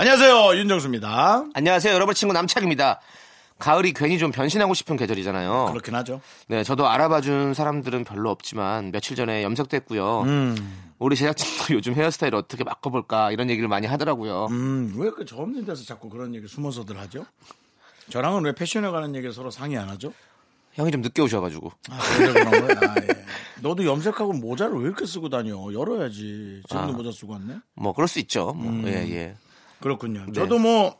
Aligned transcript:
안녕하세요 0.00 0.56
윤정수입니다. 0.56 1.44
안녕하세요, 1.52 1.92
여러분 1.92 2.14
친구 2.14 2.32
남창입니다. 2.32 3.00
가을이 3.58 3.92
괜히 3.92 4.16
좀 4.18 4.30
변신하고 4.32 4.72
싶은 4.72 4.96
계절이잖아요. 4.96 5.66
그렇긴 5.72 5.94
하죠. 5.96 6.22
네, 6.46 6.64
저도 6.64 6.88
알아봐준 6.88 7.52
사람들은 7.52 8.04
별로 8.04 8.30
없지만 8.30 8.92
며칠 8.92 9.14
전에 9.14 9.42
염색됐고요. 9.42 10.22
음. 10.22 10.56
우리 10.98 11.16
제작진도 11.16 11.74
요즘 11.76 11.92
헤어스타일 11.92 12.34
어떻게 12.34 12.64
바꿔볼까 12.64 13.30
이런 13.32 13.50
얘기를 13.50 13.68
많이 13.68 13.86
하더라고요. 13.86 14.46
음, 14.46 14.94
왜 14.96 15.10
그 15.10 15.26
저 15.26 15.36
없는 15.36 15.66
데서 15.66 15.84
자꾸 15.84 16.08
그런 16.08 16.34
얘기 16.34 16.48
숨어서들 16.48 16.98
하죠? 16.98 17.26
저랑은 18.08 18.42
왜 18.44 18.54
패션에 18.54 18.88
관한 18.88 19.14
얘기를 19.14 19.34
서로 19.34 19.50
상의 19.50 19.76
안 19.76 19.90
하죠? 19.90 20.14
형이 20.72 20.92
좀 20.92 21.02
늦게 21.02 21.20
오셔가지고. 21.20 21.70
아. 21.90 21.94
아, 21.98 22.94
예. 23.02 23.08
너도 23.60 23.84
염색하고 23.84 24.32
모자를 24.32 24.78
왜 24.78 24.84
이렇게 24.86 25.04
쓰고 25.04 25.28
다녀? 25.28 25.56
열어야지. 25.74 26.62
지금도 26.70 26.92
아. 26.94 26.96
모자 26.96 27.12
쓰고 27.12 27.34
왔네. 27.34 27.56
뭐 27.74 27.92
그럴 27.92 28.08
수 28.08 28.18
있죠. 28.20 28.54
뭐, 28.56 28.70
음. 28.72 28.84
예, 28.86 28.92
예. 29.10 29.36
그렇군요. 29.80 30.26
네. 30.26 30.32
저도 30.32 30.58
뭐 30.58 30.98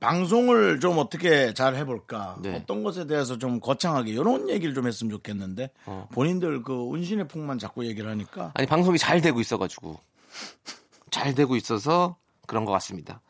방송을 0.00 0.80
좀 0.80 0.98
어떻게 0.98 1.54
잘 1.54 1.74
해볼까 1.74 2.36
네. 2.42 2.54
어떤 2.54 2.82
것에 2.82 3.06
대해서 3.06 3.38
좀 3.38 3.60
거창하게 3.60 4.12
이런 4.12 4.48
얘기를 4.48 4.74
좀 4.74 4.86
했으면 4.86 5.10
좋겠는데 5.10 5.70
어. 5.86 6.08
본인들 6.12 6.62
그 6.62 6.74
운신의 6.74 7.28
폭만 7.28 7.58
자꾸 7.58 7.86
얘기를 7.86 8.10
하니까 8.10 8.52
아니 8.54 8.66
방송이 8.66 8.98
잘 8.98 9.20
되고 9.20 9.40
있어가지고 9.40 9.98
잘 11.10 11.34
되고 11.34 11.56
있어서 11.56 12.16
그런 12.46 12.64
것 12.64 12.72
같습니다. 12.72 13.20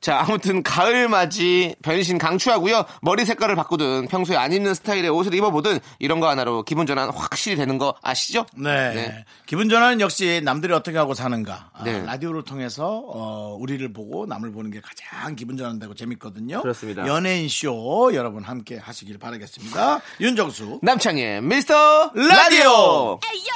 자 0.00 0.20
아무튼 0.20 0.62
가을 0.62 1.08
맞이 1.08 1.74
변신 1.82 2.18
강추하고요. 2.18 2.84
머리 3.02 3.24
색깔을 3.24 3.56
바꾸든 3.56 4.08
평소에 4.08 4.36
안 4.36 4.52
입는 4.52 4.74
스타일의 4.74 5.08
옷을 5.10 5.34
입어보든 5.34 5.78
이런 5.98 6.20
거 6.20 6.28
하나로 6.28 6.62
기분 6.64 6.86
전환 6.86 7.10
확실히 7.10 7.56
되는 7.56 7.78
거 7.78 7.94
아시죠? 8.02 8.46
네. 8.56 8.94
네. 8.94 9.24
기분 9.46 9.68
전환은 9.68 10.00
역시 10.00 10.40
남들이 10.44 10.72
어떻게 10.72 10.98
하고 10.98 11.14
사는가. 11.14 11.70
아, 11.72 11.84
네. 11.84 12.02
라디오를 12.04 12.42
통해서 12.42 13.02
어, 13.06 13.56
우리를 13.58 13.92
보고 13.92 14.26
남을 14.26 14.52
보는 14.52 14.70
게 14.70 14.80
가장 14.80 15.34
기분 15.36 15.56
전환되고 15.56 15.94
재밌거든요. 15.94 16.62
그렇습니다. 16.62 17.06
연예인 17.06 17.48
쇼 17.48 18.12
여러분 18.14 18.42
함께 18.44 18.76
하시길 18.78 19.18
바라겠습니다. 19.18 20.00
윤정수. 20.20 20.80
남창의 20.82 21.42
미스터 21.42 22.12
라디오! 22.14 23.18
라디오. 23.22 23.55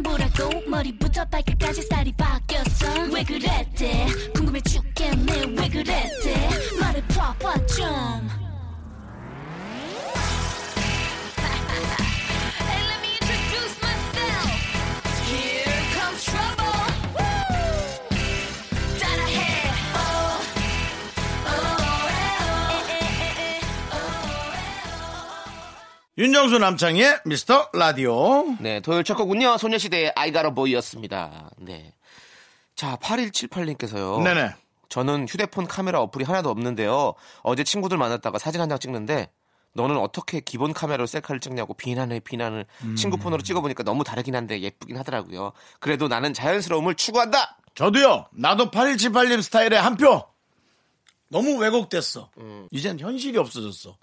보라고, 0.00 0.62
머리부터 0.68 1.24
발끝까지 1.24 1.82
살이 1.82 2.12
바뀌었어. 2.12 2.86
왜 3.12 3.24
그랬대? 3.24 4.06
궁금해 4.34 4.60
죽겠네, 4.60 5.46
왜 5.58 5.68
그랬대? 5.68 6.48
말을 6.80 7.02
퍼봐 7.08 7.66
좀. 7.66 8.31
윤정수 26.18 26.58
남창의 26.58 27.20
미스터 27.24 27.70
라디오. 27.72 28.44
네, 28.60 28.80
토요일 28.80 29.02
첫 29.02 29.14
곡은요. 29.16 29.56
소녀시대의 29.56 30.12
Gotta 30.16 30.54
Boy였습니다. 30.54 31.50
네. 31.58 31.94
자, 32.76 32.96
8178님께서요. 32.96 34.22
네네. 34.22 34.54
저는 34.90 35.26
휴대폰 35.26 35.66
카메라 35.66 36.00
어플이 36.02 36.24
하나도 36.24 36.50
없는데요. 36.50 37.14
어제 37.42 37.64
친구들 37.64 37.96
만났다가 37.96 38.38
사진 38.38 38.60
한 38.60 38.68
장 38.68 38.78
찍는데 38.78 39.30
너는 39.72 39.96
어떻게 39.96 40.40
기본 40.40 40.74
카메라로 40.74 41.06
셀카를 41.06 41.40
찍냐고 41.40 41.72
비난을 41.72 42.20
비난을 42.20 42.66
음. 42.84 42.94
친구 42.96 43.16
폰으로 43.16 43.42
찍어보니까 43.42 43.82
너무 43.84 44.04
다르긴 44.04 44.36
한데 44.36 44.60
예쁘긴 44.60 44.98
하더라고요. 44.98 45.52
그래도 45.80 46.08
나는 46.08 46.34
자연스러움을 46.34 46.94
추구한다. 46.94 47.56
저도요. 47.74 48.26
나도 48.32 48.70
8178님 48.70 49.40
스타일의 49.40 49.80
한 49.80 49.96
표. 49.96 50.22
너무 51.28 51.56
왜곡됐어. 51.56 52.28
이젠 52.70 53.00
현실이 53.00 53.38
없어졌어. 53.38 53.96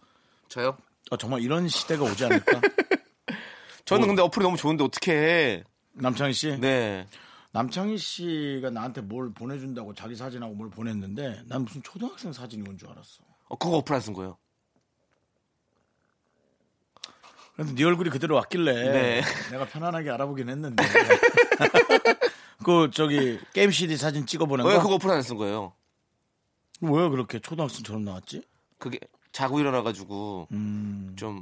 저요? 0.47 0.75
어, 1.09 1.17
정말 1.17 1.41
이런 1.41 1.67
시대가 1.67 2.03
오지 2.03 2.25
않을까? 2.25 2.61
저는 3.85 4.01
뭐. 4.01 4.07
근데 4.07 4.21
어플이 4.21 4.43
너무 4.43 4.57
좋은데 4.57 4.83
어떻게 4.83 5.11
해? 5.13 5.63
남창희 5.93 6.33
씨. 6.33 6.57
네. 6.59 7.07
남창희 7.51 7.97
씨가 7.97 8.69
나한테 8.69 9.01
뭘 9.01 9.33
보내준다고 9.33 9.93
자기 9.95 10.15
사진하고 10.15 10.53
뭘 10.53 10.69
보냈는데 10.69 11.41
난 11.47 11.63
무슨 11.63 11.81
초등학생 11.81 12.31
사진이 12.31 12.67
온 12.69 12.77
줄 12.77 12.89
알았어. 12.89 13.23
어, 13.47 13.55
그거 13.57 13.77
어플 13.77 13.95
안쓴 13.95 14.13
거예요. 14.13 14.37
그래서 17.55 17.73
네 17.73 17.83
얼굴이 17.83 18.09
그대로 18.11 18.35
왔길래 18.35 18.73
네. 18.73 19.21
내가 19.51 19.65
편안하게 19.65 20.11
알아보긴 20.11 20.47
했는데 20.49 20.81
그 22.63 22.89
저기 22.93 23.37
게임 23.53 23.71
CD 23.71 23.97
사진 23.97 24.25
찍어보는 24.25 24.63
왜거 24.65 24.83
그거 24.83 24.95
어플 24.95 25.09
안쓴 25.09 25.35
거예요? 25.37 25.73
왜 26.81 27.09
그렇게 27.09 27.39
초등학생처럼 27.39 28.03
나왔지? 28.05 28.43
그게 28.77 28.99
자고 29.31 29.59
일어나가지고 29.59 30.47
음. 30.51 31.13
좀 31.15 31.41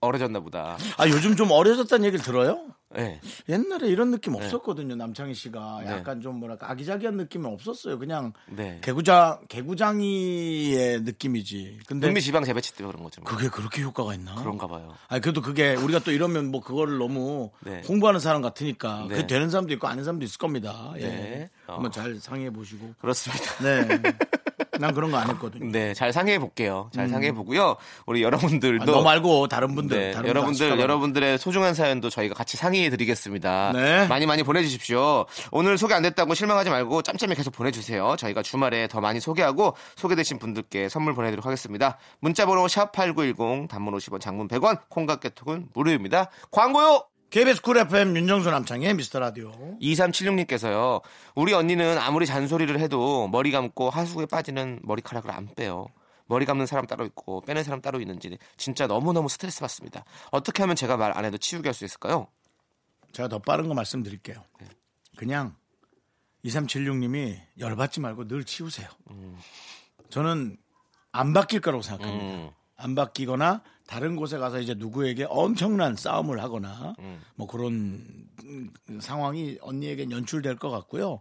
어려졌나 0.00 0.40
보다. 0.40 0.76
아 0.96 1.08
요즘 1.08 1.34
좀 1.36 1.50
어려졌다는 1.50 2.04
얘기를 2.06 2.24
들어요? 2.24 2.68
네. 2.94 3.20
옛날에 3.48 3.88
이런 3.88 4.10
느낌 4.10 4.34
없었거든요. 4.34 4.94
남창희 4.96 5.34
씨가 5.34 5.82
네. 5.84 5.90
약간 5.90 6.20
좀 6.22 6.36
뭐랄까 6.36 6.70
아기자기한 6.70 7.16
느낌은 7.16 7.50
없었어요. 7.52 7.98
그냥 7.98 8.32
네. 8.48 8.78
개구장 8.82 9.40
개구장이의 9.48 11.02
느낌이지. 11.02 11.80
근데 11.86 12.06
분비 12.06 12.22
지방 12.22 12.44
재배치 12.44 12.74
때문에 12.76 12.92
그런 12.92 13.04
거죠. 13.04 13.20
뭐. 13.20 13.30
그게 13.30 13.48
그렇게 13.48 13.82
효과가 13.82 14.14
있나? 14.14 14.36
그런가 14.36 14.66
봐요. 14.66 14.94
아니 15.08 15.20
그래도 15.20 15.42
그게 15.42 15.74
우리가 15.74 15.98
또 15.98 16.12
이러면 16.12 16.50
뭐 16.50 16.62
그거를 16.62 16.96
너무 16.98 17.50
네. 17.60 17.82
홍보하는 17.86 18.20
사람 18.20 18.40
같으니까 18.40 19.02
네. 19.02 19.08
그게 19.08 19.26
되는 19.26 19.50
사람도 19.50 19.72
있고 19.74 19.86
아닌 19.86 20.04
사람도 20.04 20.24
있을 20.24 20.38
겁니다. 20.38 20.94
예. 20.96 21.00
네. 21.00 21.50
어. 21.66 21.74
한번 21.74 21.92
잘 21.92 22.14
상의해 22.20 22.50
보시고. 22.50 22.94
그렇습니다. 23.00 23.44
네. 23.62 24.02
난 24.78 24.94
그런 24.94 25.10
거 25.10 25.18
안 25.18 25.28
했거든요. 25.30 25.70
네, 25.72 25.94
잘 25.94 26.12
상의해 26.12 26.38
볼게요. 26.38 26.90
잘 26.94 27.08
상의해 27.08 27.32
보고요. 27.32 27.76
우리 28.06 28.22
여러분들도 28.22 28.82
아, 28.82 28.86
너 28.86 29.02
말고 29.02 29.48
다른 29.48 29.74
분들, 29.74 29.98
네, 29.98 30.10
다른 30.12 30.28
여러분들 30.28 30.68
분들 30.68 30.82
여러분들의 30.82 31.38
소중한 31.38 31.74
사연도 31.74 32.08
저희가 32.08 32.34
같이 32.34 32.56
상의해 32.56 32.88
드리겠습니다. 32.90 33.72
네. 33.74 34.06
많이 34.06 34.26
많이 34.26 34.42
보내주십시오. 34.44 35.26
오늘 35.50 35.76
소개 35.76 35.94
안 35.94 36.02
됐다고 36.02 36.34
실망하지 36.34 36.70
말고 36.70 37.02
짬짬이 37.02 37.34
계속 37.34 37.50
보내주세요. 37.52 38.14
저희가 38.16 38.42
주말에 38.42 38.86
더 38.86 39.00
많이 39.00 39.18
소개하고 39.20 39.74
소개되신 39.96 40.38
분들께 40.38 40.88
선물 40.88 41.14
보내드리도록 41.14 41.44
하겠습니다. 41.44 41.98
문자번호 42.20 42.68
샵 42.68 42.92
#8910 42.92 43.68
단문 43.68 43.94
50원, 43.94 44.20
장문 44.20 44.46
100원, 44.48 44.78
콩깍개톡은 44.88 45.70
무료입니다. 45.74 46.30
광고료. 46.52 47.02
KBS 47.30 47.60
쿨 47.60 47.76
FM 47.76 48.16
윤정수 48.16 48.50
남창의 48.50 48.94
미스터 48.94 49.18
라디오. 49.18 49.52
2376님께서요. 49.82 51.02
우리 51.34 51.52
언니는 51.52 51.98
아무리 51.98 52.24
잔소리를 52.24 52.78
해도 52.80 53.28
머리 53.28 53.50
감고 53.50 53.90
하수구에 53.90 54.26
빠지는 54.26 54.80
머리카락을 54.82 55.30
안 55.30 55.48
빼요. 55.54 55.88
머리 56.26 56.46
감는 56.46 56.66
사람 56.66 56.86
따로 56.86 57.04
있고 57.06 57.42
빼는 57.42 57.64
사람 57.64 57.80
따로 57.82 58.00
있는지 58.00 58.38
진짜 58.56 58.86
너무너무 58.86 59.28
스트레스 59.28 59.60
받습니다. 59.60 60.04
어떻게 60.30 60.62
하면 60.62 60.74
제가 60.76 60.96
말 60.96 61.12
안 61.16 61.24
해도 61.24 61.36
치우게 61.38 61.68
할 61.68 61.74
수 61.74 61.84
있을까요? 61.84 62.28
제가 63.12 63.28
더 63.28 63.38
빠른 63.38 63.68
거 63.68 63.74
말씀드릴게요. 63.74 64.42
그냥 65.16 65.54
2376님이 66.44 67.38
열받지 67.58 68.00
말고 68.00 68.26
늘 68.28 68.44
치우세요. 68.44 68.88
저는 70.08 70.56
안 71.12 71.32
바뀔 71.34 71.60
거라고 71.60 71.82
생각합니다. 71.82 72.24
음. 72.24 72.50
안 72.76 72.94
바뀌거나 72.94 73.62
다른 73.88 74.16
곳에 74.16 74.36
가서 74.36 74.60
이제 74.60 74.74
누구에게 74.74 75.24
엄청난 75.28 75.96
싸움을 75.96 76.42
하거나 76.42 76.94
뭐 77.36 77.46
그런 77.48 78.28
음, 78.44 78.70
상황이 79.00 79.56
언니에게 79.62 80.08
연출될 80.10 80.56
것 80.56 80.70
같고요. 80.70 81.20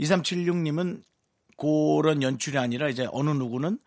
2376님은 0.00 1.02
그런 1.56 2.22
연출이 2.22 2.58
아니라 2.58 2.88
이제 2.88 3.06
어느 3.12 3.30
누구는 3.30 3.78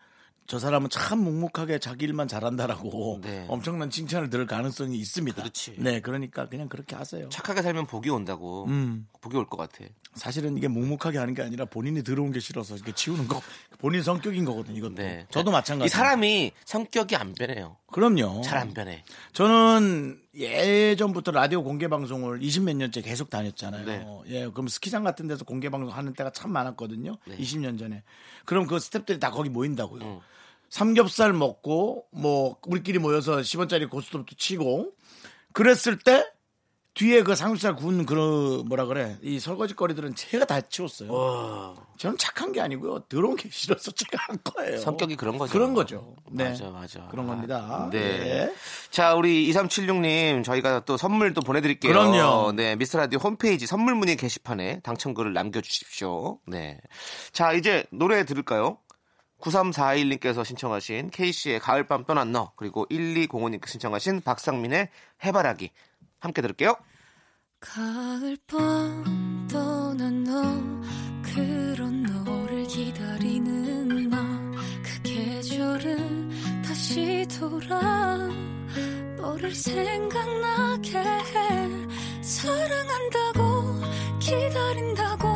저 0.46 0.58
사람은 0.58 0.88
참 0.90 1.20
묵묵하게 1.22 1.78
자기 1.78 2.06
일만 2.06 2.26
잘한다라고 2.26 3.20
네. 3.22 3.46
엄청난 3.48 3.90
칭찬을 3.90 4.30
들을 4.30 4.46
가능성이 4.46 4.96
있습니다. 4.98 5.40
그렇지. 5.40 5.76
네, 5.78 6.00
그러니까 6.00 6.48
그냥 6.48 6.68
그렇게 6.68 6.96
하세요. 6.96 7.28
착하게 7.28 7.62
살면 7.62 7.86
복이 7.86 8.10
온다고. 8.10 8.64
음. 8.64 9.06
복이 9.20 9.36
올 9.36 9.46
것 9.46 9.56
같아. 9.56 9.84
사실은 10.14 10.56
이게 10.56 10.66
묵묵하게 10.68 11.18
하는 11.18 11.34
게 11.34 11.42
아니라 11.42 11.64
본인이 11.64 12.02
들어온 12.02 12.32
게 12.32 12.40
싫어서 12.40 12.74
이렇게 12.74 12.92
치우는 12.92 13.28
거 13.28 13.40
본인 13.78 14.02
성격인 14.02 14.44
거거든요. 14.44 14.76
이것도. 14.78 14.94
네. 14.96 15.26
저도 15.30 15.50
마찬가지. 15.50 15.86
이 15.86 15.88
사람이 15.88 16.52
성격이 16.64 17.14
안 17.16 17.32
변해요. 17.34 17.76
그럼요. 17.92 18.42
잘 18.42 18.58
안 18.58 18.74
변해. 18.74 19.04
저는 19.32 20.20
예전부터 20.34 21.30
라디오 21.30 21.62
공개 21.62 21.88
방송을 21.88 22.42
20 22.42 22.64
몇 22.64 22.76
년째 22.76 23.02
계속 23.02 23.30
다녔잖아요. 23.30 23.84
네. 23.86 24.06
예, 24.28 24.48
그럼 24.48 24.68
스키장 24.68 25.04
같은 25.04 25.26
데서 25.28 25.44
공개 25.44 25.70
방송 25.70 25.94
하는 25.96 26.12
때가 26.12 26.30
참 26.30 26.52
많았거든요. 26.52 27.16
네. 27.26 27.36
20년 27.36 27.78
전에. 27.78 28.02
그럼 28.44 28.66
그 28.66 28.76
스탭들이 28.76 29.20
다 29.20 29.30
거기 29.30 29.48
모인다고요. 29.48 30.02
음. 30.02 30.20
삼겹살 30.68 31.32
먹고 31.32 32.06
뭐 32.10 32.56
우리끼리 32.66 32.98
모여서 32.98 33.38
10원짜리 33.38 33.88
고스톱도 33.88 34.36
치고 34.36 34.92
그랬을 35.52 35.98
때 35.98 36.24
뒤에 37.00 37.22
그 37.22 37.34
삼겹살 37.34 37.76
구운 37.76 38.04
그 38.04 38.62
뭐라 38.66 38.84
그래 38.84 39.16
이 39.22 39.40
설거지 39.40 39.74
거리들은 39.74 40.14
제가 40.16 40.44
다 40.44 40.60
치웠어요. 40.60 41.74
저는 41.96 42.18
착한 42.18 42.52
게 42.52 42.60
아니고요. 42.60 43.04
들어온 43.08 43.36
게 43.36 43.48
싫어서 43.50 43.90
제가 43.96 44.22
한 44.28 44.38
거예요. 44.44 44.76
성격이 44.76 45.16
그런 45.16 45.38
거죠. 45.38 45.50
그런 45.50 45.72
거죠. 45.72 46.14
네. 46.30 46.50
맞아, 46.50 46.68
맞아. 46.68 47.08
그런 47.10 47.26
겁니다. 47.26 47.88
네. 47.90 48.18
네. 48.18 48.54
자, 48.90 49.14
우리 49.14 49.50
2376님, 49.50 50.44
저희가 50.44 50.80
또 50.80 50.98
선물 50.98 51.32
또 51.32 51.40
보내드릴게요. 51.40 51.90
그럼요. 51.90 52.52
네, 52.52 52.76
미스터 52.76 52.98
라디오 52.98 53.18
홈페이지 53.18 53.66
선물 53.66 53.94
문의 53.94 54.16
게시판에 54.16 54.80
당첨글을 54.80 55.32
남겨주십시오. 55.32 56.40
네. 56.48 56.78
자, 57.32 57.54
이제 57.54 57.86
노래 57.92 58.26
들을까요? 58.26 58.76
9341님께서 59.40 60.44
신청하신 60.44 61.08
K씨의 61.08 61.60
가을밤 61.60 62.04
떠난 62.04 62.30
너, 62.30 62.52
그리고 62.56 62.86
1205님께서 62.90 63.68
신청하신 63.68 64.20
박상민의 64.20 64.90
해바라기. 65.24 65.70
함께 66.18 66.42
들을게요. 66.42 66.76
가을밤 67.60 69.46
떠난 69.52 70.24
너 70.24 70.32
그런 71.22 72.02
너를 72.02 72.66
기다리는 72.66 74.08
나그 74.08 75.02
계절은 75.02 76.62
다시 76.62 77.26
돌아. 77.38 78.16
너를 79.18 79.54
생각나게 79.54 80.98
해. 80.98 82.22
사랑한다고 82.22 83.74
기다린다고 84.20 85.28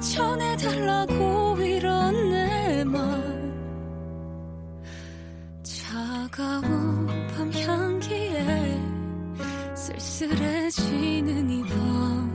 전해달라고 0.00 1.62
이런 1.62 2.30
내말. 2.30 3.54
차가운 5.62 7.06
밤 7.28 7.50
향기에 7.54 8.83
쓸쓸해지는 9.98 11.50
이밤 11.50 12.34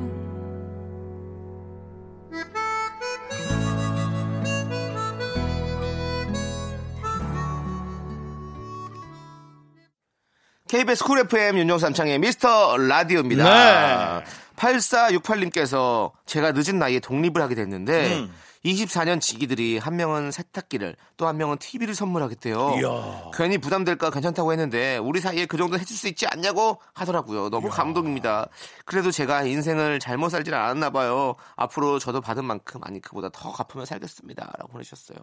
KBS 10.68 11.04
쿨 11.04 11.20
FM 11.20 11.58
윤정수 11.58 11.86
남창의 11.86 12.20
미스터 12.20 12.78
라디오입니다. 12.78 13.44
네. 13.44 14.26
8468님께서 14.56 16.12
제가 16.28 16.52
늦은 16.52 16.78
나이에 16.78 17.00
독립을 17.00 17.42
하게 17.42 17.56
됐는데 17.56 18.18
음. 18.20 18.32
24년 18.66 19.22
지기들이 19.22 19.78
한 19.78 19.96
명은 19.96 20.32
세탁기를 20.32 20.96
또 21.18 21.28
한 21.28 21.38
명은 21.38 21.58
TV를 21.60 21.96
선물하겠대요. 21.96 22.76
이야. 22.82 23.32
괜히 23.34 23.58
부담될까 23.58 24.10
괜찮다고 24.10 24.52
했는데 24.52 24.98
우리 24.98 25.22
사이에 25.22 25.46
그 25.46 25.58
정도 25.58 25.78
해줄 25.80 25.96
수 25.96 26.08
있지 26.08 26.28
않냐고 26.28 26.80
하더라고요. 26.94 27.50
너무 27.50 27.70
감동입니다. 27.70 28.50
그래도 28.86 29.12
제가 29.12 29.44
인생을 29.44 30.00
잘못 30.00 30.30
살질 30.30 30.54
않았나 30.54 30.90
봐요. 30.90 31.36
앞으로 31.56 32.00
저도 32.00 32.20
받은 32.22 32.44
만큼 32.44 32.82
아니 32.84 33.00
그보다 33.00 33.30
더 33.30 33.52
갚으며 33.52 33.86
살겠습니다. 33.86 34.54
라고 34.58 34.72
보내주셨어요. 34.74 35.18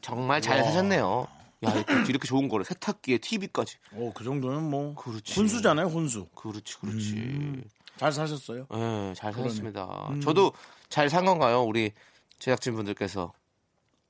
정말 0.00 0.40
잘 0.42 0.62
사셨네요. 0.64 1.26
야 1.64 1.72
이렇게, 1.72 1.92
이렇게 2.08 2.28
좋은 2.28 2.48
거를 2.48 2.64
세탁기에 2.64 3.18
TV까지. 3.18 3.76
오, 3.94 4.12
그 4.12 4.22
정도면 4.22 4.68
뭐 4.70 4.94
그렇지. 4.94 5.32
훈수잖아요, 5.34 5.86
훈수. 5.86 6.26
그렇지, 6.34 6.78
그렇지. 6.78 7.64
잘 7.96 8.12
사셨어요. 8.12 8.66
예, 8.72 9.12
잘 9.16 9.32
사셨습니다. 9.32 10.08
음. 10.10 10.20
저도 10.20 10.52
잘 10.88 11.10
산 11.10 11.24
건가요? 11.24 11.62
우리 11.62 11.92
제작진 12.38 12.74
분들께서 12.74 13.32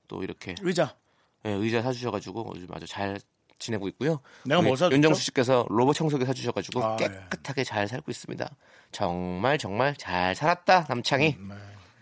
또 0.06 0.22
이렇게 0.22 0.54
의자. 0.62 0.94
예, 1.44 1.50
의자 1.50 1.82
사주셔가지고 1.82 2.52
요즘 2.56 2.74
아주 2.74 2.86
잘 2.86 3.18
지내고 3.58 3.88
있고요. 3.88 4.20
내가 4.44 4.62
뭐 4.62 4.76
사줬죠? 4.76 4.94
윤정수 4.94 5.22
씨께서 5.22 5.66
로봇 5.68 5.96
청소기 5.96 6.24
사주셔가지고 6.24 6.84
아, 6.84 6.96
예. 7.00 7.08
깨끗하게 7.08 7.64
잘 7.64 7.88
살고 7.88 8.10
있습니다. 8.10 8.48
정말 8.92 9.58
정말 9.58 9.96
잘 9.96 10.34
살았다 10.34 10.86
남창희. 10.88 11.36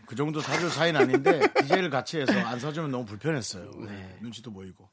그 0.06 0.14
정도 0.14 0.40
사줄 0.40 0.70
사이는 0.70 1.00
아닌데 1.00 1.40
DJ를 1.60 1.90
같이 1.90 2.18
해서 2.18 2.32
안 2.32 2.60
사주면 2.60 2.90
너무 2.90 3.04
불편했어요. 3.04 3.70
네. 3.80 3.86
네, 3.86 4.18
눈치도 4.20 4.52
보이고. 4.52 4.88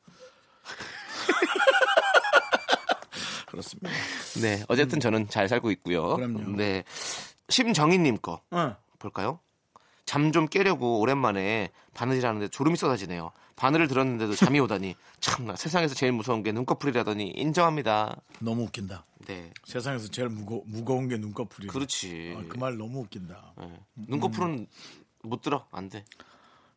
그렇습니다. 3.48 3.90
네, 4.42 4.64
어쨌든 4.68 5.00
저는 5.00 5.30
잘 5.30 5.48
살고 5.48 5.70
있고요. 5.72 6.16
그럼요. 6.16 6.56
네, 6.58 6.84
심정희님 7.50 8.18
거 8.18 8.42
어. 8.50 8.76
볼까요? 8.98 9.40
잠 10.06 10.32
좀 10.32 10.48
깨려고 10.48 11.00
오랜만에 11.00 11.70
바느질 11.94 12.26
하는데 12.26 12.48
졸음이 12.48 12.76
쏟아지네요. 12.76 13.32
바늘을 13.56 13.88
들었는데도 13.88 14.36
잠이 14.36 14.60
오다니 14.62 14.96
참나 15.20 15.56
세상에서 15.56 15.96
제일 15.96 16.12
무서운 16.12 16.44
게 16.44 16.52
눈꺼풀이라더니 16.52 17.30
인정합니다. 17.36 18.16
너무 18.40 18.64
웃긴다. 18.64 19.06
네, 19.28 19.52
세상에서 19.64 20.10
제일 20.10 20.28
무거, 20.30 20.62
무거운 20.66 21.08
게 21.08 21.18
눈꺼풀이. 21.18 21.68
그렇지. 21.68 22.36
그말 22.50 22.78
너무 22.78 23.00
웃긴다. 23.02 23.54
네. 23.58 23.80
눈꺼풀은 23.96 24.68
못 25.24 25.42
들어 25.42 25.66
안 25.72 25.88
돼. 25.90 26.04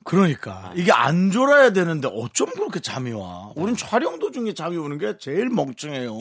그러니까 0.05 0.73
이게 0.77 0.93
안 0.93 1.33
졸아야 1.33 1.73
되는데 1.73 2.09
어쩜 2.13 2.49
그렇게 2.51 2.79
잠이 2.79 3.11
와? 3.11 3.51
우린 3.57 3.75
촬영 3.75 4.21
도중에 4.21 4.55
잠이 4.55 4.77
오는 4.77 4.99
게 4.99 5.19
제일 5.19 5.49
멍청해요. 5.49 6.15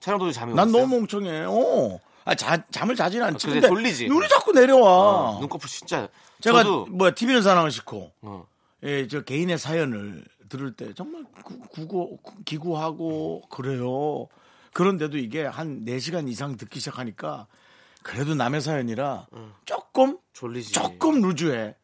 촬영 0.00 0.18
도중 0.18 0.32
잠이 0.32 0.54
난 0.54 0.66
오셨어요? 0.68 0.82
너무 0.82 0.96
멍청해요. 0.96 2.00
아, 2.24 2.34
자, 2.34 2.62
잠을 2.70 2.94
자진 2.96 3.22
않지. 3.22 3.46
그래, 3.46 3.54
근데 3.60 3.68
졸리지. 3.68 4.08
눈이 4.08 4.28
자꾸 4.28 4.52
내려와. 4.52 4.90
어, 4.90 5.40
눈꺼풀 5.40 5.68
진짜 5.68 6.08
제가 6.40 6.62
저도 6.62 6.86
뭐야 6.86 7.12
TV는 7.12 7.42
사랑을 7.42 7.70
싣고 7.70 8.12
어, 8.22 8.46
예, 8.84 9.06
저 9.08 9.22
개인의 9.22 9.58
사연을 9.58 10.24
들을 10.48 10.74
때 10.74 10.92
정말 10.94 11.24
구, 11.44 11.58
구고 11.60 12.18
기구하고 12.44 13.42
그래요. 13.50 14.28
그런데도 14.72 15.16
이게 15.18 15.44
한 15.44 15.84
4시간 15.84 16.28
이상 16.28 16.56
듣기 16.56 16.78
시작하니까 16.78 17.46
그래도 18.02 18.34
남의 18.34 18.60
사연이라 18.60 19.26
조금 19.64 20.18
졸리지. 20.32 20.72
조금 20.72 21.20
루즈해. 21.20 21.74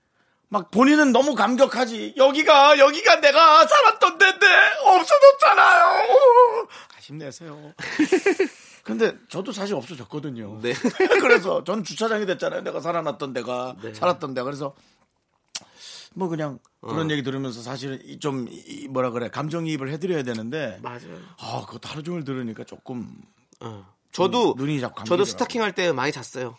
막 0.49 0.71
본인은 0.71 1.11
너무 1.12 1.35
감격하지. 1.35 2.14
여기가 2.16 2.78
여기가 2.78 3.21
내가 3.21 3.66
살았던 3.66 4.19
데인데 4.19 4.47
없어졌잖아요. 4.85 6.69
힘내세요. 7.00 7.73
근데 8.87 9.12
저도 9.28 9.50
사실 9.50 9.75
없어졌거든요. 9.75 10.61
네. 10.62 10.73
그래서 11.21 11.64
전 11.64 11.83
주차장이 11.83 12.25
됐잖아요. 12.25 12.61
내가 12.62 12.81
살아났던 12.81 13.33
데가 13.33 13.75
네. 13.83 13.93
살았던 13.93 14.33
데가 14.35 14.45
그래서 14.45 14.75
뭐 16.14 16.28
그냥 16.28 16.61
어. 16.81 16.87
그런 16.93 17.11
얘기 17.11 17.23
들으면서 17.25 17.62
사실은 17.62 18.00
이- 18.05 18.19
좀 18.21 18.47
이- 18.49 18.87
뭐라 18.88 19.11
그래 19.11 19.28
감정이입을 19.28 19.90
해드려야 19.90 20.23
되는데 20.23 20.78
맞아요. 20.83 21.19
아 21.40 21.64
그거 21.69 21.81
하루 21.83 22.02
종일 22.05 22.23
들으니까 22.25 22.62
조금 22.64 23.11
어. 23.61 23.85
저도 24.12 24.55
눈이 24.57 24.81
자꾸 24.81 25.02
저도. 25.05 25.25
스타킹 25.25 25.62
할 25.62 25.73
때 25.75 25.90
많이 25.93 26.12
잤어요. 26.12 26.57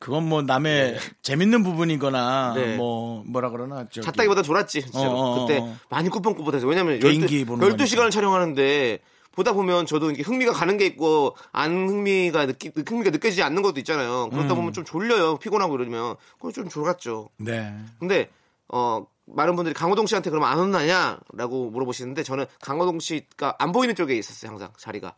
그건 0.00 0.26
뭐 0.26 0.40
남의 0.40 0.98
재밌는 1.20 1.62
부분이거나 1.62 2.54
네. 2.56 2.76
뭐 2.76 3.22
뭐라 3.26 3.50
그러나 3.50 3.84
저기 3.92 4.00
잤다기보다 4.00 4.40
졸았지. 4.42 4.80
진짜로. 4.80 5.10
어, 5.10 5.36
어, 5.42 5.46
그때 5.46 5.58
어. 5.60 5.76
많이 5.90 6.08
꾸벅꾸벅해서 6.08 6.66
왜냐면 6.66 6.98
개인기 7.00 7.44
보는 7.44 7.68
12, 7.68 7.84
12시간을 7.84 8.10
촬영하는데 8.10 8.98
보다 9.32 9.52
보면 9.52 9.86
저도 9.86 10.06
이렇게 10.10 10.22
흥미가 10.22 10.52
가는 10.52 10.76
게 10.76 10.86
있고 10.86 11.36
안 11.52 11.88
흥미가 11.88 12.46
느끼, 12.46 12.72
흥미가 12.74 13.10
느껴지지 13.10 13.42
않는 13.42 13.62
것도 13.62 13.78
있잖아요. 13.80 14.24
음. 14.24 14.30
그러다 14.30 14.54
보면 14.54 14.72
좀 14.72 14.84
졸려요. 14.84 15.38
피곤하고 15.38 15.76
이러면 15.76 16.16
그건 16.36 16.52
좀 16.52 16.68
졸았죠. 16.68 17.30
네. 17.38 17.74
근데 17.98 18.30
어 18.68 19.06
많은 19.26 19.54
분들이 19.54 19.74
강호동 19.74 20.06
씨한테 20.06 20.30
그러면 20.30 20.48
안 20.50 20.58
혼나냐라고 20.58 21.70
물어보시는데 21.70 22.24
저는 22.24 22.46
강호동 22.60 22.98
씨가 22.98 23.54
안 23.58 23.70
보이는 23.72 23.94
쪽에 23.94 24.16
있었어요 24.16 24.50
항상 24.50 24.72
자리가 24.76 25.14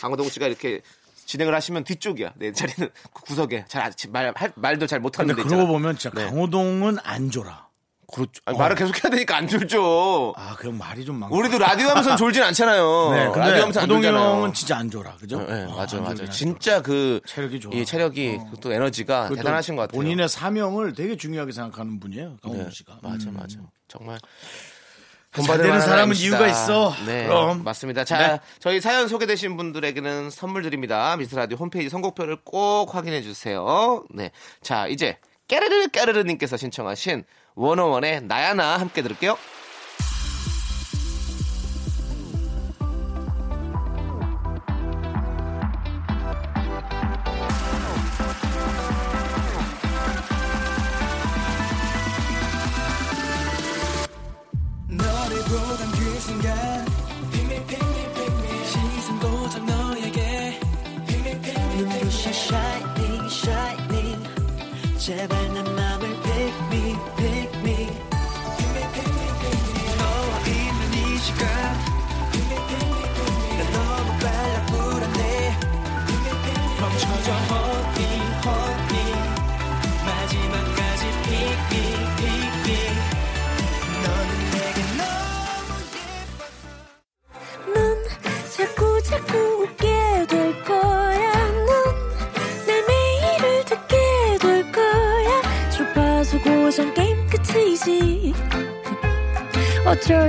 강호동 0.00 0.28
씨가 0.28 0.48
이렇게 0.48 0.80
진행을 1.26 1.54
하시면 1.54 1.84
뒤쪽이야 1.84 2.32
내 2.36 2.50
자리는 2.52 2.90
그 3.14 3.22
구석에 3.22 3.64
잘 3.68 3.92
말 4.10 4.34
말도 4.56 4.88
잘 4.88 4.98
못하는 4.98 5.28
데 5.28 5.34
그러고 5.34 5.54
있잖아. 5.54 5.66
보면 5.66 5.96
진짜 5.96 6.14
네. 6.20 6.28
강호동은 6.28 6.98
안 7.04 7.30
졸아. 7.30 7.68
그렇죠. 8.12 8.32
아니, 8.44 8.58
말을 8.58 8.76
계속 8.76 9.02
해야 9.02 9.10
되니까 9.10 9.36
안 9.36 9.48
졸죠. 9.48 10.34
아, 10.36 10.54
그럼 10.58 10.78
말이 10.78 11.04
좀 11.04 11.16
많고. 11.16 11.36
우리도 11.36 11.58
라디오 11.58 11.88
하면서 11.88 12.14
졸진 12.16 12.42
않잖아요. 12.42 13.10
네, 13.12 13.18
라디오 13.24 13.32
근데 13.32 13.60
하면서 13.60 13.80
안 13.80 13.84
호동이 13.84 14.02
졸잖아요. 14.02 14.30
형은 14.34 14.52
진짜 14.54 14.76
안 14.76 14.90
졸아. 14.90 15.16
그죠? 15.16 15.40
네, 15.42 15.64
아, 15.64 15.74
맞아, 15.74 15.96
안 15.96 16.02
맞아. 16.04 16.14
졸긴 16.16 16.30
진짜 16.32 16.82
그 16.82 17.20
체력이 17.26 17.60
좋아. 17.60 17.72
이 17.74 17.84
체력이 17.84 18.38
어. 18.40 18.52
또 18.60 18.72
에너지가 18.72 19.28
대단하신 19.30 19.76
것 19.76 19.82
같아요. 19.82 19.98
본인의 19.98 20.28
사명을 20.28 20.94
되게 20.94 21.16
중요하게 21.16 21.52
생각하는 21.52 22.00
분이에요. 22.00 22.36
강호동 22.42 22.64
네, 22.64 22.70
씨가. 22.70 22.98
맞아, 23.02 23.30
음. 23.30 23.34
맞아. 23.34 23.56
정말 23.88 24.18
만한 25.36 25.80
사람은. 25.80 26.14
이유가 26.14 26.46
있어. 26.46 26.94
네, 27.06 27.26
그럼. 27.26 27.64
맞습니다. 27.64 28.04
자, 28.04 28.18
네. 28.18 28.40
저희 28.60 28.80
사연 28.80 29.08
소개되신 29.08 29.56
분들에게는 29.56 30.28
선물 30.30 30.62
드립니다. 30.62 31.16
미스 31.16 31.34
라디오 31.34 31.56
홈페이지 31.56 31.88
선곡표를 31.88 32.38
꼭 32.44 32.94
확인해 32.94 33.22
주세요. 33.22 34.04
네, 34.10 34.30
자 34.60 34.86
이제 34.86 35.18
깨르르 35.48 35.88
깨르르님께서 35.88 36.58
신청하신 36.58 37.24
원어원의 37.54 38.22
나야나 38.22 38.78
함께 38.78 39.02
들을게요. 39.02 39.36
너를 54.88 55.38
보 55.44 55.82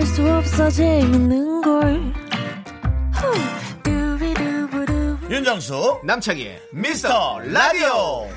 수 0.05 0.29
없어 0.29 0.69
재밌는 0.69 1.61
걸. 1.61 2.13
윤정수 5.29 6.01
남창희의 6.03 6.61
미스터 6.73 7.39
라디오. 7.39 8.27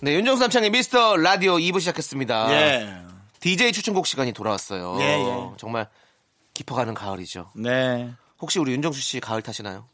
네, 0.00 0.14
윤정수 0.14 0.40
남창희 0.42 0.70
미스터 0.70 1.16
라디오 1.16 1.56
2부 1.56 1.80
시작했습니다. 1.80 2.52
예. 2.52 3.06
DJ 3.40 3.72
추천곡 3.72 4.06
시간이 4.06 4.32
돌아왔어요. 4.32 4.98
예, 5.00 5.04
예. 5.04 5.50
정말 5.56 5.88
깊어가는 6.54 6.94
가을이죠. 6.94 7.50
네 7.56 8.12
혹시 8.38 8.58
우리 8.58 8.72
윤정수 8.72 9.00
씨 9.00 9.20
가을 9.20 9.42
타시나요? 9.42 9.88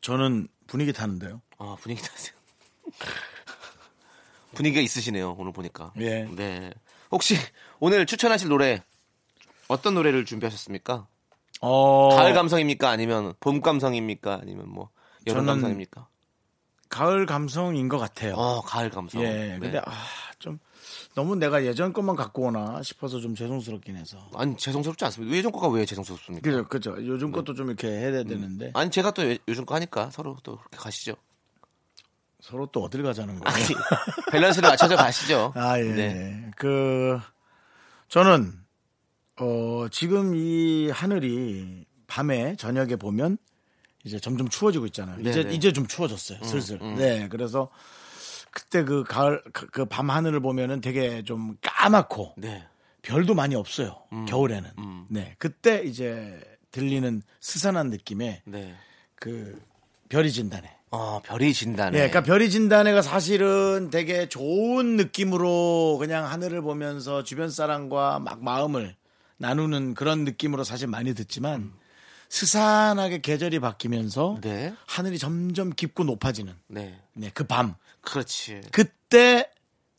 저는 0.00 0.48
분위기 0.66 0.92
타는데요 0.92 1.40
아, 1.58 1.76
분위기 1.80 2.02
타세요. 2.02 2.34
분위기가 4.58 4.82
있으시네요, 4.82 5.36
오늘 5.38 5.52
보니까. 5.52 5.92
예. 6.00 6.24
네. 6.34 6.72
혹시 7.12 7.36
오늘 7.78 8.06
추천하실 8.06 8.48
노래 8.48 8.82
어떤 9.68 9.94
노래를 9.94 10.24
준비하셨습니까? 10.24 11.06
어, 11.60 12.08
가을 12.16 12.34
감성입니까? 12.34 12.88
아니면 12.90 13.34
봄 13.38 13.60
감성입니까? 13.60 14.40
아니면 14.42 14.68
뭐 14.68 14.90
여름 15.28 15.46
감성입니까? 15.46 16.08
가을 16.88 17.26
감성인 17.26 17.88
것 17.88 17.98
같아요 17.98 18.34
어, 18.34 18.60
가을 18.62 18.90
감성. 18.90 19.22
예 19.22 19.26
네. 19.30 19.58
근데 19.60 19.78
아 19.78 19.92
좀 20.38 20.60
너무 21.16 21.34
내가 21.34 21.64
예전 21.64 21.92
것만 21.92 22.14
갖고 22.14 22.44
오나 22.44 22.80
싶어서 22.84 23.18
좀 23.18 23.34
죄송스럽긴 23.34 23.96
해서 23.96 24.16
아니 24.36 24.56
죄송스럽지 24.56 25.04
않습니다. 25.06 25.36
예전 25.36 25.50
거가 25.50 25.66
왜 25.68 25.84
죄송스럽습니까? 25.84 26.48
그죠 26.48 26.68
그죠 26.68 26.96
요즘 27.04 27.32
것도 27.32 27.54
좀 27.54 27.66
이렇게 27.66 27.88
해야 27.88 28.12
되는데 28.12 28.70
아니 28.74 28.88
제가 28.88 29.10
또 29.10 29.28
요- 29.32 29.36
요즘 29.48 29.66
거 29.66 29.74
하니까 29.74 30.10
서로 30.10 30.36
또 30.44 30.56
그렇게 30.58 30.76
가시죠. 30.76 31.14
서로 32.48 32.66
또 32.72 32.82
어딜 32.82 33.02
가자는 33.02 33.38
거예요 33.40 33.54
아니 33.54 33.66
밸런스를 34.32 34.70
맞춰서 34.70 34.96
가시죠. 34.96 35.52
아, 35.56 35.78
예. 35.78 35.82
네. 35.84 36.50
그, 36.56 37.20
저는, 38.08 38.52
어, 39.38 39.86
지금 39.90 40.34
이 40.34 40.88
하늘이 40.90 41.84
밤에, 42.06 42.56
저녁에 42.56 42.96
보면 42.96 43.36
이제 44.04 44.18
점점 44.18 44.48
추워지고 44.48 44.86
있잖아요. 44.86 45.20
이제, 45.20 45.42
네네. 45.42 45.54
이제 45.54 45.72
좀 45.74 45.86
추워졌어요. 45.86 46.42
슬슬. 46.42 46.78
네. 46.96 47.28
그래서 47.28 47.68
그때 48.50 48.82
그 48.82 49.04
가을, 49.04 49.42
그 49.52 49.84
밤 49.84 50.08
하늘을 50.10 50.40
보면은 50.40 50.80
되게 50.80 51.22
좀 51.24 51.54
까맣고 51.60 52.34
네. 52.38 52.66
별도 53.02 53.34
많이 53.34 53.54
없어요. 53.56 53.94
겨울에는. 54.26 54.70
네. 55.10 55.34
그때 55.38 55.82
이제 55.84 56.40
들리는 56.70 57.20
스산한 57.40 57.90
느낌의 57.90 58.42
네. 58.46 58.74
그 59.16 59.60
별이 60.08 60.32
진다네. 60.32 60.70
어, 60.90 61.20
별이 61.22 61.52
진다네. 61.52 61.96
예, 61.96 62.08
그러니까 62.08 62.22
별이 62.22 62.50
진다네가 62.50 63.02
사실은 63.02 63.90
되게 63.90 64.28
좋은 64.28 64.96
느낌으로 64.96 65.98
그냥 65.98 66.26
하늘을 66.30 66.62
보면서 66.62 67.22
주변 67.24 67.50
사람과 67.50 68.18
막 68.18 68.42
마음을 68.42 68.96
나누는 69.36 69.94
그런 69.94 70.24
느낌으로 70.24 70.64
사실 70.64 70.88
많이 70.88 71.14
듣지만 71.14 71.72
스산하게 72.28 73.20
계절이 73.20 73.60
바뀌면서 73.60 74.38
네. 74.42 74.74
하늘이 74.86 75.18
점점 75.18 75.70
깊고 75.70 76.04
높아지는 76.04 76.54
네. 76.68 76.98
네, 77.14 77.30
그 77.32 77.44
밤. 77.44 77.74
그렇지. 78.00 78.62
그때 78.72 79.50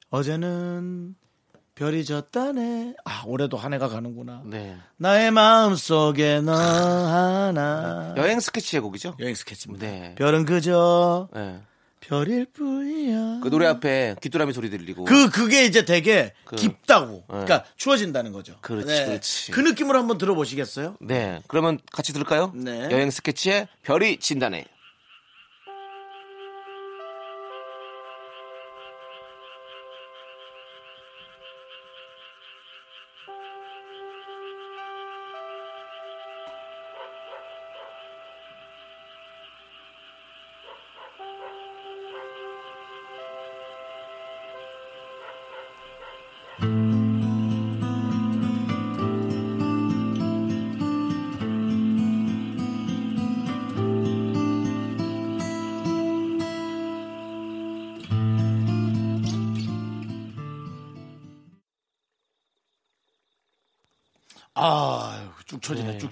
어제는 0.09 1.15
별이 1.79 2.03
졌다네. 2.03 2.95
아, 3.05 3.23
올해도 3.25 3.55
한 3.55 3.73
해가 3.73 3.87
가는구나. 3.87 4.41
네. 4.45 4.75
나의 4.97 5.31
마음 5.31 5.75
속에 5.75 6.41
너 6.41 6.51
하나. 6.51 8.13
여행 8.17 8.41
스케치의 8.41 8.81
곡이죠? 8.81 9.15
여행 9.21 9.33
스케치입니다. 9.33 9.87
네. 9.87 10.15
별은 10.17 10.43
그저 10.43 11.29
네. 11.33 11.61
별일 12.01 12.47
뿐이야. 12.51 13.39
그 13.41 13.49
노래 13.49 13.65
앞에 13.67 14.15
귀뚜라미 14.21 14.51
소리 14.51 14.69
들리고. 14.69 15.05
그 15.05 15.29
그게 15.29 15.63
이제 15.63 15.85
되게 15.85 16.33
그- 16.43 16.57
깊다고. 16.57 17.23
그러니까 17.29 17.63
추워진다는 17.77 18.33
거죠. 18.33 18.51
네. 18.53 18.57
그렇지, 18.59 19.05
그렇지. 19.05 19.51
그 19.53 19.61
느낌으로 19.61 19.97
한번 19.97 20.17
들어보시겠어요? 20.17 20.97
네. 20.99 21.41
그러면 21.47 21.79
같이 21.93 22.11
들을까요? 22.11 22.51
네. 22.55 22.89
여행 22.91 23.09
스케치의 23.09 23.69
별이 23.83 24.19
진다네. 24.19 24.65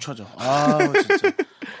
쳐져. 0.08 0.26
아, 0.36 0.78
진짜. 0.78 1.28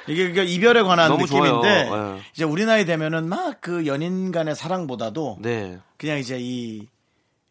이게 0.06 0.30
그러니까 0.30 0.42
이별에 0.42 0.82
관한 0.82 1.16
느낌인데. 1.16 1.84
네. 1.90 2.20
이제 2.34 2.44
우리 2.44 2.64
나이 2.66 2.84
되면은 2.84 3.28
막 3.28 3.60
그 3.60 3.86
연인 3.86 4.30
간의 4.32 4.54
사랑보다도 4.54 5.38
네. 5.40 5.78
그냥 5.96 6.18
이제 6.18 6.38
이 6.40 6.86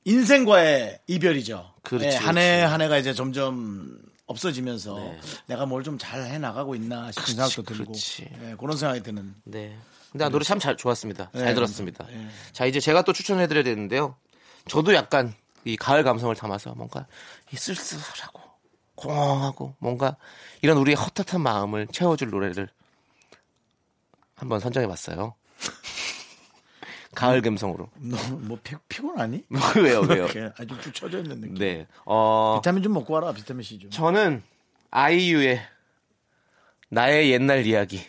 인생과의 0.06 1.00
이별이죠. 1.08 1.74
그렇지, 1.84 2.06
예, 2.08 2.16
한해 2.16 2.58
그렇지. 2.58 2.72
한 2.72 2.82
해가 2.82 2.98
이제 2.98 3.14
점점 3.14 3.98
없어지면서 4.26 4.96
네. 4.96 5.20
내가 5.48 5.66
뭘 5.66 5.84
좀 5.84 5.98
잘 5.98 6.24
해 6.26 6.38
나가고 6.38 6.76
있나 6.76 7.12
싶은 7.12 7.26
생각도 7.36 7.64
들고 7.64 7.92
그렇지. 7.92 8.30
예, 8.44 8.56
그런 8.58 8.78
생각이 8.78 9.02
드는. 9.04 9.36
네. 9.44 9.78
근데 10.12 10.24
아, 10.26 10.30
노래 10.30 10.44
참 10.46 10.60
잘 10.60 10.78
좋았습니다. 10.78 11.32
잘 11.34 11.46
네, 11.46 11.54
들었습니다. 11.54 12.06
네. 12.08 12.28
자, 12.54 12.66
이제 12.66 12.80
제가 12.80 13.02
또 13.04 13.12
추천해드려야 13.14 13.64
되는데요. 13.64 14.16
저도 14.70 14.94
약간 14.94 15.34
이 15.66 15.76
가을 15.76 16.04
감성을 16.04 16.34
담아서 16.36 16.74
뭔가 16.76 17.06
이 17.52 17.58
쓸쓸하고 17.58 18.40
공허하고 18.98 19.76
뭔가 19.80 20.18
이런 20.62 20.78
우리의 20.78 20.96
헛헛한 20.98 21.40
마음을 21.42 21.88
채워줄 21.88 22.30
노래를 22.32 22.68
한번 24.36 24.60
선정해 24.60 24.88
봤어요. 24.88 25.36
가을 27.16 27.42
감성으로. 27.42 27.90
너뭐 27.96 28.60
피곤하니? 28.90 29.44
왜요, 29.78 30.02
왜요? 30.02 30.26
아주 30.60 30.80
쭉 30.82 30.94
쳐져 30.94 31.20
있는 31.20 31.42
느낌. 31.42 31.56
네. 31.56 31.88
어, 32.06 32.60
비타민 32.62 32.84
좀 32.84 32.94
먹고 32.94 33.14
와라, 33.14 33.32
비타민 33.34 33.64
C 33.64 33.80
좀. 33.80 33.90
저는 33.90 34.44
아이유의 34.92 35.60
나의 36.90 37.32
옛날 37.32 37.66
이야기. 37.66 38.06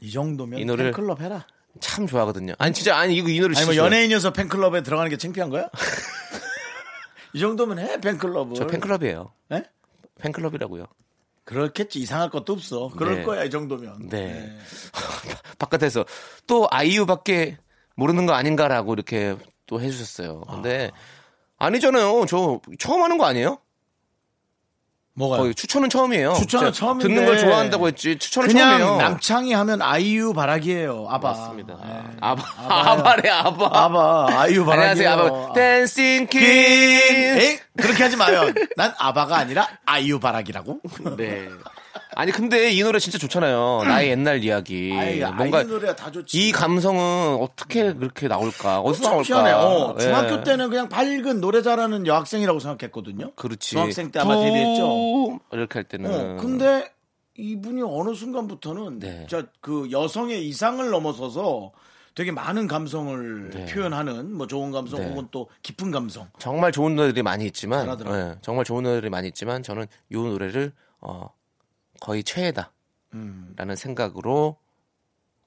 이 0.00 0.12
정도면 0.12 0.60
이 0.60 0.64
노래를- 0.64 0.94
팬클럽 0.94 1.20
해라. 1.22 1.46
참 1.80 2.06
좋아하거든요. 2.06 2.54
아니 2.58 2.72
진짜 2.72 2.96
아니 2.96 3.16
이거 3.16 3.28
이 3.28 3.40
노래 3.40 3.56
아니 3.56 3.66
뭐. 3.66 3.74
연예인이어서 3.76 4.32
팬클럽에 4.32 4.82
들어가는 4.84 5.10
게 5.10 5.16
창피한 5.16 5.50
거야? 5.50 5.68
이 7.34 7.40
정도면 7.40 7.80
해 7.80 8.00
팬클럽을. 8.00 8.54
저 8.54 8.66
팬클럽이에요. 8.68 9.32
예? 9.54 9.64
팬클럽이라고요. 10.20 10.86
그렇겠지 11.44 12.00
이상할 12.00 12.30
것도 12.30 12.54
없어. 12.54 12.88
그럴 12.96 13.16
네. 13.16 13.22
거야 13.22 13.44
이 13.44 13.50
정도면. 13.50 14.08
네. 14.08 14.56
바깥에서 15.58 16.04
또 16.46 16.66
아이유밖에 16.70 17.58
모르는 17.96 18.26
거 18.26 18.32
아닌가라고 18.32 18.94
이렇게 18.94 19.36
또 19.66 19.80
해주셨어요. 19.80 20.42
근데 20.42 20.90
아 21.58 21.70
니잖아요. 21.70 22.26
저 22.26 22.60
처음 22.78 23.02
하는 23.02 23.18
거 23.18 23.24
아니에요? 23.26 23.58
뭐가요? 25.16 25.52
추천은 25.52 25.90
처음이에요. 25.90 26.34
추천은 26.34 26.72
처음인데. 26.72 27.06
듣는 27.06 27.24
걸 27.26 27.38
좋아한다고 27.38 27.86
했지. 27.86 28.18
추천은 28.18 28.48
그냥 28.48 28.78
처음이에요. 28.78 28.96
남창이 28.98 29.52
하면 29.52 29.80
아이유 29.80 30.32
바라기예요. 30.32 31.06
아바. 31.08 31.28
맞습니다. 31.30 31.78
예. 31.86 32.16
아바. 32.20 32.42
아바래 32.56 33.28
아바. 33.30 33.70
아바 33.72 34.40
아이유 34.40 34.64
바라기. 34.64 35.06
안녕하세요 35.06 35.10
아바. 35.10 35.52
댄싱 35.52 36.26
퀸. 36.26 36.42
에이? 36.42 37.58
그렇게 37.76 38.02
하지 38.02 38.16
마요. 38.16 38.52
난 38.76 38.92
아바가 38.98 39.36
아니라 39.36 39.68
아이유 39.86 40.18
바라기라고. 40.18 40.80
네. 41.16 41.48
아니 42.16 42.32
근데 42.32 42.70
이 42.70 42.82
노래 42.82 42.98
진짜 42.98 43.18
좋잖아요. 43.18 43.82
나의 43.84 44.10
옛날 44.10 44.42
이야기. 44.42 44.92
아이, 44.98 45.20
뭔가 45.20 45.58
아이유 45.58 45.68
노래가 45.68 45.96
다 45.96 46.10
좋지. 46.10 46.48
이 46.48 46.52
감성은 46.52 47.38
어떻게 47.40 47.92
그렇게 47.92 48.28
나올까? 48.28 48.80
어디서 48.80 49.02
참 49.02 49.12
나올까? 49.12 49.26
희한해. 49.26 49.52
어, 49.52 49.96
중학교 49.98 50.34
예. 50.34 50.42
때는 50.44 50.70
그냥 50.70 50.88
밝은 50.88 51.40
노래 51.40 51.62
잘하는 51.62 52.06
여학생이라고 52.06 52.58
생각했거든요. 52.60 53.32
그렇지. 53.34 53.70
중학생 53.70 54.10
때 54.10 54.20
아마 54.20 54.36
데뷔했죠. 54.36 54.82
또 54.82 55.40
이렇게 55.52 55.78
할 55.78 55.84
때는. 55.84 56.10
어, 56.12 56.36
근데 56.40 56.88
이분이 57.36 57.82
어느 57.82 58.14
순간부터는 58.14 59.00
네. 59.00 59.26
저그 59.28 59.90
여성의 59.90 60.46
이상을 60.48 60.88
넘어서서 60.88 61.72
되게 62.14 62.30
많은 62.30 62.68
감성을 62.68 63.50
네. 63.50 63.66
표현하는 63.66 64.32
뭐 64.36 64.46
좋은 64.46 64.70
감성 64.70 65.00
네. 65.00 65.08
혹은 65.08 65.26
또 65.32 65.48
깊은 65.62 65.90
감성. 65.90 66.28
정말 66.38 66.70
좋은 66.70 66.94
노래들이 66.94 67.22
많이 67.24 67.44
있지만. 67.46 67.88
예, 68.06 68.36
정말 68.40 68.64
좋은 68.64 68.84
노래들이 68.84 69.10
많이 69.10 69.26
있지만 69.28 69.64
저는 69.64 69.86
이 70.10 70.14
노래를 70.14 70.72
어, 71.00 71.28
거의 72.00 72.22
최애다 72.24 72.72
라는 73.12 73.54
음. 73.72 73.76
생각으로 73.76 74.56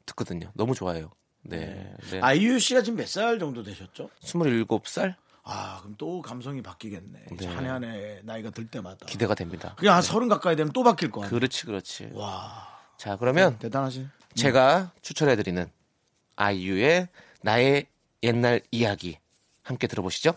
듣거든요. 0.05 0.51
너무 0.55 0.73
좋아요. 0.75 1.11
네, 1.43 1.93
네. 2.11 2.19
아이유 2.21 2.59
씨가 2.59 2.81
지금 2.81 2.97
몇 2.97 3.07
살 3.07 3.39
정도 3.39 3.63
되셨죠? 3.63 4.09
27살 4.21 5.15
아, 5.43 5.79
그럼 5.81 5.95
또 5.97 6.21
감성이 6.21 6.61
바뀌겠네. 6.61 7.25
네. 7.37 7.47
한해 7.47 7.69
한 7.69 7.83
해 7.85 8.19
나이가 8.23 8.49
들 8.49 8.67
때마다. 8.67 9.05
기대가 9.05 9.33
됩니다. 9.33 9.75
그냥 9.77 9.95
한 9.95 10.01
서른 10.01 10.27
가까이 10.27 10.55
되면 10.57 10.73
또 10.73 10.83
바뀔 10.83 11.09
거야. 11.09 11.29
그렇지, 11.29 11.65
그렇지. 11.65 12.09
와, 12.13 12.67
자, 12.97 13.15
그러면 13.15 13.57
대단하지. 13.59 14.07
제가 14.35 14.91
추천해드리는 15.01 15.69
아이유의 16.35 17.07
나의 17.43 17.87
옛날 18.23 18.61
이야기 18.71 19.17
함께 19.63 19.87
들어보시죠. 19.87 20.33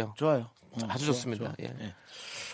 어때요? 0.00 0.14
좋아요. 0.16 0.50
어, 0.72 0.78
아주 0.88 1.06
좋아, 1.06 1.14
좋습니다. 1.14 1.44
좋아. 1.44 1.54
예. 1.60 1.64
예. 1.80 1.94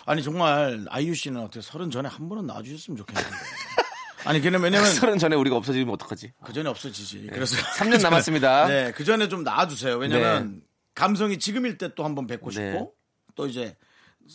아니 0.06 0.22
정말 0.22 0.84
아이유 0.88 1.14
씨는 1.14 1.40
어떻게 1.40 1.60
서른 1.60 1.90
전에 1.90 2.08
한 2.08 2.28
번은 2.28 2.46
나와주셨으면 2.46 2.96
좋겠는데. 2.98 3.28
아니 4.24 4.40
걔는 4.40 4.60
왜냐면 4.60 4.90
서른 4.92 5.18
전에 5.18 5.36
우리가 5.36 5.56
없어지면 5.56 5.92
어떡하지? 5.94 6.32
그 6.44 6.52
전에 6.52 6.68
없어지지. 6.68 7.28
그래서 7.32 7.56
3년 7.56 7.92
네. 7.92 7.98
남았습니다. 8.04 8.66
네, 8.68 8.92
그 8.92 9.04
전에 9.04 9.28
좀 9.28 9.42
나와주세요. 9.44 9.96
왜냐면 9.96 10.62
감성이 10.94 11.38
지금일 11.38 11.78
때 11.78 11.88
또 11.94 12.04
한 12.04 12.14
번 12.14 12.26
뵙고 12.26 12.50
싶고 12.50 12.64
네. 12.64 12.86
또 13.34 13.46
이제 13.46 13.76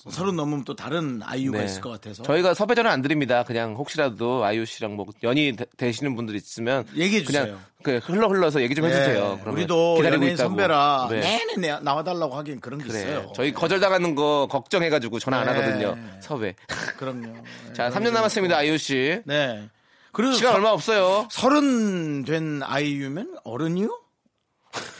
서른 0.10 0.36
넘으면 0.36 0.63
또 0.65 0.76
다른 0.76 1.22
아이유가 1.24 1.60
네. 1.60 1.65
있을 1.65 1.82
것 1.82 1.89
같아서 1.89 2.24
저희가 2.24 2.54
섭외 2.54 2.74
전화 2.76 2.91
안 2.91 3.02
드립니다. 3.02 3.44
그냥 3.44 3.76
혹시라도 3.76 4.44
아이유 4.44 4.65
씨랑 4.65 4.96
뭐 4.96 5.06
연이 5.24 5.56
되- 5.56 5.65
되시는 5.78 6.15
분들 6.15 6.36
있으면 6.36 6.86
얘기해 6.96 7.24
주세요. 7.24 7.44
그냥 7.44 7.60
그 7.86 7.98
흘러 8.04 8.28
흘러서 8.28 8.62
얘기 8.63 8.74
좀 8.74 8.88
네, 8.88 8.95
해주세요. 8.95 9.41
우리도 9.45 9.98
기다리고 9.98 10.26
있다고. 10.26 10.50
선배라 10.50 11.08
네. 11.12 11.19
내내 11.19 11.56
내- 11.58 11.80
나와달라고 11.82 12.36
하긴 12.36 12.60
그런 12.60 12.80
게 12.80 12.88
그래. 12.88 13.00
있어요. 13.02 13.32
저희 13.36 13.54
거절당하는 13.54 14.15
거 14.15 14.48
걱정해가지고 14.50 15.19
전화 15.19 15.38
안 15.41 15.45
네. 15.45 15.52
하거든요. 15.52 15.95
섭외. 16.19 16.56
그럼요. 16.98 17.28
네, 17.28 17.43
자, 17.74 17.89
그런 17.89 18.04
3년 18.04 18.06
게 18.06 18.12
남았습니다. 18.12 18.58
아이유 18.58 18.80
씨. 18.80 19.21
네. 19.26 19.69
그리고 20.13 20.34
시간 20.34 20.54
서- 20.54 20.56
얼마 20.58 20.69
없어요. 20.71 21.28
서른 21.30 22.26
된 22.26 22.63
아이유면 22.63 23.38
어른이요? 23.43 24.02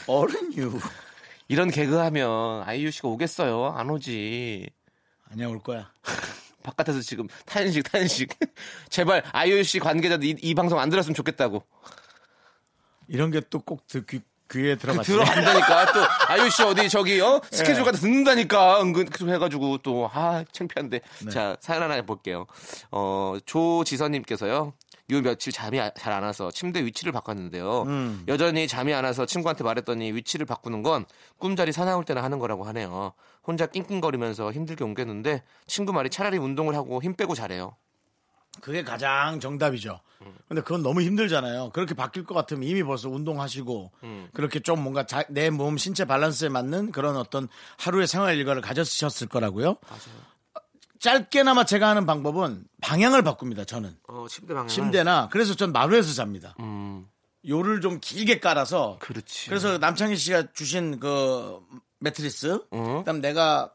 어른이요. 0.06 0.71
이런 1.48 1.71
개그 1.71 1.95
하면 1.95 2.62
아이유 2.67 2.91
씨가 2.91 3.08
오겠어요. 3.08 3.74
안 3.76 3.89
오지. 3.89 4.69
아니야 5.32 5.48
올 5.48 5.60
거야. 5.60 5.89
바깥에서 6.62 7.02
지금 7.02 7.28
탄식 7.48 7.91
탄식. 7.91 8.30
제발 8.89 9.24
아이유 9.32 9.63
씨 9.63 9.80
관계자들 9.80 10.28
이, 10.28 10.36
이 10.39 10.54
방송 10.54 10.80
안 10.80 10.89
들었으면 10.91 11.15
좋겠다고. 11.15 11.63
이런 13.08 13.32
게 13.32 13.39
또 13.41 13.60
꼭 13.60 13.86
귀, 13.88 14.22
귀에 14.52 14.76
들어갔지. 14.76 15.12
들어간다니까. 15.12 15.91
또 15.91 16.00
아이유 16.28 16.50
씨 16.50 16.62
어디 16.63 16.88
저기 16.89 17.20
어? 17.22 17.41
스케줄 17.52 17.84
가다 17.84 17.98
듣는다니까. 17.98 18.82
은근 18.82 19.06
계속 19.06 19.28
해가지고 19.30 19.80
또 19.80 20.10
아 20.13 20.44
창피한데. 20.52 21.02
자 21.32 21.58
사연 21.60 21.82
하나 21.84 22.02
볼게요. 22.04 22.46
어 22.91 23.36
조지선님께서요. 23.46 24.74
요 25.12 25.22
며칠 25.22 25.54
잠이 25.54 25.80
잘 25.96 26.13
안 26.13 26.24
와서 26.24 26.50
침대 26.52 26.84
위치를 26.84 27.12
바꿨는데요. 27.12 27.86
여전히 28.28 28.68
잠이 28.68 28.91
안 28.94 29.04
와서 29.06 29.26
친구한테 29.28 29.63
말했더니 29.63 30.12
위치를 30.13 30.46
바꾸는 30.48 30.82
건 30.82 31.06
꿈자리 31.38 31.72
사나울 31.72 32.06
때나 32.06 32.24
하는 32.24 32.39
거라고 32.39 32.63
하네요. 32.65 33.13
혼자 33.46 33.68
낑낑거리면서 33.68 34.52
힘들게 34.52 34.84
옮겼는데 34.84 35.44
친구 35.68 35.94
말이 35.94 36.10
차라리 36.10 36.38
운동을 36.39 36.76
하고 36.76 37.04
힘 37.04 37.13
빼고 37.13 37.36
자래요 37.36 37.76
그게 38.62 38.84
가장 38.84 39.39
정답이죠. 39.39 40.00
근데 40.48 40.62
그건 40.62 40.82
너무 40.82 41.02
힘들잖아요. 41.02 41.70
그렇게 41.72 41.94
바뀔 41.94 42.24
것 42.24 42.34
같으면 42.34 42.63
이미 42.63 42.82
벌써 42.84 43.10
운동하시고 43.10 43.91
그렇게 44.34 44.60
좀 44.60 44.82
뭔가 44.84 45.06
내 45.30 45.50
몸 45.50 45.78
신체 45.78 46.06
밸런스에 46.06 46.50
맞는 46.50 46.91
그런 46.91 47.15
어떤 47.18 47.48
하루의 47.78 48.08
생활 48.08 48.36
일과를 48.38 48.62
가졌으셨을 48.62 49.28
거라고요. 49.28 49.78
짧게나마 51.00 51.65
제가 51.65 51.89
하는 51.89 52.06
방법은 52.06 52.65
방향을 52.82 53.22
바꿉니다. 53.24 53.65
저는 53.65 53.96
어 54.08 54.26
침대 54.30 54.54
방향 54.54 54.68
침대나 54.68 55.30
그래서 55.32 55.54
전 55.54 55.72
마루에서 55.72 56.13
잡니다. 56.13 56.56
음 56.60 57.08
요를 57.48 57.82
좀 57.82 58.00
길게 58.00 58.39
깔아서 58.39 58.98
그렇지 59.02 59.50
그래서 59.50 59.78
남창희 59.78 60.15
씨가 60.15 60.54
주신 60.54 61.00
그 61.00 61.60
매트리스, 62.00 62.60
어? 62.72 62.98
그다음 63.00 63.22
내가 63.22 63.72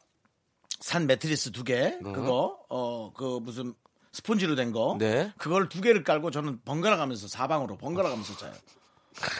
산 0.80 1.06
매트리스 1.06 1.52
두 1.52 1.62
개, 1.62 1.96
그거 2.02 2.58
어 2.68 3.12
그 3.14 3.38
무슨 3.42 3.74
스폰지로 4.12 4.54
된 4.56 4.72
거, 4.72 4.96
네. 4.98 5.32
그걸 5.38 5.68
두 5.68 5.80
개를 5.80 6.02
깔고 6.04 6.30
저는 6.30 6.60
번갈아 6.64 6.96
가면서 6.96 7.28
사방으로 7.28 7.76
번갈아 7.78 8.08
가면서 8.10 8.36
자요. 8.36 8.52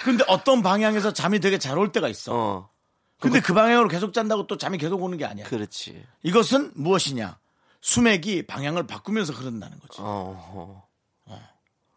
근데 0.05 0.25
어떤 0.29 0.63
방향에서 0.63 1.13
잠이 1.13 1.41
되게 1.41 1.59
잘 1.59 1.79
올 1.79 1.93
때가 1.93 2.09
있어. 2.09 2.33
어 2.35 2.71
근데 3.19 3.41
그 3.41 3.53
방향으로 3.53 3.89
계속 3.89 4.13
잔다고 4.13 4.47
또 4.47 4.57
잠이 4.57 4.79
계속 4.79 5.03
오는 5.03 5.17
게 5.19 5.25
아니야. 5.25 5.47
그렇지 5.47 6.05
이것은 6.23 6.73
무엇이냐? 6.75 7.39
수맥이 7.83 8.47
방향을 8.47 8.87
바꾸면서 8.87 9.33
흐른다는 9.33 9.79
거지. 9.81 10.01
어, 10.01 10.85
어. 11.27 11.41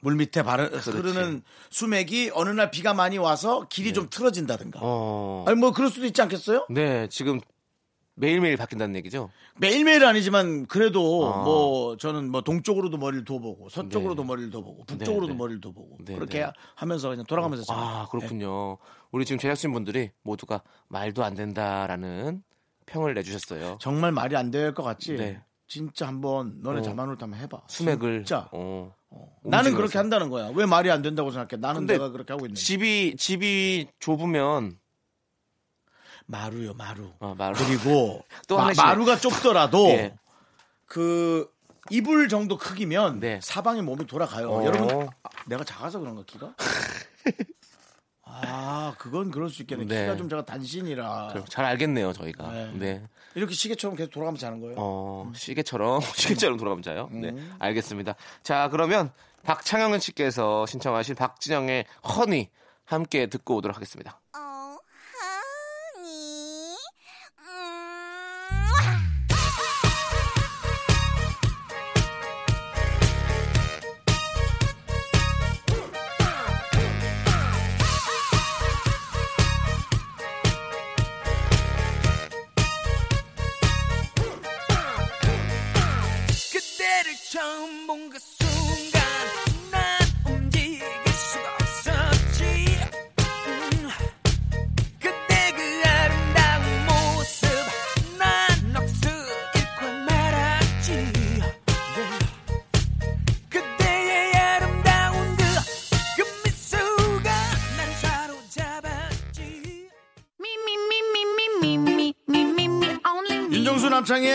물 0.01 0.15
밑에 0.15 0.43
바르, 0.43 0.63
흐르는 0.65 1.43
수맥이 1.69 2.31
어느 2.33 2.49
날 2.49 2.71
비가 2.71 2.93
많이 2.93 3.17
와서 3.17 3.65
길이 3.69 3.93
좀 3.93 4.09
틀어진다든가. 4.09 4.79
어. 4.83 5.45
아니 5.47 5.57
뭐 5.57 5.71
그럴 5.71 5.89
수도 5.89 6.05
있지 6.05 6.21
않겠어요? 6.21 6.67
네, 6.69 7.07
지금 7.07 7.39
매일매일 8.15 8.57
바뀐다는 8.57 8.95
얘기죠? 8.97 9.29
매일매일 9.57 10.05
아니지만 10.05 10.65
그래도 10.67 11.25
어. 11.25 11.43
뭐 11.43 11.97
저는 11.97 12.31
뭐 12.31 12.41
동쪽으로도 12.41 12.97
머리를 12.97 13.25
둬보고 13.25 13.69
서쪽으로도 13.69 14.21
네. 14.23 14.27
머리를 14.27 14.51
둬보고 14.51 14.85
북쪽으로도 14.85 15.27
네, 15.27 15.33
네. 15.33 15.37
머리를 15.37 15.61
둬보고 15.61 15.97
네, 16.05 16.15
그렇게 16.15 16.39
네. 16.41 16.51
하면서 16.75 17.09
그냥 17.09 17.25
돌아가면서 17.25 17.63
아, 17.73 17.75
잡니다. 17.75 18.07
그렇군요. 18.11 18.77
우리 19.11 19.25
지금 19.25 19.39
제작진 19.39 19.71
분들이 19.73 20.11
모두가 20.23 20.61
말도 20.89 21.23
안 21.23 21.33
된다라는 21.33 22.43
평을 22.85 23.13
내주셨어요. 23.15 23.77
정말 23.81 24.11
말이 24.11 24.35
안 24.35 24.51
될 24.51 24.73
것 24.73 24.83
같지. 24.83 25.15
네. 25.15 25.41
진짜 25.67 26.07
한번 26.07 26.59
너네 26.61 26.79
어. 26.79 26.81
자만으로 26.83 27.17
한번 27.19 27.39
해봐. 27.39 27.61
수맥을. 27.67 28.25
진짜 28.25 28.47
어. 28.51 28.93
나는 29.43 29.71
움직여서. 29.71 29.77
그렇게 29.77 29.97
한다는 29.97 30.29
거야. 30.29 30.51
왜 30.53 30.65
말이 30.67 30.91
안 30.91 31.01
된다고 31.01 31.31
생각해? 31.31 31.59
나는 31.59 31.87
내가 31.87 32.09
그렇게 32.09 32.33
하고 32.33 32.45
있는데. 32.45 32.59
집이 32.61 33.15
집이 33.17 33.87
좁으면 33.99 34.77
마루요, 36.25 36.73
마루. 36.73 37.11
어, 37.19 37.35
마루. 37.37 37.55
그리고 37.55 38.23
또 38.47 38.57
마. 38.57 38.71
마루가 38.75 39.17
좁더라도 39.17 39.89
예. 39.91 40.15
그 40.85 41.51
이불 41.89 42.29
정도 42.29 42.57
크기면 42.57 43.19
네. 43.19 43.39
사방에 43.41 43.81
몸이 43.81 44.07
돌아가요. 44.07 44.49
어. 44.51 44.65
여러분 44.65 45.09
아, 45.23 45.29
내가 45.47 45.63
작아서 45.63 45.99
그런가 45.99 46.23
키가? 46.25 46.53
아 48.25 48.95
그건 48.97 49.31
그럴 49.31 49.49
수 49.49 49.61
있겠네. 49.61 49.85
네. 49.85 50.01
키가 50.01 50.17
좀 50.17 50.29
제가 50.29 50.45
단신이라 50.45 51.43
잘 51.49 51.65
알겠네요 51.65 52.13
저희가. 52.13 52.51
네. 52.51 52.71
네. 52.73 53.03
이렇게 53.35 53.53
시계처럼 53.53 53.95
계속 53.95 54.11
돌아가면서 54.11 54.45
자는 54.45 54.59
거예요. 54.61 54.75
어, 54.77 55.31
시계처럼, 55.35 56.01
시계처럼 56.15 56.57
돌아가면 56.57 56.83
자요. 56.83 57.09
네, 57.11 57.33
알겠습니다. 57.59 58.15
자, 58.43 58.69
그러면 58.69 59.11
박창영 59.43 59.97
씨께서 59.99 60.65
신청하신 60.67 61.15
박진영의 61.15 61.85
허니 62.15 62.49
함께 62.85 63.25
듣고 63.27 63.55
오도록 63.55 63.75
하겠습니다. 63.75 64.19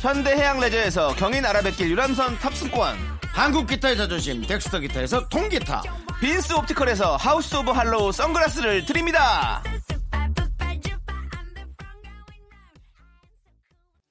현대해양레저에서 0.00 1.14
경인 1.16 1.44
아라뱃길 1.44 1.90
유람선 1.90 2.38
탑승권, 2.38 2.96
한국 3.34 3.66
기타의 3.66 3.98
자존심 3.98 4.40
덱스터 4.40 4.78
기타에서 4.78 5.28
통기타 5.28 5.82
빈스 6.20 6.54
옵티컬에서 6.54 7.16
하우스 7.16 7.54
오브 7.56 7.70
할로우 7.70 8.10
선글라스를 8.10 8.86
드립니다. 8.86 9.62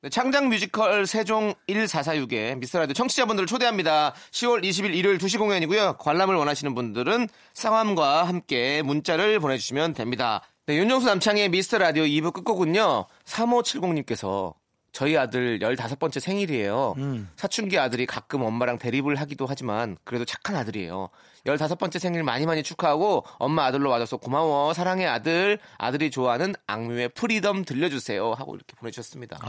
네, 0.02 0.10
창작 0.10 0.48
뮤지컬 0.48 1.08
세종 1.08 1.56
1446에 1.68 2.58
미스터라디오 2.60 2.94
청취자분들을 2.94 3.48
초대합니다. 3.48 4.14
10월 4.32 4.64
20일 4.64 4.94
일요일 4.94 5.18
2시 5.18 5.40
공연이고요. 5.40 5.98
관람을 5.98 6.36
원하시는 6.36 6.74
분들은 6.76 7.28
성함과 7.56 8.26
함께 8.26 8.84
문자를 8.84 9.40
보내주시면 9.40 9.96
됩니다. 9.96 10.42
네, 10.68 10.78
윤정수 10.78 11.08
남창의 11.08 11.50
미스터라디오 11.50 12.04
2부 12.04 12.32
끝곡은요. 12.32 13.08
3570님께서 13.26 14.54
저희 14.92 15.18
아들 15.18 15.60
15번째 15.60 16.20
생일이에요. 16.20 16.96
사춘기 17.36 17.78
아들이 17.80 18.06
가끔 18.06 18.42
엄마랑 18.42 18.78
대립을 18.78 19.16
하기도 19.16 19.46
하지만 19.48 19.98
그래도 20.04 20.26
착한 20.26 20.56
아들이에요. 20.56 21.10
15번째 21.46 22.00
생일 22.00 22.24
많이 22.24 22.46
많이 22.46 22.64
축하하고 22.64 23.24
엄마 23.38 23.66
아들로 23.66 23.90
와줘서 23.90 24.18
고마워. 24.18 24.74
사랑해 24.74 25.06
아들. 25.06 25.60
아들이 25.78 26.12
좋아하는 26.12 26.54
악뮤의 26.68 27.10
Freedom 27.10 27.66
들려주세요. 27.66 28.34
하고 28.34 28.56
이렇게 28.56 28.76
보내주셨습니다. 28.76 29.40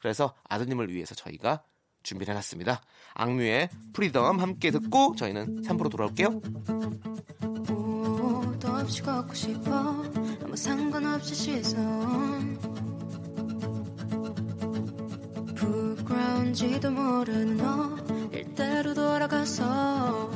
그래서 0.00 0.34
아드님을 0.48 0.92
위해서 0.92 1.14
저희가 1.14 1.62
준비를 2.02 2.32
해놨습니다. 2.32 2.82
악뮤의 3.14 3.70
Freedom 3.92 4.40
함께 4.40 4.70
듣고 4.70 5.14
저희는 5.16 5.62
3부로 5.62 5.90
돌아올게요. 5.90 6.40
도 12.06 12.95
부끄러운지도 15.66 16.90
모르는 16.90 17.56
너 17.56 17.96
일대로 18.32 18.94
돌아가서 18.94 20.30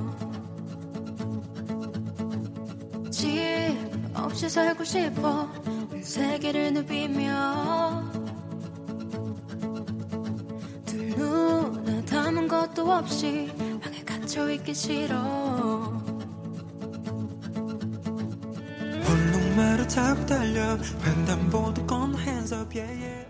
집 3.10 3.28
없이 4.14 4.48
살고 4.48 4.84
싶어 4.84 5.48
온 5.66 6.02
세계를 6.02 6.72
누비며 6.72 8.10
두 10.86 10.96
눈에 10.96 12.04
담은 12.04 12.48
것도 12.48 12.90
없이 12.90 13.52
방에 13.80 14.02
갇혀 14.04 14.50
있기 14.50 14.74
싫어. 14.74 15.22
볼륨을 19.04 19.86
타고 19.88 20.26
달려 20.26 20.76
횡단보도 21.04 21.86
건 21.86 22.14
hands 22.16 22.54
up 22.54 22.76
yeah 22.78 23.04
yeah 23.04 23.29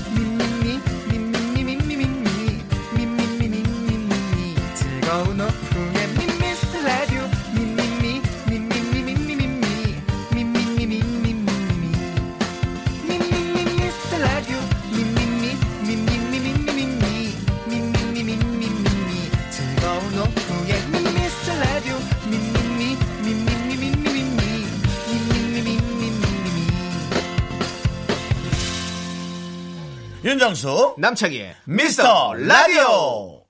윤정수 30.31 30.95
남창희의 30.97 31.55
미스터 31.65 32.33
라디오. 32.35 33.43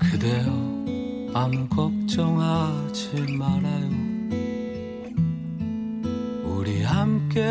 그대여 0.00 0.46
아무 1.34 1.68
걱정하지 1.68 3.36
말아요. 3.38 3.90
우리 6.46 6.82
함께 6.82 7.44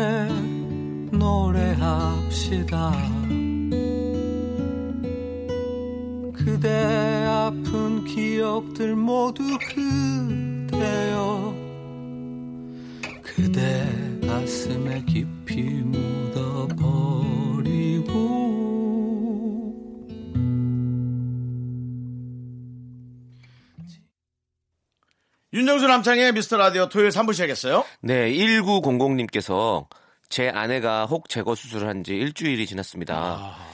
노래합시다 1.12 2.90
그대 6.64 7.26
아픈 7.28 8.06
기억들 8.06 8.96
모두 8.96 9.42
그대여 9.68 11.54
그대 13.22 13.86
가슴에 14.26 15.04
깊이 15.04 15.60
묻어버리고 15.84 16.94
윤정수 25.52 25.86
남창의 25.86 26.32
미스터 26.32 26.56
라디오 26.56 26.88
토요일 26.88 27.10
3부 27.10 27.34
시작했어요. 27.34 27.84
네, 28.00 28.32
1900님께서 28.32 29.86
제 30.30 30.48
아내가 30.48 31.04
혹 31.04 31.28
제거 31.28 31.54
수술을 31.54 31.88
한 31.88 32.02
지 32.02 32.14
일주일이 32.16 32.66
지났습니다. 32.66 33.14
아. 33.14 33.73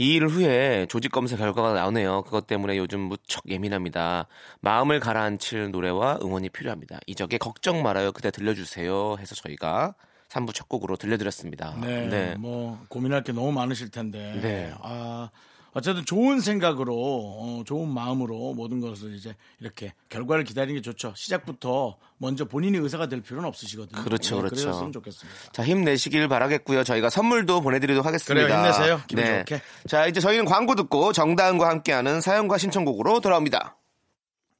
이일 0.00 0.26
후에 0.26 0.86
조직 0.88 1.12
검사 1.12 1.36
결과가 1.36 1.74
나오네요. 1.74 2.22
그것 2.22 2.46
때문에 2.46 2.78
요즘 2.78 3.00
무척 3.00 3.42
예민합니다. 3.50 4.28
마음을 4.60 4.98
가라앉힐 4.98 5.72
노래와 5.72 6.20
응원이 6.22 6.48
필요합니다. 6.48 7.00
이적에 7.06 7.36
걱정 7.36 7.82
말아요. 7.82 8.10
그대 8.10 8.30
들려주세요. 8.30 9.16
해서 9.18 9.34
저희가 9.34 9.94
3부 10.30 10.54
첫 10.54 10.70
곡으로 10.70 10.96
들려드렸습니다. 10.96 11.76
네, 11.82 12.34
뭐 12.38 12.82
고민할 12.88 13.22
게 13.24 13.32
너무 13.32 13.52
많으실 13.52 13.90
텐데. 13.90 14.40
네. 14.40 14.72
아, 14.80 15.28
어쨌든 15.72 16.04
좋은 16.04 16.40
생각으로, 16.40 16.94
어, 16.94 17.62
좋은 17.64 17.88
마음으로 17.88 18.54
모든 18.54 18.80
것을 18.80 19.14
이제 19.14 19.34
이렇게 19.60 19.92
결과를 20.08 20.44
기다리는 20.44 20.74
게 20.74 20.82
좋죠. 20.82 21.12
시작부터 21.16 21.96
먼저 22.18 22.44
본인이 22.44 22.76
의사가 22.78 23.08
될 23.08 23.20
필요는 23.20 23.48
없으시거든요. 23.48 24.02
그렇죠, 24.02 24.36
네, 24.36 24.42
그렇죠. 24.42 24.64
그랬으면 24.66 24.92
좋겠습니다. 24.92 25.52
자, 25.52 25.64
힘내시길 25.64 26.28
바라겠고요. 26.28 26.84
저희가 26.84 27.10
선물도 27.10 27.60
보내드리도록 27.60 28.04
하겠습니다. 28.04 28.46
그래요, 28.46 28.58
힘내세요. 28.58 29.02
기분 29.06 29.24
좋게. 29.24 29.62
자, 29.88 30.06
이제 30.06 30.20
저희는 30.20 30.44
광고 30.44 30.74
듣고 30.74 31.12
정다은과 31.12 31.68
함께하는 31.68 32.20
사연과 32.20 32.58
신청곡으로 32.58 33.20
돌아옵니다. 33.20 33.76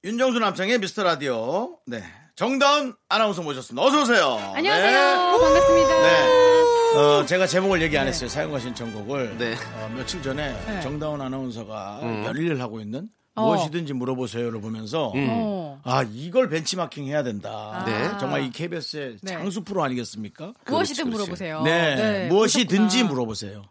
윤정수 0.05 0.38
남창의 0.38 0.79
미스터 0.79 1.03
라디오. 1.03 1.79
네. 1.87 2.03
정다은 2.37 2.94
아나운서 3.09 3.42
모셨습니다. 3.42 3.87
어서 3.87 4.01
오세요. 4.03 4.53
안녕하세요. 4.55 5.38
반갑습니다. 5.38 6.03
네. 6.03 6.60
어, 6.94 7.24
제가 7.24 7.46
제목을 7.46 7.83
얘기 7.83 7.96
안 7.96 8.07
했어요. 8.07 8.29
사연과 8.29 8.59
신청곡을. 8.59 9.38
네. 9.38 9.55
어, 9.76 9.92
며칠 9.96 10.22
전에 10.22 10.53
네. 10.66 10.81
정다운 10.81 11.20
아나운서가 11.20 12.00
음. 12.03 12.24
열일을 12.26 12.61
하고 12.61 12.81
있는 12.81 13.09
어. 13.37 13.46
무엇이든지 13.46 13.92
물어보세요를 13.94 14.61
보면서 14.61 15.12
어. 15.14 15.81
아 15.85 16.05
이걸 16.12 16.48
벤치마킹 16.48 17.07
해야 17.07 17.22
된다. 17.22 17.85
네. 17.87 18.18
정말 18.18 18.42
이 18.42 18.50
KBS의 18.50 19.18
네. 19.22 19.33
장수 19.33 19.62
프로 19.62 19.85
아니겠습니까? 19.85 20.53
무엇이든 20.66 21.05
그렇지. 21.05 21.16
물어보세요. 21.18 21.62
네, 21.62 22.26
무엇이든지 22.29 22.96
그렇구나. 22.96 23.09
물어보세요. 23.12 23.62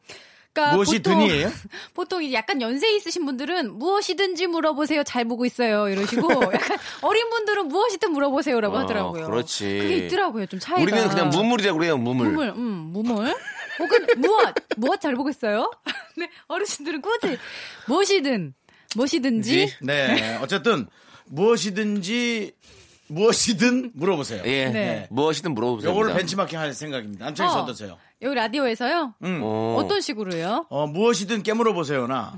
그러니까 0.54 0.76
무엇이든이에요? 0.76 1.48
보통, 1.48 1.70
보통 1.94 2.24
이제 2.24 2.34
약간 2.34 2.62
연세 2.62 2.94
있으신 2.96 3.26
분들은 3.26 3.78
무엇이든지 3.78 4.48
물어보세요. 4.48 5.04
잘 5.04 5.26
보고 5.26 5.46
있어요. 5.46 5.90
이러시고 5.90 6.28
약간 6.54 6.78
어린 7.02 7.30
분들은 7.30 7.68
무엇이든 7.68 8.12
물어보세요라고 8.12 8.76
어, 8.76 8.80
하더라고요. 8.80 9.26
그렇지. 9.28 9.80
그게 9.80 9.98
있더라고요. 9.98 10.46
좀 10.48 10.60
차이가. 10.60 10.82
우리는 10.82 11.08
그냥 11.10 11.30
무물이라고 11.30 11.78
그래요, 11.78 11.98
무물. 11.98 12.28
무물, 12.30 12.50
음, 12.50 12.90
무물. 12.92 13.34
혹은 13.80 14.08
무엇, 14.18 14.54
무엇 14.76 15.00
잘 15.00 15.16
보고 15.16 15.30
있어요? 15.30 15.72
네, 16.18 16.30
어르신들은 16.48 17.02
굳이 17.02 17.38
무엇이든, 17.88 18.54
무엇이든지. 18.96 19.76
네, 19.82 20.38
어쨌든 20.42 20.88
무엇이든지 21.28 22.54
무엇이든 23.08 23.92
물어보세요. 23.96 24.44
예. 24.46 24.66
네. 24.70 25.08
무엇이든 25.10 25.54
물어보세요. 25.54 25.90
요거를 25.92 26.14
벤치마킹 26.14 26.60
할 26.60 26.74
생각입니다. 26.74 27.34
씨 27.34 27.42
어. 27.42 27.48
어떠세요? 27.48 27.98
여기 28.22 28.36
라디오에서요? 28.36 29.14
음. 29.24 29.40
어, 29.42 29.78
어떤 29.80 30.02
식으로요? 30.02 30.66
어, 30.70 30.88
무엇이든 30.88 31.42
깨물어 31.42 31.74
보세요나 31.74 32.34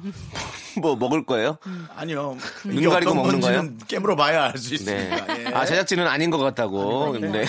뭐 0.80 0.96
먹을 0.96 1.26
거예요? 1.26 1.58
아니요. 1.96 2.38
눈 2.64 2.78
이게 2.78 2.88
가리고 2.88 3.16
먹는 3.16 3.40
건지는 3.42 3.80
깨물어 3.88 4.16
봐야 4.16 4.46
알수 4.46 4.70
네. 4.70 4.76
있습니다. 4.76 5.40
예. 5.42 5.46
아, 5.56 5.66
제작진은 5.66 6.06
아닌 6.08 6.30
것 6.30 6.38
같다고. 6.38 7.18
네. 7.20 7.46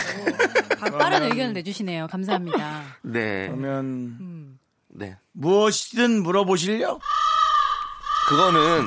아, 0.80 0.90
빠른 0.90 1.24
의견을 1.24 1.52
내주시네요. 1.52 2.06
감사합니다. 2.06 2.82
네. 3.02 3.48
그러면 3.48 4.58
네. 4.88 5.16
무엇이든 5.32 6.22
물어보실려? 6.22 6.98
그거는 8.28 8.86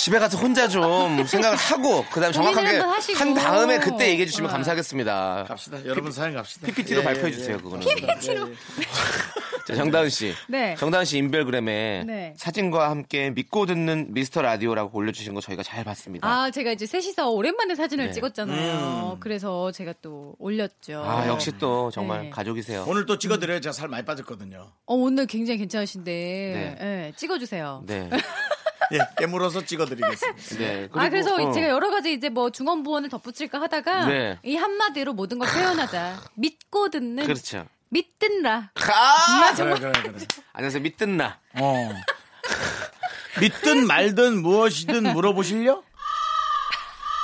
집에 0.00 0.18
가서 0.18 0.38
혼자 0.38 0.66
좀 0.66 1.26
생각을 1.26 1.58
하고 1.58 2.02
그다음에 2.06 2.32
고민을 2.32 2.78
정확하게. 2.78 3.12
한 3.12 3.34
다음에 3.34 3.78
그때 3.78 4.08
얘기해 4.08 4.24
주시면 4.24 4.48
어. 4.48 4.52
감사하겠습니다. 4.54 5.44
갑시다. 5.46 5.84
여러분 5.84 6.10
사연 6.10 6.32
갑시다. 6.32 6.68
PPT로 6.68 7.00
예, 7.00 7.04
발표해 7.04 7.26
예, 7.26 7.32
주세요, 7.32 7.56
예. 7.56 7.60
그거는. 7.60 7.80
PPT로. 7.86 8.48
자, 9.68 9.74
정다은 9.74 10.08
씨. 10.08 10.32
네. 10.48 10.74
정다은 10.76 11.04
씨 11.04 11.18
인별그램에 11.18 12.04
네. 12.06 12.34
사진과 12.38 12.88
함께 12.88 13.28
믿고 13.28 13.66
듣는 13.66 14.14
미스터 14.14 14.40
라디오라고 14.40 14.96
올려주신 14.96 15.34
거 15.34 15.42
저희가 15.42 15.62
잘 15.62 15.84
봤습니다. 15.84 16.26
아, 16.26 16.44
아, 16.44 16.50
제가 16.50 16.72
이제 16.72 16.86
셋이서 16.86 17.28
오랜만에 17.28 17.74
사진을 17.74 18.06
네. 18.06 18.12
찍었잖아요. 18.12 19.18
그래서 19.20 19.70
제가 19.70 19.92
또 20.00 20.34
올렸죠. 20.38 21.04
아, 21.04 21.28
역시 21.28 21.52
또 21.58 21.90
정말 21.90 22.22
네. 22.22 22.30
가족이세요. 22.30 22.86
오늘 22.88 23.04
또 23.04 23.18
찍어드려요. 23.18 23.60
제가 23.60 23.74
살 23.74 23.88
많이 23.88 24.02
빠졌거든요. 24.06 24.72
어, 24.86 24.94
오늘 24.94 25.26
굉장히 25.26 25.58
괜찮으신데, 25.58 26.10
네. 26.10 26.76
예, 26.80 27.12
찍어주세요. 27.16 27.84
네. 27.86 28.08
예, 28.92 28.98
깨물어서 29.18 29.64
찍어드리겠습니다. 29.64 30.58
네. 30.58 30.88
아, 30.92 31.08
그래서 31.08 31.34
어. 31.34 31.52
제가 31.52 31.68
여러 31.68 31.90
가지 31.90 32.12
이제 32.12 32.28
뭐 32.28 32.50
중원부원을 32.50 33.08
덧붙일까 33.08 33.60
하다가, 33.60 34.06
네. 34.06 34.38
이 34.42 34.56
한마디로 34.56 35.12
모든 35.12 35.38
걸 35.38 35.48
표현하자. 35.48 36.20
믿고 36.34 36.90
듣는, 36.90 37.24
그렇죠. 37.24 37.66
믿든라. 37.90 38.70
아! 38.74 39.54
그래, 39.54 39.74
그래, 39.74 39.92
그래. 39.92 40.26
안녕하세요. 40.52 40.82
믿든나. 40.82 41.38
어. 41.60 41.92
믿든 43.40 43.86
말든 43.86 44.42
무엇이든 44.42 45.12
물어보실려? 45.12 45.82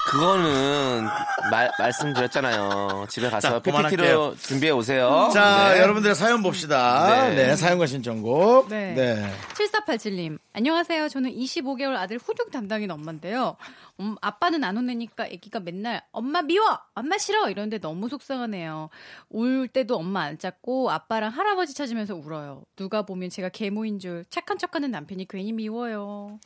그거는 0.06 1.04
말, 1.50 1.70
말씀드렸잖아요. 1.78 3.06
집에 3.08 3.28
가서 3.28 3.48
자, 3.48 3.58
PPT로. 3.60 4.36
준비해 4.36 4.70
오세요. 4.72 5.30
자, 5.34 5.74
네. 5.74 5.80
여러분들의 5.80 6.14
사연 6.14 6.42
봅시다. 6.42 7.28
네. 7.28 7.34
네, 7.34 7.56
사연과 7.56 7.86
신청곡. 7.86 8.68
네. 8.68 8.94
네. 8.94 9.32
7487님, 9.54 10.38
안녕하세요. 10.52 11.08
저는 11.08 11.32
25개월 11.32 11.96
아들 11.96 12.18
후juk 12.18 12.50
담당인 12.52 12.90
엄마인데요. 12.92 13.56
음, 14.00 14.14
아빠는 14.20 14.62
안 14.62 14.76
혼내니까 14.76 15.24
아기가 15.24 15.60
맨날 15.60 16.02
엄마 16.12 16.42
미워! 16.42 16.78
엄마 16.94 17.18
싫어! 17.18 17.50
이러는데 17.50 17.78
너무 17.78 18.08
속상하네요. 18.08 18.90
울 19.30 19.66
때도 19.68 19.96
엄마 19.96 20.22
안 20.22 20.38
짰고 20.38 20.90
아빠랑 20.90 21.32
할아버지 21.32 21.74
찾으면서 21.74 22.14
울어요. 22.14 22.62
누가 22.76 23.02
보면 23.02 23.30
제가 23.30 23.48
계모인 23.48 23.98
줄 23.98 24.24
착한 24.30 24.56
척하는 24.58 24.90
남편이 24.92 25.26
괜히 25.28 25.52
미워요. 25.52 26.38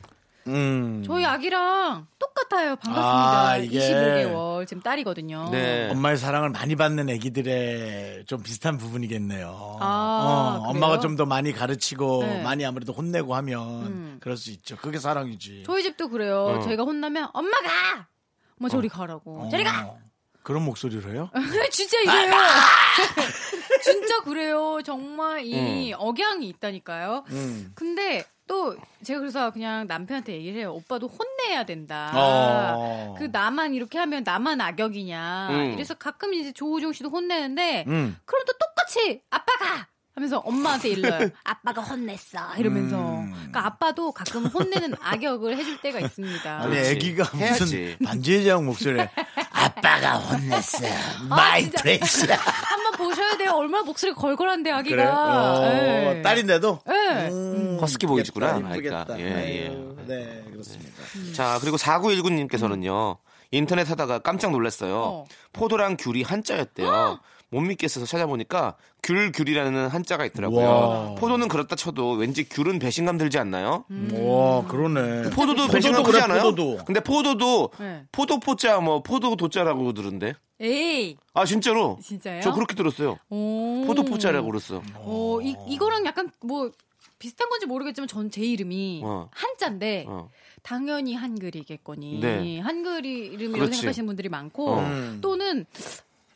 음. 0.47 1.03
저희 1.05 1.23
아기랑 1.25 2.07
똑같아요. 2.17 2.75
반갑습니다. 2.77 3.49
아, 3.49 3.57
이게 3.57 3.79
25개월. 3.79 4.67
지금 4.67 4.81
딸이거든요. 4.81 5.49
네. 5.51 5.89
엄마의 5.91 6.17
사랑을 6.17 6.49
많이 6.49 6.75
받는 6.75 7.09
애기들의 7.09 8.25
좀 8.25 8.41
비슷한 8.43 8.77
부분이겠네요. 8.77 9.77
아, 9.79 10.59
어? 10.63 10.69
엄마가 10.69 10.99
좀 10.99 11.11
더 11.15 11.25
많이 11.25 11.51
가르치고 11.51 12.23
네. 12.23 12.41
많이 12.41 12.65
아무래도 12.65 12.93
혼내고 12.93 13.35
하면 13.35 13.61
음. 13.85 14.17
그럴 14.21 14.37
수 14.37 14.49
있죠. 14.51 14.77
그게 14.77 14.97
사랑이지. 14.97 15.63
저희 15.65 15.83
집도 15.83 16.07
그래요. 16.09 16.43
어. 16.45 16.59
저희가 16.61 16.83
혼나면 16.83 17.29
엄마 17.33 17.51
가! 17.57 18.07
엄마 18.59 18.69
저리 18.69 18.87
가라고. 18.87 19.49
저리 19.51 19.63
가! 19.65 19.87
어, 19.87 19.99
그런 20.41 20.63
목소리로 20.63 21.11
해요? 21.11 21.29
진짜 21.71 21.99
이래요. 21.99 22.33
진짜 23.83 24.19
그래요. 24.21 24.79
정말 24.85 25.43
이 25.45 25.93
억양이 25.93 26.47
있다니까요. 26.47 27.25
음. 27.29 27.71
근데 27.75 28.23
또 28.61 28.75
제가 29.03 29.19
그래서 29.19 29.49
그냥 29.49 29.87
남편한테 29.87 30.33
얘기를 30.33 30.59
해요. 30.59 30.73
오빠도 30.73 31.07
혼내야 31.07 31.65
된다. 31.65 32.11
어. 32.13 33.15
그 33.17 33.23
나만 33.31 33.73
이렇게 33.73 33.97
하면 33.97 34.23
나만 34.23 34.61
악역이냐. 34.61 35.47
음. 35.49 35.73
이래서 35.73 35.95
가끔 35.95 36.35
이제 36.35 36.51
조우종 36.51 36.93
씨도 36.93 37.09
혼내는데 37.09 37.85
음. 37.87 38.15
그럼 38.23 38.43
또 38.45 38.53
똑같이 38.53 39.23
아빠가 39.31 39.87
하면서 40.21 40.37
엄마한테 40.39 40.89
일러요. 40.89 41.29
아빠가 41.43 41.81
혼냈어 41.81 42.39
이러면서. 42.57 42.97
음. 42.97 43.31
그러니까 43.33 43.65
아빠도 43.65 44.11
가끔 44.11 44.45
혼내는 44.45 44.93
악역을 45.01 45.57
해줄 45.57 45.81
때가 45.81 45.99
있습니다. 45.99 46.61
아니. 46.61 46.77
애기가 46.77 47.23
무슨 47.23 47.39
해야지. 47.39 47.97
반지의 48.05 48.43
제왕 48.43 48.65
목소리에 48.67 49.09
아빠가 49.51 50.17
혼냈어. 50.19 50.85
아, 50.85 51.23
my 51.27 51.63
진짜. 51.63 51.81
precious야. 51.81 52.37
한번 52.37 52.91
보셔야 52.97 53.35
돼요. 53.37 53.53
얼마나 53.55 53.83
목소리가 53.83 54.21
걸걸한데 54.21 54.69
아기가. 54.71 54.95
그래? 54.95 55.05
어, 55.07 55.59
네. 56.13 56.21
딸인데도? 56.21 56.79
네. 56.85 57.27
음, 57.29 57.77
허스키 57.81 58.05
보이즈구나. 58.05 58.53
아이가. 58.55 58.69
이쁘겠다. 58.75 59.19
예, 59.19 59.25
예. 59.25 59.69
네, 60.05 60.43
그렇습니다. 60.51 60.91
자, 61.33 61.57
그리고 61.61 61.77
4919님께서는요. 61.77 63.17
인터넷 63.49 63.89
하다가 63.89 64.19
깜짝 64.19 64.51
놀랐어요. 64.51 64.95
어. 64.97 65.25
포도랑 65.51 65.97
귤이 65.97 66.21
한자였대요. 66.23 67.19
못 67.51 67.59
믿겠어서 67.61 68.05
찾아보니까 68.05 68.75
귤귤이라는 69.03 69.87
한자가 69.89 70.25
있더라고요. 70.25 70.65
와. 70.65 71.15
포도는 71.15 71.49
그렇다 71.49 71.75
쳐도 71.75 72.13
왠지 72.13 72.47
귤은 72.47 72.79
배신감 72.79 73.17
들지 73.17 73.37
않나요? 73.37 73.83
와, 74.13 74.65
그러네. 74.67 75.29
포도도 75.31 75.67
배신감 75.67 76.03
그래, 76.03 76.13
크지 76.13 76.23
않아요? 76.23 76.43
포도도. 76.43 76.85
근데 76.85 77.01
포도도 77.01 77.71
네. 77.77 78.03
포도포자 78.11 78.79
뭐 78.79 79.03
포도도자라고 79.03 79.91
들은데. 79.93 80.33
에이, 80.61 81.17
아 81.33 81.43
진짜로? 81.43 81.99
진짜요? 82.01 82.39
저 82.41 82.53
그렇게 82.53 82.73
들었어요. 82.75 83.17
오. 83.29 83.83
포도포자라고 83.85 84.47
그랬어. 84.47 84.81
어, 84.95 85.39
이, 85.41 85.55
이거랑 85.67 86.05
약간 86.05 86.31
뭐 86.43 86.71
비슷한 87.19 87.49
건지 87.49 87.65
모르겠지만 87.65 88.07
전 88.07 88.29
제 88.29 88.41
이름이 88.41 89.01
어. 89.03 89.27
한자인데 89.33 90.05
어. 90.07 90.29
당연히 90.63 91.15
한글이겠거니. 91.15 92.19
네. 92.21 92.59
한글 92.59 93.05
이름이라고 93.05 93.51
그렇지. 93.53 93.77
생각하시는 93.77 94.05
분들이 94.05 94.29
많고 94.29 94.69
어. 94.69 94.79
음. 94.79 95.17
또는 95.21 95.65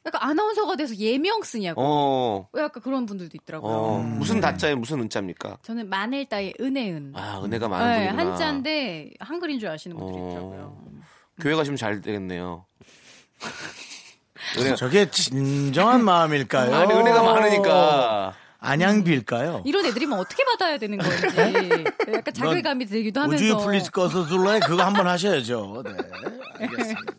약간 0.06 0.22
아나운서가 0.22 0.76
돼서 0.76 0.96
예명 0.98 1.42
쓰냐고. 1.44 1.82
어. 1.84 2.48
약간 2.58 2.82
그런 2.84 3.06
분들도 3.06 3.32
있더라고요. 3.42 3.74
어. 3.74 3.98
무슨 4.00 4.40
다자에 4.40 4.76
무슨 4.76 5.02
은자입니까? 5.02 5.58
저는 5.64 5.90
마늘 5.90 6.26
따의 6.26 6.54
은혜은. 6.60 7.14
아 7.16 7.42
은혜가 7.44 7.68
많은 7.68 7.88
네, 7.88 8.08
분이구나. 8.12 8.32
한자인데 8.32 9.12
한글인 9.20 9.60
줄 9.60 9.70
아시는 9.70 9.98
분들이 9.98 10.18
어. 10.20 10.28
있더라고요. 10.30 10.78
교회 11.42 11.56
가시면 11.56 11.78
잘 11.78 12.02
되겠네요. 12.02 12.66
은혜가, 14.58 14.76
저게 14.76 15.10
진정한 15.10 16.04
마음일까요? 16.04 16.74
아니, 16.76 16.94
은혜가 16.94 17.24
많으니까. 17.24 18.34
안양비일까요? 18.60 19.62
이런 19.66 19.86
애들이면 19.86 20.18
어떻게 20.18 20.44
받아야 20.44 20.78
되는 20.80 20.98
건지 20.98 21.14
약간 22.14 22.34
자괴감이 22.34 22.86
들기도 22.88 23.22
하면서 23.22 23.44
우주의 23.44 23.64
플리즈 23.64 23.92
꺼서 23.92 24.24
술래 24.26 24.60
그거 24.60 24.84
한번 24.84 25.06
하셔야죠. 25.08 25.84
네. 25.86 25.92
알겠습니다. 26.62 27.14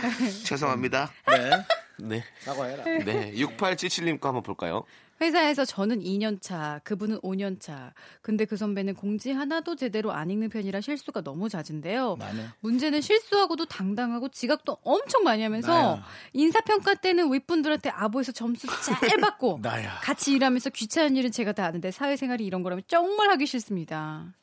죄송합니다. 0.44 1.10
네. 1.28 1.50
네. 1.98 2.22
사과해라. 2.40 2.84
네. 3.04 3.32
6877님 3.34 4.20
거 4.20 4.28
한번 4.28 4.42
볼까요? 4.42 4.84
회사에서 5.18 5.64
저는 5.64 6.00
2년 6.00 6.42
차, 6.42 6.78
그분은 6.84 7.20
5년 7.20 7.58
차. 7.58 7.94
근데 8.20 8.44
그 8.44 8.58
선배는 8.58 8.94
공지 8.94 9.32
하나도 9.32 9.74
제대로 9.74 10.12
안 10.12 10.28
읽는 10.30 10.50
편이라 10.50 10.82
실수가 10.82 11.22
너무 11.22 11.48
잦은데요. 11.48 12.16
나네. 12.18 12.48
문제는 12.60 13.00
실수하고도 13.00 13.64
당당하고 13.64 14.28
지각도 14.28 14.76
엄청 14.82 15.24
많이 15.24 15.42
하면서 15.42 15.72
나야. 15.72 16.04
인사평가 16.34 16.94
때는 16.96 17.32
윗분들한테 17.32 17.88
아보에서 17.88 18.32
점수 18.32 18.66
잘 18.84 19.16
받고 19.18 19.60
나야. 19.64 20.00
같이 20.02 20.32
일하면서 20.32 20.68
귀찮은 20.70 21.16
일은 21.16 21.32
제가 21.32 21.52
다 21.52 21.64
아는데 21.64 21.90
사회생활이 21.90 22.44
이런 22.44 22.62
거라면 22.62 22.82
정말 22.86 23.30
하기 23.30 23.46
싫습니다. 23.46 24.34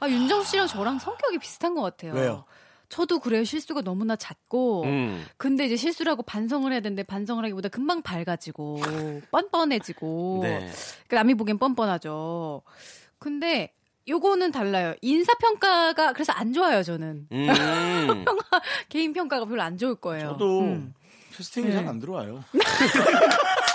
아, 0.00 0.08
윤정수 0.08 0.50
씨랑 0.50 0.66
저랑 0.66 0.98
성격이 0.98 1.38
비슷한 1.38 1.74
것 1.74 1.80
같아요. 1.80 2.12
왜요? 2.12 2.44
저도 2.94 3.18
그래요. 3.18 3.42
실수가 3.42 3.80
너무나 3.82 4.14
잦고. 4.14 4.84
음. 4.84 5.24
근데 5.36 5.66
이제 5.66 5.74
실수를 5.74 6.12
하고 6.12 6.22
반성을 6.22 6.70
해야 6.70 6.78
되는데 6.78 7.02
반성을 7.02 7.42
하기보다 7.42 7.68
금방 7.68 8.02
밝아지고 8.02 8.78
뻔뻔해지고 9.32 10.38
네. 10.44 10.70
그 11.08 11.16
남이 11.16 11.34
보기엔 11.34 11.58
뻔뻔하죠. 11.58 12.62
근데 13.18 13.72
요거는 14.06 14.52
달라요. 14.52 14.94
인사 15.02 15.34
평가가 15.34 16.12
그래서 16.12 16.32
안 16.34 16.52
좋아요, 16.52 16.84
저는. 16.84 17.26
음. 17.32 17.48
개인 18.88 19.12
평가가 19.12 19.44
별로 19.46 19.62
안 19.62 19.76
좋을 19.76 19.96
거예요. 19.96 20.28
저도 20.28 20.60
음. 20.60 20.94
캐스팅이 21.36 21.66
네. 21.70 21.72
잘안 21.72 21.98
들어와요. 21.98 22.44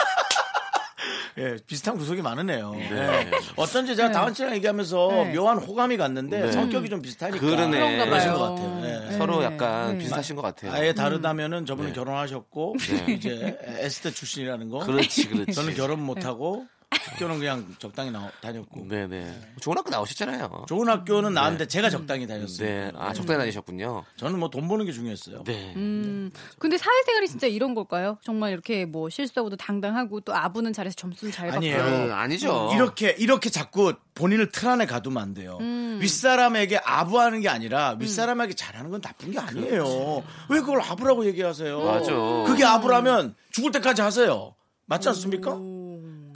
예, 1.40 1.56
비슷한 1.66 1.98
구석이 1.98 2.22
많으네요. 2.22 2.76
예. 2.78 3.32
어쩐지 3.56 3.96
제가 3.96 4.10
네. 4.10 4.14
다은 4.14 4.34
씨랑 4.34 4.54
얘기하면서 4.56 5.08
네. 5.12 5.34
묘한 5.34 5.58
호감이 5.58 5.96
갔는데 5.98 6.42
네. 6.42 6.52
성격이 6.52 6.90
좀 6.90 7.02
비슷하니까 7.02 7.40
그러네. 7.40 7.78
그런가 7.78 8.06
그러신 8.06 8.30
봐요. 8.30 8.40
것 8.40 8.50
같아요. 8.50 8.82
예. 8.84 9.10
네. 9.10 9.18
서로 9.18 9.44
약간 9.44 9.94
네. 9.94 9.98
비슷하신 10.00 10.36
것 10.36 10.42
같아요. 10.42 10.74
아예 10.74 10.94
다르다면은 10.94 11.66
저분은 11.66 11.92
네. 11.92 11.96
결혼하셨고 11.96 12.76
네. 12.80 13.14
이제 13.14 13.58
에스테 13.80 14.12
출신이라는 14.12 14.70
거. 14.70 14.80
그렇지, 14.80 15.30
그렇지. 15.30 15.54
저는 15.54 15.76
결혼 15.76 16.02
못하고 16.02 16.66
학교는 16.92 17.38
그냥 17.40 17.76
적당히 17.78 18.10
나, 18.12 18.32
다녔고 18.42 18.88
네네. 18.88 19.40
좋은 19.62 19.78
학교 19.78 19.90
나오셨잖아요. 19.92 20.66
좋은 20.68 20.90
학교는 20.90 21.34
나왔는데 21.34 21.68
제가 21.68 21.90
적당히 21.90 22.26
다녔어요. 22.26 22.68
네. 22.68 22.92
아, 22.96 23.14
적당히 23.14 23.40
다니셨군요. 23.40 24.04
저는 24.16 24.40
뭐 24.40 24.50
돈 24.50 24.68
버는 24.68 24.86
게 24.86 24.92
중요했어요. 24.92 25.44
네. 25.44 25.74
음, 25.76 26.32
근데 26.58 26.78
사회생활이 26.78 27.28
진짜 27.28 27.46
이런 27.46 27.76
걸까요? 27.76 28.18
정말 28.24 28.52
이렇게 28.52 28.86
뭐 28.86 29.10
실수하고도 29.10 29.58
당당하고 29.58 30.22
또 30.22 30.36
아부는 30.36 30.74
잘해서 30.74 30.96
점수는 30.96 31.32
잘 31.32 31.48
받고. 31.50 31.58
아니에요. 31.58 31.78
음, 31.80 32.12
아니죠. 32.14 32.72
이렇게 32.74 33.16
이렇게 33.20 33.50
자꾸 33.52 33.94
본인을 34.16 34.50
틀 34.52 34.68
안에 34.70 34.86
가두면 34.88 35.22
안 35.22 35.34
돼요. 35.36 35.58
음. 35.62 36.00
윗사람에게 36.02 36.80
아부하는 36.84 37.42
게 37.42 37.50
아니라 37.50 37.96
윗사람에게 38.00 38.54
잘하는 38.56 38.90
건 38.90 39.02
나쁜 39.02 39.32
게 39.32 39.38
아니에요. 39.40 40.24
왜 40.50 40.60
그걸 40.60 40.82
아부라고 40.82 41.26
얘기하세요? 41.28 41.84
맞아. 41.84 42.12
그게 42.48 42.66
아부라면 42.66 43.36
죽을 43.52 43.72
때까지 43.72 44.02
하세요. 44.02 44.56
맞지 44.88 45.08
않습니까? 45.10 45.52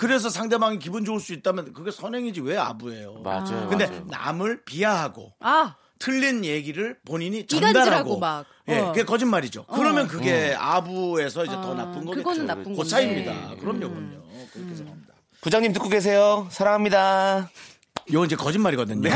그래서 0.04 0.30
상대방이 0.30 0.80
기분 0.80 1.06
좋을 1.06 1.20
수 1.22 1.32
있다면 1.34 1.72
그게 1.74 1.90
선행이지 1.92 2.42
왜 2.42 2.58
아부예요. 2.58 3.22
맞아요. 3.24 3.68
근데 3.70 3.88
맞아요. 3.88 4.06
남을 4.10 4.64
비하하고 4.66 5.34
아, 5.40 5.76
틀린 5.98 6.44
얘기를 6.44 6.98
본인이 7.06 7.48
전달하고 7.48 8.20
막. 8.20 8.46
예, 8.68 8.80
어. 8.80 8.88
그게 8.92 9.04
거짓말이죠. 9.06 9.66
그러면 9.74 10.08
그게 10.10 10.54
아부,에서 10.60 11.46
이제 11.46 11.54
더 11.54 11.72
어, 11.72 11.74
나쁜 11.74 12.04
거겠죠. 12.06 12.24
그거는 12.24 12.46
나쁜 12.46 12.76
그. 12.76 12.84
차이입니다. 12.84 13.56
그럼요, 13.62 13.80
그럼요. 13.90 14.24
그렇게 14.52 14.76
생각합니다. 14.76 15.14
부장님 15.42 15.72
듣고 15.74 15.88
계세요. 15.90 16.48
사랑합니다. 16.52 17.50
이건 18.08 18.26
이제 18.26 18.36
거짓말이거든요. 18.36 19.02
네. 19.02 19.10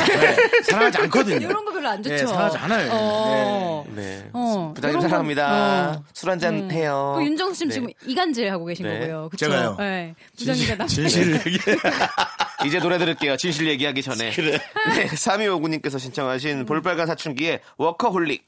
사랑하지 0.63 0.97
않거든요. 0.99 1.47
이런 1.47 1.65
거 1.65 1.71
별로 1.71 1.89
안 1.89 2.01
좋죠. 2.01 2.15
네, 2.15 2.25
사랑하지 2.25 2.57
않아요. 2.57 2.89
어. 2.93 3.85
네. 3.95 4.29
어, 4.33 4.71
부장님 4.75 5.01
사랑합니다. 5.01 5.91
어. 5.91 6.03
술 6.13 6.29
한 6.29 6.39
잔 6.39 6.69
해요. 6.71 7.15
그 7.17 7.23
윤정수 7.25 7.55
씨는 7.55 7.69
네. 7.69 7.73
지금 7.73 7.89
이간질 8.11 8.51
하고 8.51 8.65
계신 8.65 8.85
네. 8.85 8.99
거고요. 8.99 9.29
그쵸? 9.29 9.45
제가요? 9.45 9.75
네. 9.79 10.13
부장님과 10.37 10.75
남 10.75 10.87
진실 10.87 11.33
얘기. 11.45 11.57
이제 12.65 12.79
노래 12.79 12.97
들을게요. 12.97 13.37
진실 13.37 13.67
얘기하기 13.67 14.01
전에. 14.01 14.31
그래. 14.31 14.59
네, 14.95 15.07
3259님께서 15.07 15.99
신청하신 15.99 16.65
볼빨간 16.65 17.07
사춘기의 17.07 17.59
워커홀릭. 17.77 18.45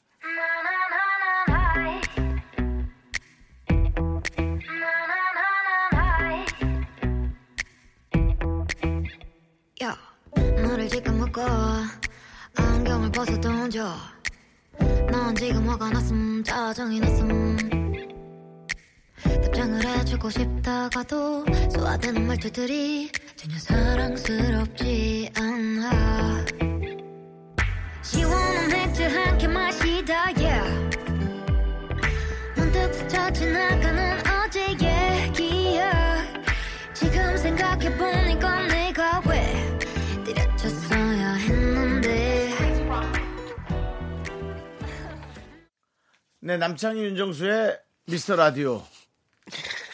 지금 10.90 11.20
먹고 11.20 11.42
안경을 12.56 13.12
벗어 13.12 13.40
던져. 13.40 13.96
넌 15.12 15.36
지금 15.36 15.70
화가 15.70 15.90
났음, 15.92 16.44
짜증이 16.44 17.00
났음. 17.00 17.58
답장을 19.24 19.86
해주고 19.86 20.30
싶다가도 20.30 21.46
소화되는 21.74 22.28
말투들이 22.28 23.12
전혀 23.36 23.58
사랑스럽지 23.60 25.32
않아. 25.36 26.46
시원한 28.02 28.68
맥주 28.70 29.04
한 29.04 29.38
캔 29.38 29.54
마시다, 29.54 30.26
yeah. 30.38 30.98
문득 32.56 32.94
스쳐 32.94 33.32
지나가는 33.32 34.18
어제 34.28 34.72
얘기야. 34.72 36.26
지금 36.94 37.38
생각해보니 37.38 38.29
네, 46.50 46.58
남창희 46.58 47.00
윤정수의 47.00 47.78
미스터 48.08 48.36
라디오. 48.36 48.84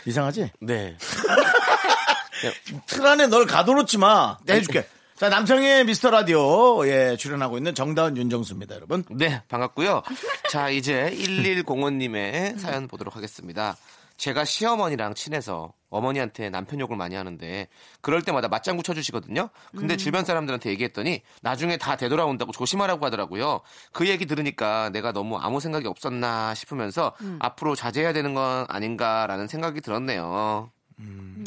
이상하지? 0.06 0.52
네. 0.62 0.98
틀 2.88 3.06
안에 3.06 3.28
널 3.28 3.46
가둬놓지 3.46 3.98
마. 3.98 4.38
내가 4.46 4.60
해줄게. 4.60 4.88
자, 5.18 5.28
남창희의 5.28 5.84
미스터 5.84 6.12
라디오. 6.12 6.88
예, 6.88 7.18
출연하고 7.18 7.58
있는 7.58 7.76
정다은 7.76 8.16
윤정수입니다, 8.16 8.76
여러분. 8.76 9.04
네, 9.12 9.42
반갑고요. 9.50 10.04
자, 10.50 10.70
이제 10.70 11.14
1105님의 11.18 12.58
사연 12.58 12.88
보도록 12.88 13.18
하겠습니다. 13.18 13.76
제가 14.18 14.46
시어머니랑 14.46 15.14
친해서 15.14 15.74
어머니한테 15.90 16.50
남편 16.50 16.80
욕을 16.80 16.98
많이 16.98 17.16
하는데 17.16 17.68
그럴 18.02 18.22
때마다 18.22 18.48
맞장구 18.48 18.84
쳐주시거든요. 18.84 19.50
근데 19.78 19.98
주변 19.98 20.26
사람들한테 20.26 20.70
얘기했더니 20.72 21.22
나중에 21.42 21.78
다 21.78 21.96
되돌아온다고 21.96 22.52
조심하라고 22.52 23.06
하더라고요. 23.06 23.62
그 23.92 24.08
얘기 24.08 24.26
들으니까 24.26 24.90
내가 24.90 25.12
너무 25.12 25.38
아무 25.38 25.60
생각이 25.60 25.88
없었나 25.88 26.54
싶으면서 26.54 27.14
앞으로 27.40 27.76
자제해야 27.76 28.14
되는 28.14 28.34
건 28.34 28.66
아닌가라는 28.68 29.48
생각이 29.48 29.82
들었네요. 29.82 30.72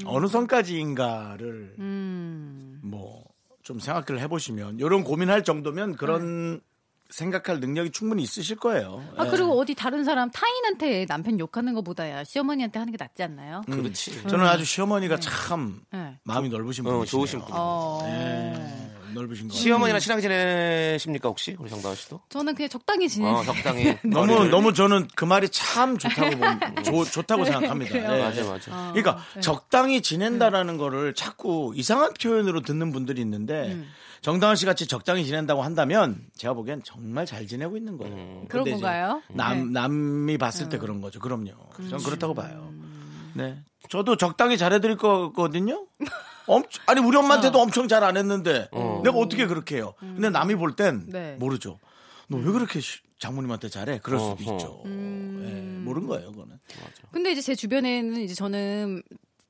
어느 0.05 0.27
선까지인가를 0.27 1.77
음. 1.79 2.81
뭐좀 2.83 3.81
생각을 3.81 4.21
해보시면 4.23 4.79
이런 4.79 5.05
고민할 5.05 5.45
정도면 5.45 5.97
그런 5.97 6.61
생각할 7.11 7.61
능력이 7.61 7.91
충분히 7.91 8.23
있으실 8.23 8.57
거예요. 8.57 9.03
아, 9.17 9.27
예. 9.27 9.31
그리고 9.31 9.59
어디 9.59 9.75
다른 9.75 10.05
사람 10.05 10.31
타인한테 10.31 11.07
남편 11.07 11.39
욕하는 11.39 11.73
것보다야 11.75 12.25
시어머니한테 12.25 12.79
하는 12.79 12.93
게 12.93 12.99
낫지 13.01 13.23
않나요? 13.23 13.63
그렇지. 13.67 14.29
저는 14.29 14.45
아주 14.47 14.65
시어머니가 14.65 15.19
참 15.19 15.81
네. 15.93 16.19
마음이 16.25 16.49
넓으신 16.51 16.87
어, 16.87 16.91
분이시네요. 16.91 17.07
좋으신 17.07 17.39
분. 17.41 17.49
어. 17.53 18.01
예, 18.05 18.88
넓으신 19.19 19.49
거. 19.49 19.55
시어머니랑 19.55 20.01
친하게 20.01 20.23
지내십니까 20.23 21.29
혹시 21.29 21.57
우리 21.59 21.69
정다은 21.71 21.95
씨도? 21.95 22.21
저는 22.29 22.55
그냥 22.55 22.69
적당히 22.69 23.09
지내. 23.09 23.27
어, 23.29 23.43
적당히. 23.45 23.97
너무 24.05 24.33
머리를- 24.35 24.49
너무 24.51 24.73
저는 24.73 25.09
그 25.15 25.25
말이 25.25 25.49
참 25.49 25.99
좋다고 25.99 26.37
본, 26.37 26.85
좋, 26.85 27.05
좋다고 27.11 27.45
생각합니다. 27.45 27.93
그래요? 27.93 28.13
예. 28.15 28.19
맞아 28.23 28.45
맞아. 28.45 28.71
그러니까 28.93 29.19
네. 29.35 29.41
적당히 29.41 30.01
지낸다라는 30.03 30.77
거를 30.79 31.15
자꾸 31.15 31.73
이상한 31.77 32.13
표현으로 32.15 32.61
듣는 32.63 32.93
분들이 32.93 33.21
있는데 33.21 33.73
음. 33.73 33.89
정다은 34.21 34.57
씨 34.57 34.67
같이 34.67 34.87
적당히 34.89 35.25
지낸다고 35.25 35.63
한다면 35.63 36.21
제가 36.37 36.53
보기엔 36.55 36.83
정말 36.85 37.25
잘 37.25 37.47
지내고 37.47 37.77
있는 37.77 37.97
거예요. 37.99 38.15
음. 38.15 38.45
그런 38.49 38.65
근데 38.65 38.77
이제 38.77 38.83
건가요? 38.83 39.23
남 39.29 39.67
네. 39.67 39.81
남이 39.81 40.39
봤을 40.39 40.67
음. 40.67 40.69
때 40.71 40.79
그런 40.79 41.01
거죠. 41.01 41.21
그럼요. 41.21 41.53
저는 41.77 41.99
그렇다고 41.99 42.35
봐요. 42.35 42.73
네, 43.35 43.57
저도 43.89 44.17
적당히 44.17 44.59
잘해드릴 44.59 44.97
거거든요. 44.97 45.87
엄청, 46.49 46.83
아니 46.87 47.01
우리 47.01 47.17
엄마한테도 47.17 47.59
엄청 47.61 47.87
잘 47.89 48.03
안 48.05 48.17
했는데 48.17 48.69
내가 49.05 49.17
어떻게 49.19 49.47
그렇게 49.47 49.77
해요? 49.77 49.95
근데 50.01 50.31
남이 50.31 50.55
볼 50.57 50.75
땐 50.77 51.05
네. 51.09 51.37
모르죠. 51.39 51.79
너 52.29 52.37
왜 52.39 52.53
그렇게 52.53 52.81
시- 52.81 53.01
장모님한테 53.19 53.69
잘해? 53.69 54.01
그럴 54.03 54.19
수도 54.21 54.33
어허. 54.33 54.55
있죠. 54.57 54.83
음. 54.87 55.43
예, 55.45 55.85
모르는 55.85 56.07
거예요, 56.09 56.31
그거는. 56.31 56.59
근데 57.11 57.33
이제 57.33 57.41
제 57.41 57.55
주변에는 57.55 58.17
이제 58.21 58.35
저는 58.35 59.03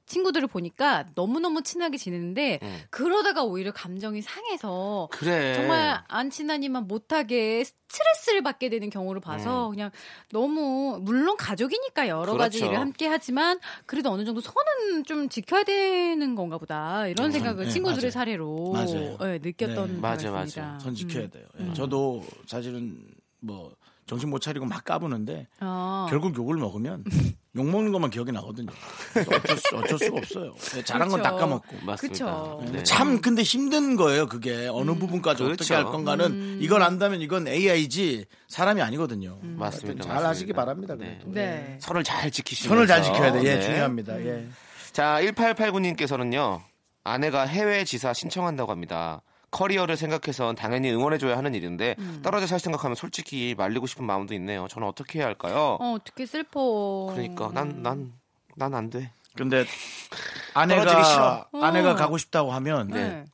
친구들을 0.09 0.48
보니까 0.48 1.04
너무너무 1.14 1.62
친하게 1.62 1.96
지내는데 1.98 2.59
음. 2.62 2.78
그러다가 2.90 3.44
오히려 3.44 3.72
감정이 3.72 4.22
상해서 4.22 5.09
그래. 5.12 5.54
정말 5.54 6.02
안 6.09 6.30
친하니만 6.30 6.88
못하게 6.88 7.62
스트레스를 7.64 8.42
받게 8.42 8.68
되는 8.70 8.90
경우를 8.90 9.20
봐서 9.20 9.68
그냥 9.68 9.90
너무 10.30 10.98
물론 11.02 11.36
가족이니까 11.36 12.09
여러 12.09 12.36
가지 12.36 12.59
음. 12.59 12.61
그렇죠. 12.61 12.66
일을 12.66 12.80
함께 12.80 13.06
하지만 13.06 13.61
그래도 13.86 14.11
어느 14.11 14.24
정도 14.24 14.40
선은 14.40 15.04
좀 15.04 15.28
지켜야 15.28 15.62
되는 15.62 16.34
건가 16.34 16.59
보다 16.59 17.06
이런 17.06 17.30
생각을 17.30 17.66
네, 17.66 17.70
친구들의 17.70 18.02
맞아요. 18.04 18.11
사례로 18.11 18.72
맞아요. 18.72 19.16
네, 19.18 19.38
느꼈던 19.42 19.94
네. 19.94 20.00
맞아. 20.00 20.30
맞아. 20.30 20.78
선 20.80 20.94
지켜야 20.94 21.24
음. 21.24 21.30
돼요. 21.30 21.44
예, 21.61 21.72
저도 21.74 22.24
사실은 22.46 22.98
뭐 23.40 23.72
정신 24.09 24.30
못 24.30 24.40
차리고 24.40 24.64
막 24.64 24.84
까부는데 24.84 25.46
아. 25.61 26.06
결국 26.09 26.36
욕을 26.36 26.56
먹으면 26.56 27.04
욕 27.56 27.66
먹는 27.70 27.92
것만 27.92 28.11
기억이 28.11 28.32
나거든요. 28.32 28.68
어쩔, 29.14 29.56
수, 29.59 29.76
어쩔 29.76 29.98
수가 29.98 30.18
없어요. 30.18 30.54
예, 30.76 30.82
잘한 30.82 31.09
건 31.09 31.20
그렇죠. 31.20 31.36
다 31.36 31.40
까먹고. 31.40 31.76
맞습니다. 31.84 31.98
그쵸. 31.98 32.64
네. 32.72 32.82
참 32.84 33.20
근데 33.20 33.42
힘든 33.42 33.96
거예요. 33.96 34.26
그게 34.26 34.68
어느 34.72 34.94
부분까지 34.94 35.42
어떻게 35.42 35.56
그렇죠. 35.56 35.74
할 35.74 35.84
건가는 35.84 36.59
이걸 36.61 36.82
안다면 36.82 37.20
이건 37.20 37.48
AI지 37.48 38.24
사람이 38.48 38.80
아니거든요. 38.80 39.38
맞습니다. 39.42 40.04
잘 40.04 40.14
맞습니다. 40.14 40.28
하시기 40.28 40.52
바랍니다. 40.54 40.94
네. 40.96 41.18
그래도. 41.20 41.32
네. 41.32 41.76
선을 41.80 42.04
잘 42.04 42.30
지키시면서 42.30 42.74
손을 42.74 42.86
잘 42.86 43.02
지켜야 43.02 43.32
돼. 43.32 43.40
예, 43.44 43.56
네. 43.56 43.61
중요합니다. 43.61 44.20
예. 44.24 44.46
자, 44.92 45.18
1889님께서는요. 45.22 46.61
아내가 47.04 47.42
해외 47.42 47.84
지사 47.84 48.12
신청한다고 48.12 48.70
합니다. 48.70 49.22
커리어를 49.51 49.96
생각해선 49.96 50.55
당연히 50.57 50.90
응원해줘야 50.92 51.36
하는 51.38 51.55
일인데 51.55 51.94
음. 51.99 52.20
떨어져 52.22 52.46
살 52.46 52.59
생각하면 52.61 52.94
솔직히 52.94 53.55
말리고 53.57 53.86
싶은 53.86 54.05
마음도 54.05 54.34
있네요. 54.34 54.68
저는 54.68 54.86
어떻게 54.86 55.18
해야 55.20 55.26
할까요? 55.26 55.78
어, 55.80 55.92
어떻게 55.94 56.26
슬퍼. 56.26 57.11
그러니까 57.12 57.51
난 57.53 57.82
난 57.82 58.12
난 58.57 58.74
안 58.74 58.90
돼. 58.90 59.12
근데 59.36 59.64
아내가 60.55 61.05
싫어. 61.05 61.46
아내가 61.62 61.92
어. 61.92 61.94
가고 61.94 62.18
싶다고 62.18 62.53
하면 62.53 62.88
네. 62.88 63.24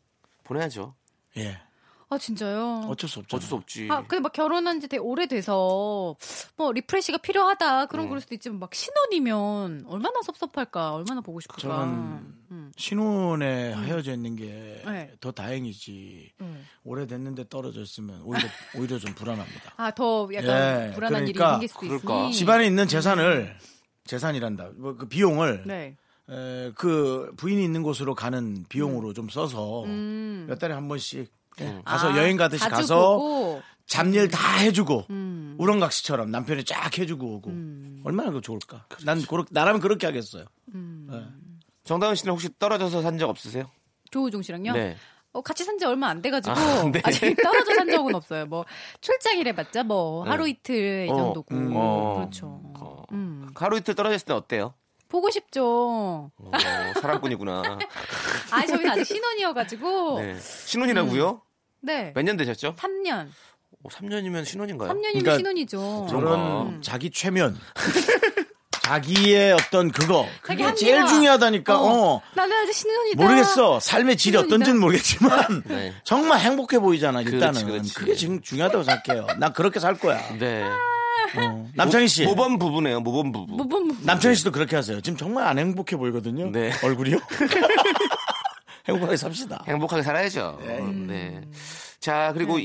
보내야죠. 0.45 0.95
예. 1.39 1.59
아 2.15 2.19
진짜요? 2.19 2.83
어쩔 2.89 3.09
수 3.11 3.19
없죠. 3.21 3.37
어쩔 3.37 3.49
수 3.49 3.55
없지. 3.57 3.89
아, 3.91 4.03
근데 4.07 4.21
막 4.21 4.33
결혼한 4.33 4.81
지 4.81 4.89
되게 4.89 5.01
오래돼서 5.01 6.17
뭐 6.57 6.73
refresh가 6.73 7.19
필요하다 7.19 7.87
그런 7.87 8.09
그럴 8.09 8.21
수도 8.21 8.35
있지만 8.35 8.61
막 8.61 8.75
신혼이면 8.75 9.85
얼마나 9.89 10.23
섭섭할까 10.23 10.95
얼마나 10.95 11.21
보고 11.21 11.41
싶을까 11.41 11.61
저는 11.61 12.35
음. 12.51 12.73
신혼에 12.77 13.75
헤어져 13.75 14.13
있는 14.13 14.37
게 14.37 14.59
더 14.59 14.91
네. 14.91 15.11
다행이지. 15.35 16.33
음. 16.41 16.67
오래됐는데 16.85 17.49
떨어져 17.49 17.81
있으면 17.83 18.21
오히려 18.23 18.47
오히려 18.79 18.99
좀 18.99 19.15
불안합니다. 19.15 19.75
아 19.77 19.91
더 19.91 20.29
약간 20.35 20.89
예, 20.91 20.93
불안한 20.95 21.25
그러니까 21.25 21.57
일이 21.59 21.69
생길 21.69 21.69
수도 21.69 21.89
그럴까. 22.07 22.21
있으니 22.29 22.35
집안에 22.35 22.67
있는 22.67 22.87
재산을 22.89 23.57
재산이란다. 24.07 24.71
뭐 24.77 24.97
그 24.97 25.09
비용을 25.09 25.65
네. 25.67 25.97
에, 26.31 26.73
그 26.75 27.33
부인이 27.37 27.63
있는 27.63 27.83
곳으로 27.83 28.15
가는 28.15 28.65
비용으로 28.69 29.13
좀 29.13 29.29
써서 29.29 29.85
음. 29.85 30.47
몇 30.49 30.59
달에 30.59 30.73
한 30.75 30.89
번씩 30.89 31.31
예, 31.61 31.81
가서 31.85 32.13
아, 32.13 32.17
여행 32.17 32.37
가듯이 32.37 32.69
가서 32.69 33.17
보고. 33.19 33.63
잡일 33.87 34.29
다 34.29 34.57
해주고 34.59 35.05
음. 35.11 35.57
우렁각시처럼 35.59 36.31
남편이 36.31 36.65
쫙 36.65 36.97
해주고 36.99 37.27
오고 37.37 37.51
음. 37.51 38.01
얼마나 38.05 38.31
그 38.31 38.41
좋을까. 38.41 38.87
난 39.05 39.21
그렇, 39.23 39.45
나라면 39.51 39.81
그렇게 39.81 40.07
하겠어요. 40.07 40.45
음. 40.75 41.09
예. 41.13 41.23
정다은 41.85 42.15
씨는 42.15 42.33
혹시 42.33 42.49
떨어져서 42.59 43.03
산 43.03 43.19
적 43.19 43.29
없으세요? 43.29 43.71
조우종 44.11 44.41
씨랑요? 44.43 44.73
네. 44.73 44.97
어, 45.33 45.43
같이 45.43 45.65
산 45.65 45.77
지 45.79 45.85
얼마 45.85 46.09
안 46.09 46.23
돼가지고 46.23 46.55
아, 46.57 46.91
네. 46.91 47.01
아직 47.05 47.35
떨어져 47.43 47.75
산 47.75 47.91
적은 47.91 48.15
없어요. 48.15 48.47
뭐 48.47 48.65
출장이래봤자 49.01 49.83
뭐 49.85 50.25
네. 50.25 50.31
하루 50.31 50.49
이틀 50.49 51.07
이 51.09 51.11
어, 51.11 51.17
정도고 51.17 51.55
음. 51.55 51.73
어. 51.77 52.15
그렇죠. 52.17 52.61
어. 52.79 53.03
음. 53.13 53.49
하루 53.55 53.77
이틀 53.77 53.95
떨어졌을 53.95 54.25
때 54.27 54.33
어때요? 54.33 54.75
보고 55.09 55.31
싶죠. 55.31 56.31
어, 56.37 56.51
사랑꾼이구나. 57.01 57.63
아, 58.51 58.67
저희는 58.67 58.91
아직 58.91 59.05
신혼이어가지고 59.07 60.21
네. 60.21 60.37
신혼이라고요? 60.41 61.41
네. 61.83 62.13
몇 62.15 62.23
년 62.25 62.37
되셨죠? 62.37 62.75
3년. 62.77 63.29
어, 63.83 63.89
3년이면 63.91 64.45
신혼인가요? 64.45 64.91
3년이면 64.91 65.03
그러니까 65.21 65.37
신혼이죠. 65.37 66.07
그런- 66.09 66.09
저런 66.09 66.67
음. 66.69 66.83
자기 66.83 67.11
최면. 67.11 67.59
자기의 68.85 69.53
어떤 69.55 69.91
그거 69.91 70.27
자기 70.47 70.63
그게 70.63 70.65
한계와- 70.65 70.77
제일 70.77 71.07
중요하다니까. 71.07 71.81
어. 71.81 72.21
나는 72.35 72.55
아직 72.59 72.75
신혼이다. 72.75 73.23
모르겠어. 73.23 73.81
삶의 73.81 74.17
질이 74.19 74.33
신혼이다. 74.37 74.47
어떤지는 74.55 74.79
모르겠지만 74.81 75.63
네. 75.65 75.95
정말 76.05 76.41
행복해 76.41 76.79
보이잖아. 76.79 77.21
그렇지, 77.21 77.35
일단은 77.37 77.65
그렇지. 77.67 77.95
그게 77.95 78.15
지금 78.15 78.43
중요하다고 78.43 78.85
생각해요. 78.85 79.27
난 79.39 79.55
그렇게 79.55 79.81
살 79.81 79.95
거야. 79.99 80.19
네. 80.39 80.65
어. 81.37 81.67
남창희 81.75 82.09
씨, 82.09 82.25
모범 82.25 82.59
부부네요. 82.59 83.01
모범 83.01 83.33
부부. 83.33 83.55
뭐, 83.57 83.67
뭐, 83.67 83.81
뭐. 83.81 83.97
남창희 84.03 84.37
씨도 84.37 84.53
그렇게 84.53 84.77
하세요. 84.77 85.01
지금 85.01 85.17
정말 85.17 85.47
안 85.47 85.59
행복해 85.59 85.97
보이거든요. 85.97 86.51
네. 86.51 86.71
얼굴이요. 86.83 87.19
행복하게 88.89 89.17
삽시다. 89.17 89.65
행복하게 89.67 90.03
살아야죠. 90.03 90.59
음. 90.61 91.07
네. 91.09 91.41
자, 92.01 92.33
그리고 92.35 92.59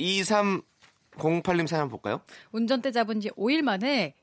2308님 1.19 1.67
사연 1.67 1.89
볼까요? 1.89 2.21
운전대 2.51 2.91
잡은 2.91 3.19
지 3.21 3.29
5일 3.31 3.61
만에 3.61 4.15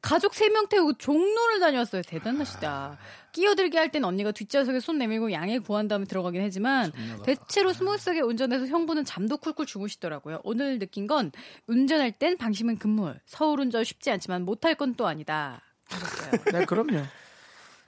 가족 0.00 0.32
3명 0.32 0.68
태우고 0.68 0.94
종로를 0.98 1.60
다녀왔어요. 1.60 2.02
대단하시다. 2.02 2.98
끼어들게 3.32 3.76
할 3.78 3.90
땐 3.90 4.04
언니가 4.04 4.30
뒷좌석에 4.32 4.78
손 4.80 4.98
내밀고 4.98 5.32
양해 5.32 5.58
구한 5.58 5.88
다음에 5.88 6.04
들어가긴 6.04 6.40
하지만 6.42 6.92
대체로 7.24 7.72
스무스하게 7.72 8.20
운전해서 8.20 8.66
형부는 8.66 9.04
잠도 9.04 9.36
쿨쿨 9.38 9.66
주무시더라고요. 9.66 10.40
오늘 10.44 10.78
느낀 10.78 11.06
건 11.06 11.32
운전할 11.66 12.12
땐 12.12 12.36
방심은 12.38 12.78
금물. 12.78 13.20
서울 13.26 13.60
운전 13.60 13.82
쉽지 13.84 14.10
않지만 14.12 14.42
못할 14.42 14.74
건 14.76 14.94
또 14.96 15.06
아니다. 15.08 15.60
하셨어요. 15.88 16.30
네, 16.52 16.64
그럼요. 16.64 17.02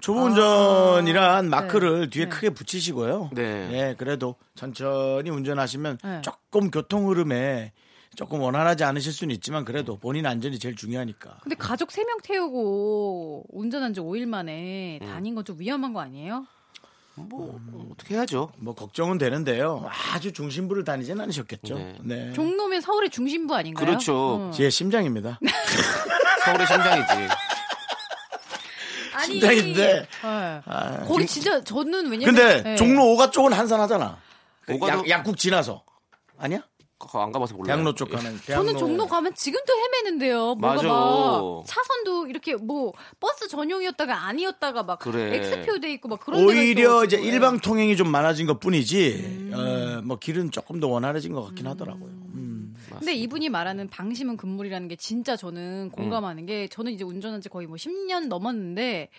초보 0.00 0.24
운전이란 0.24 1.48
마크를 1.48 2.00
네. 2.00 2.10
뒤에 2.10 2.24
네. 2.24 2.28
크게 2.28 2.50
붙이시고요. 2.50 3.30
네. 3.32 3.42
예, 3.72 3.94
그래도 3.96 4.34
천천히 4.54 5.30
운전하시면 5.30 5.98
네. 6.02 6.20
조금 6.22 6.70
교통 6.70 7.08
흐름에 7.08 7.72
조금 8.16 8.40
원활하지 8.40 8.82
않으실 8.84 9.12
수는 9.12 9.34
있지만 9.36 9.64
그래도 9.64 9.96
본인 9.98 10.26
안전이 10.26 10.58
제일 10.58 10.74
중요하니까. 10.74 11.38
근데 11.42 11.54
가족 11.54 11.90
3명 11.90 12.22
태우고 12.22 13.44
운전한 13.50 13.92
지 13.94 14.00
5일 14.00 14.26
만에 14.26 14.98
음. 15.02 15.06
다닌 15.06 15.34
건 15.34 15.44
좀 15.44 15.60
위험한 15.60 15.92
거 15.92 16.00
아니에요? 16.00 16.44
뭐, 17.14 17.58
어떻게 17.92 18.14
해야죠. 18.16 18.50
뭐 18.58 18.74
걱정은 18.74 19.16
되는데요. 19.18 19.88
아주 20.12 20.32
중심부를 20.32 20.84
다니진 20.84 21.18
않으셨겠죠. 21.20 21.74
네. 21.76 21.96
네. 22.02 22.32
종로면 22.32 22.80
서울의 22.80 23.10
중심부 23.10 23.54
아닌가요? 23.54 23.86
그렇죠. 23.86 24.14
어. 24.48 24.50
제 24.50 24.68
심장입니다. 24.68 25.38
서울의 26.44 26.66
심장이지. 26.66 27.12
아니, 29.14 29.26
심장인데. 29.40 30.00
네. 30.00 30.08
아, 30.22 31.04
거기 31.06 31.26
진짜 31.26 31.62
저는 31.62 32.10
왜냐면 32.10 32.34
근데 32.34 32.62
네. 32.62 32.76
종로 32.76 33.02
5가 33.04 33.30
쪽은 33.32 33.52
한산하잖아. 33.52 34.18
그 34.62 34.74
오가도- 34.74 34.88
약, 34.88 35.08
약국 35.08 35.38
지나서. 35.38 35.84
아니야? 36.38 36.60
안 36.98 37.30
가봐서 37.30 37.54
몰라요. 37.54 37.76
대학로 37.76 37.94
쪽 37.94 38.10
가는. 38.10 38.38
대학로. 38.46 38.66
저는 38.66 38.78
종로 38.78 39.06
가면 39.06 39.34
지금도 39.34 39.72
헤매는데요. 39.74 40.54
뭐가 40.54 40.76
맞아. 40.76 40.88
막 40.88 41.64
차선도 41.66 42.26
이렇게 42.28 42.56
뭐 42.56 42.92
버스 43.20 43.48
전용이었다가 43.48 44.26
아니었다가 44.26 44.82
막 44.82 44.98
그래. 44.98 45.36
엑스표 45.36 45.78
돼 45.80 45.92
있고 45.92 46.08
막 46.08 46.20
그런 46.20 46.44
오히려. 46.44 47.04
이제 47.04 47.16
일방 47.20 47.58
통행이 47.58 47.96
좀 47.96 48.10
많아진 48.10 48.46
것 48.46 48.58
뿐이지, 48.60 49.24
음. 49.24 49.52
어, 49.54 50.02
뭐 50.06 50.18
길은 50.18 50.50
조금 50.52 50.80
더 50.80 50.88
원활해진 50.88 51.32
것 51.34 51.44
같긴 51.44 51.66
하더라고요. 51.66 52.06
음. 52.08 52.74
근데 52.98 53.12
이분이 53.14 53.50
말하는 53.50 53.88
방심은 53.88 54.38
금물이라는 54.38 54.88
게 54.88 54.96
진짜 54.96 55.36
저는 55.36 55.90
공감하는 55.90 56.46
게 56.46 56.66
저는 56.68 56.92
이제 56.92 57.04
운전한 57.04 57.42
지 57.42 57.50
거의 57.50 57.66
뭐 57.66 57.76
10년 57.76 58.28
넘었는데 58.28 59.10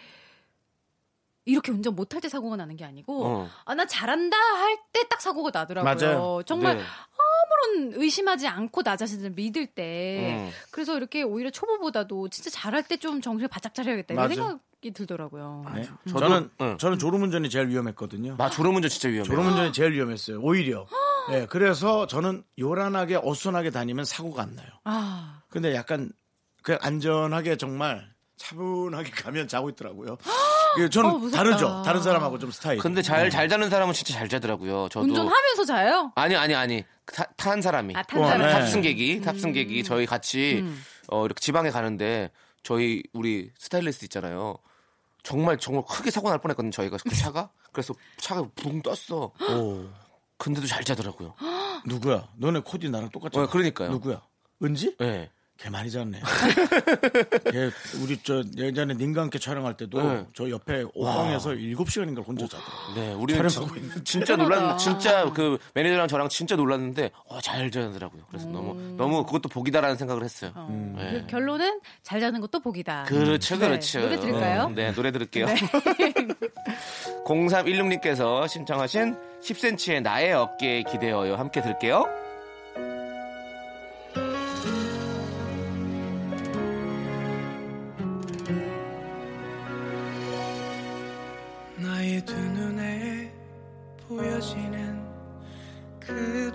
이렇게 1.45 1.71
운전 1.71 1.95
못할 1.95 2.19
때 2.19 2.27
사고가 2.27 2.55
나는 2.57 2.75
게 2.75 2.83
아니고 2.83 3.25
어. 3.25 3.49
아나 3.65 3.85
잘한다 3.85 4.35
할 4.35 4.77
때 4.93 5.07
딱 5.09 5.21
사고가 5.21 5.51
나더라고요. 5.53 5.95
맞아요. 5.95 6.41
정말 6.45 6.77
네. 6.77 6.83
아무런 7.47 7.93
의심하지 8.01 8.47
않고 8.47 8.83
나 8.83 8.95
자신을 8.97 9.31
믿을 9.31 9.67
때 9.67 10.35
음. 10.47 10.51
그래서 10.71 10.95
이렇게 10.97 11.23
오히려 11.23 11.49
초보보다도 11.49 12.29
진짜 12.29 12.49
잘할 12.49 12.83
때 12.83 12.97
좀 12.97 13.21
정신을 13.21 13.47
바짝 13.47 13.73
차려야겠다 13.75 14.13
이런 14.15 14.23
맞아. 14.27 14.35
생각이 14.35 14.91
들더라고요. 14.91 15.65
네. 15.75 15.83
저도- 16.07 16.19
저는 16.19 16.49
응. 16.61 16.77
저는 16.79 16.97
졸음운전이 16.97 17.49
제일 17.49 17.67
위험했거든요. 17.69 18.35
마 18.37 18.49
졸음운전 18.49 18.89
진짜 18.89 19.07
위험해요. 19.09 19.25
졸음운전이 19.35 19.71
제일 19.73 19.93
위험했어요. 19.93 20.39
오히려. 20.41 20.87
예, 21.31 21.45
그래서 21.49 22.07
저는 22.07 22.43
요란하게 22.57 23.17
어수선하게 23.23 23.69
다니면 23.69 24.05
사고가 24.05 24.43
안 24.43 24.55
나요. 24.55 24.67
아 24.85 25.41
근데 25.49 25.75
약간 25.75 26.11
그냥 26.63 26.79
안전하게 26.81 27.57
정말 27.57 28.09
차분하게 28.37 29.11
가면 29.27 29.47
자고 29.47 29.69
있더라고요. 29.69 30.17
이게 30.77 30.89
저는 30.89 31.09
어, 31.09 31.13
무섭다. 31.17 31.37
다르죠. 31.43 31.81
다른 31.83 32.01
사람하고 32.01 32.39
좀 32.39 32.51
스타일이. 32.51 32.79
근데 32.79 33.01
잘, 33.01 33.29
잘 33.29 33.49
자는 33.49 33.69
사람은 33.69 33.93
진짜 33.93 34.13
잘 34.13 34.27
자더라고요. 34.29 34.89
저도. 34.89 35.05
운전하면서 35.05 35.65
자요? 35.65 36.11
아니, 36.15 36.35
아니, 36.35 36.55
아니. 36.55 36.83
타, 37.05 37.23
탄 37.37 37.61
사람이. 37.61 37.95
아, 37.95 38.03
탄 38.03 38.21
어, 38.21 38.27
사람. 38.27 38.41
네. 38.47 38.51
탑승객이, 38.51 39.21
탑승객이 39.21 39.83
저희 39.83 40.05
같이, 40.05 40.59
음. 40.61 40.81
어, 41.07 41.25
이렇게 41.25 41.39
지방에 41.39 41.69
가는데, 41.69 42.31
저희, 42.63 43.03
우리 43.13 43.49
스타일리스트 43.57 44.05
있잖아요. 44.05 44.57
정말, 45.23 45.57
정말 45.57 45.83
크게 45.87 46.11
사고 46.11 46.29
날 46.29 46.39
뻔했거든요, 46.39 46.71
저희가. 46.71 46.97
그 47.03 47.15
차가. 47.15 47.49
그래서 47.71 47.93
차가 48.17 48.45
붕 48.55 48.81
떴어. 48.81 49.31
오, 49.51 49.85
근데도 50.37 50.67
잘 50.67 50.83
자더라고요. 50.83 51.33
누구야? 51.85 52.27
너네 52.37 52.61
코디 52.61 52.89
나랑 52.89 53.09
똑같잖아. 53.09 53.45
어, 53.45 53.49
그러니까요. 53.49 53.89
누구야? 53.89 54.21
은지? 54.63 54.95
예. 55.01 55.29
개 55.57 55.69
많이 55.71 55.89
잤네. 55.89 56.21
걔 57.51 57.71
우리 58.03 58.17
저 58.23 58.43
예전에 58.57 58.93
님과 58.93 59.21
함께 59.23 59.39
촬영할 59.39 59.75
때도 59.75 60.01
네. 60.01 60.25
저 60.35 60.49
옆에 60.49 60.85
옷방에서 60.93 61.49
7시간인가 61.51 62.25
혼자 62.25 62.45
자더라고요. 62.45 62.95
네, 62.95 63.13
우리는 63.13 63.47
진- 63.49 63.63
있는데. 63.63 64.03
진짜 64.03 64.35
놀랐, 64.35 64.77
진짜 64.77 65.31
그 65.33 65.57
매니저랑 65.73 66.07
저랑 66.07 66.29
진짜 66.29 66.55
놀랐는데 66.55 67.09
어, 67.27 67.41
잘 67.41 67.71
자더라고요. 67.71 68.23
그래서 68.29 68.47
너무 68.49 68.75
너무 68.97 69.25
그것도 69.25 69.49
복이다라는 69.49 69.97
생각을 69.97 70.23
했어요. 70.23 70.51
네. 70.95 71.11
그 71.11 71.27
결론은 71.27 71.79
잘 72.03 72.19
자는 72.19 72.39
것도 72.39 72.59
복이다. 72.59 73.05
그렇죠, 73.05 73.57
네, 73.57 73.67
그렇죠. 73.67 73.99
노래 74.01 74.19
들을까요? 74.19 74.69
네, 74.69 74.91
노래 74.93 75.11
들을게요. 75.11 75.47
0316님께서 77.25 78.47
신청하신 78.47 79.15
10cm의 79.41 80.01
나의 80.01 80.33
어깨에 80.33 80.83
기대어요. 80.83 81.35
함께 81.35 81.61
들을게요. 81.61 82.05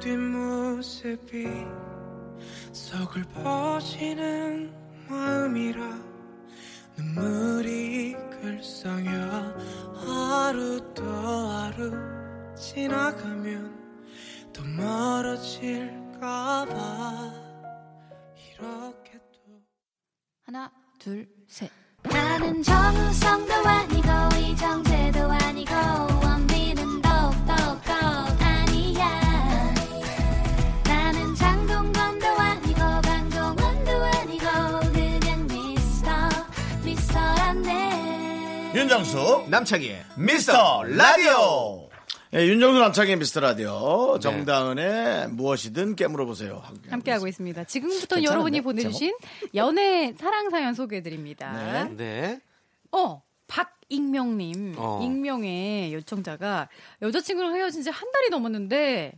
뒷모습이 0.02 1.46
서글퍼지는 2.72 4.74
마음이라 5.08 5.80
눈물이 6.96 8.16
글썽여 8.40 9.54
하루 9.94 10.92
또 10.92 11.04
하루 11.04 11.92
지나가면 12.56 13.80
더 14.52 14.64
멀어질까봐 14.64 16.20
이렇게 18.36 19.20
또 19.32 19.62
하나, 20.42 20.72
둘, 20.98 21.28
셋. 21.46 21.70
나는 22.02 22.60
정우성도 22.60 23.54
아니고 23.54 24.08
이정재도 24.36 25.30
아니고 25.30 26.11
윤정수 39.02 39.46
남창희의 39.48 40.04
미스터 40.18 40.82
라디오. 40.84 41.88
예, 42.34 42.46
윤정수 42.46 42.78
남창의 42.78 43.16
미스터 43.16 43.40
네. 43.40 43.46
라디오 43.46 44.18
정다은의 44.18 45.28
무엇이든 45.28 45.96
깨물어 45.96 46.26
보세요. 46.26 46.62
함께하고 46.90 47.26
있습니다. 47.26 47.64
지금부터 47.64 48.16
괜찮은데? 48.16 48.26
여러분이 48.30 48.60
보내주신 48.60 49.14
연애 49.54 50.12
사랑 50.20 50.50
사연 50.50 50.74
소개해드립니다. 50.74 51.88
네. 51.96 52.40
어, 52.90 53.22
박익명님, 53.46 54.74
어. 54.76 55.00
익명의 55.02 55.94
요청자가 55.94 56.68
여자친구랑 57.00 57.56
헤어진 57.56 57.80
지 57.82 57.88
한 57.88 58.12
달이 58.12 58.28
넘었는데 58.28 59.12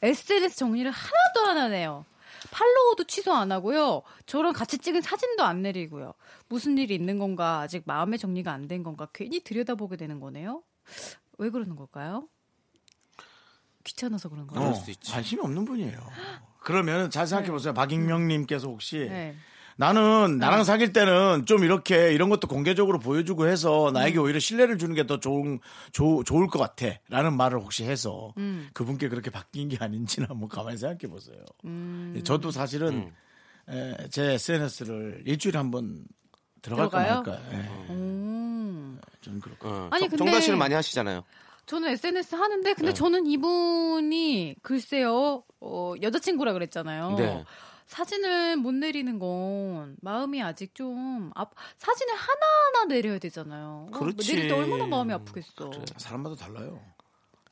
SNS 0.00 0.56
정리를 0.56 0.90
하나도 0.90 1.50
안 1.50 1.58
하네요. 1.66 2.06
팔로우도 2.50 3.04
취소 3.04 3.32
안 3.32 3.52
하고요. 3.52 4.02
저랑 4.26 4.52
같이 4.52 4.78
찍은 4.78 5.00
사진도 5.02 5.44
안 5.44 5.62
내리고요. 5.62 6.14
무슨 6.48 6.78
일이 6.78 6.94
있는 6.94 7.18
건가, 7.18 7.60
아직 7.60 7.82
마음의 7.86 8.18
정리가 8.18 8.52
안 8.52 8.68
된 8.68 8.82
건가, 8.82 9.08
괜히 9.12 9.40
들여다보게 9.40 9.96
되는 9.96 10.20
거네요. 10.20 10.62
왜 11.38 11.50
그러는 11.50 11.76
걸까요? 11.76 12.28
귀찮아서 13.84 14.28
그런 14.28 14.46
거예요. 14.46 14.70
어. 14.70 14.74
관심이 15.10 15.40
없는 15.40 15.64
분이에요. 15.64 15.98
그러면 16.60 17.10
잘 17.10 17.26
생각해 17.26 17.50
보세요. 17.50 17.72
박익명님께서 17.72 18.68
혹시 18.68 18.98
네. 19.08 19.34
나는 19.80 20.36
나랑 20.36 20.64
사귈 20.64 20.92
때는 20.92 21.46
좀 21.46 21.64
이렇게 21.64 22.12
이런 22.12 22.28
것도 22.28 22.48
공개적으로 22.48 22.98
보여주고 22.98 23.46
해서 23.48 23.90
나에게 23.94 24.18
음. 24.18 24.24
오히려 24.24 24.38
신뢰를 24.38 24.76
주는 24.76 24.94
게 24.94 25.04
더 25.06 25.18
좋은 25.18 25.58
좋- 25.92 26.22
좋을 26.22 26.48
것 26.48 26.58
같아라는 26.58 27.34
말을 27.34 27.58
혹시 27.60 27.84
해서 27.84 28.34
음. 28.36 28.68
그분께 28.74 29.08
그렇게 29.08 29.30
바뀐 29.30 29.70
게 29.70 29.78
아닌지는 29.80 30.28
한번 30.28 30.50
가만히 30.50 30.76
생각해 30.76 31.10
보세요. 31.10 31.42
음. 31.64 32.20
저도 32.24 32.50
사실은 32.50 33.10
에, 33.70 33.94
제 34.10 34.32
SNS를 34.34 35.22
일주일에 35.24 35.56
한 35.58 35.70
번 35.70 36.04
들어갈까 36.60 36.98
들어가요? 36.98 37.22
말까. 37.22 37.52
예, 37.52 37.92
음. 37.94 38.98
좀 39.22 39.40
그렇고. 39.40 39.66
어, 39.66 39.88
아니, 39.90 40.00
정- 40.02 40.10
근데- 40.10 40.16
정다은 40.18 40.40
씨는 40.42 40.58
많이 40.58 40.74
하시잖아요. 40.74 41.24
저는 41.64 41.88
SNS 41.88 42.34
하는데 42.34 42.74
근데 42.74 42.90
네. 42.90 42.92
저는 42.94 43.26
이분이 43.26 44.56
글쎄요 44.60 45.42
어, 45.60 45.94
여자친구라 46.02 46.52
그랬잖아요. 46.52 47.14
네. 47.16 47.44
사진을 47.90 48.56
못 48.56 48.72
내리는 48.72 49.18
건 49.18 49.96
마음이 50.00 50.40
아직 50.40 50.76
좀 50.76 51.32
아, 51.34 51.44
사진을 51.76 52.14
하나하나 52.14 52.84
내려야 52.88 53.18
되잖아요. 53.18 53.88
어, 53.92 53.98
그렇지. 53.98 54.32
내릴 54.32 54.48
때 54.48 54.54
얼마나 54.54 54.86
마음이 54.86 55.12
아프겠어. 55.12 55.72
사람마다 55.96 56.36
달라요. 56.36 56.80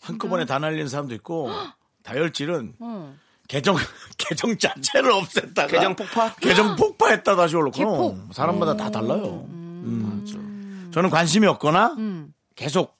한꺼번에 0.00 0.46
다 0.46 0.60
날리는 0.60 0.86
사람도 0.86 1.12
있고 1.16 1.50
다혈질은 2.04 2.76
어. 2.78 3.16
계정 3.48 3.74
계정 4.16 4.56
자체를 4.56 5.10
없앴다가 5.10 5.70
계정 5.70 5.96
폭파? 5.96 6.36
계정 6.40 6.76
폭파했다 6.76 7.34
다시 7.34 7.56
올라. 7.56 7.72
개폭. 7.72 7.96
그럼 8.14 8.30
사람마다 8.32 8.76
다 8.76 8.90
달라요. 8.90 9.44
음. 9.48 10.88
저는 10.94 11.10
관심이 11.10 11.48
없거나 11.48 11.94
음. 11.98 12.32
계속 12.54 12.96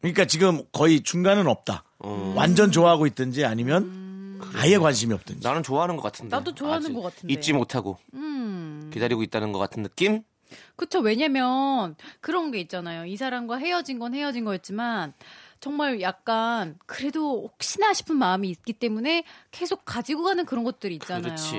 그러니까 0.00 0.24
지금 0.24 0.64
거의 0.72 1.02
중간은 1.02 1.46
없다. 1.46 1.84
어. 1.98 2.32
완전 2.34 2.72
좋아하고 2.72 3.06
있든지 3.08 3.44
아니면 3.44 4.01
아예 4.54 4.78
관심이 4.78 5.12
없든지. 5.14 5.46
나는 5.46 5.62
좋아하는 5.62 5.96
것 5.96 6.02
같은데. 6.02 6.34
나도 6.36 6.54
좋아하는 6.54 6.86
아직 6.86 6.92
것 6.94 7.02
같은데. 7.02 7.32
잊지 7.32 7.52
못하고 7.52 7.98
음. 8.14 8.90
기다리고 8.92 9.22
있다는 9.22 9.52
것 9.52 9.58
같은 9.58 9.82
느낌? 9.82 10.22
그쵸. 10.76 11.00
왜냐면 11.00 11.96
그런 12.20 12.50
게 12.50 12.60
있잖아요. 12.60 13.06
이 13.06 13.16
사람과 13.16 13.56
헤어진 13.56 13.98
건 13.98 14.14
헤어진 14.14 14.44
거였지만 14.44 15.14
정말 15.60 16.00
약간 16.00 16.76
그래도 16.86 17.48
혹시나 17.52 17.92
싶은 17.94 18.16
마음이 18.16 18.50
있기 18.50 18.72
때문에 18.72 19.24
계속 19.50 19.84
가지고 19.84 20.24
가는 20.24 20.44
그런 20.44 20.64
것들이 20.64 20.94
있잖아요. 20.94 21.22
그렇지. 21.22 21.56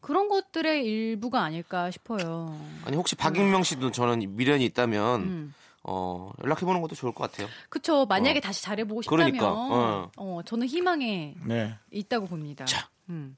그런 0.00 0.28
것들의 0.28 0.84
일부가 0.84 1.42
아닐까 1.42 1.90
싶어요. 1.92 2.58
아니 2.84 2.96
혹시 2.96 3.14
박익명 3.14 3.62
씨도 3.62 3.92
저는 3.92 4.36
미련이 4.36 4.64
있다면 4.64 5.20
음. 5.22 5.54
어, 5.84 6.30
연락해보는 6.44 6.80
것도 6.80 6.94
좋을 6.94 7.12
것 7.12 7.30
같아요. 7.30 7.48
그쵸. 7.68 8.06
만약에 8.06 8.38
어. 8.38 8.40
다시 8.40 8.62
잘해보고 8.62 9.02
싶다면, 9.02 9.32
그러니까, 9.32 9.52
어. 9.52 10.10
어, 10.16 10.40
저는 10.44 10.66
희망에 10.66 11.34
네. 11.44 11.74
있다고 11.90 12.26
봅니다. 12.26 12.64
자. 12.64 12.88
음. 13.08 13.36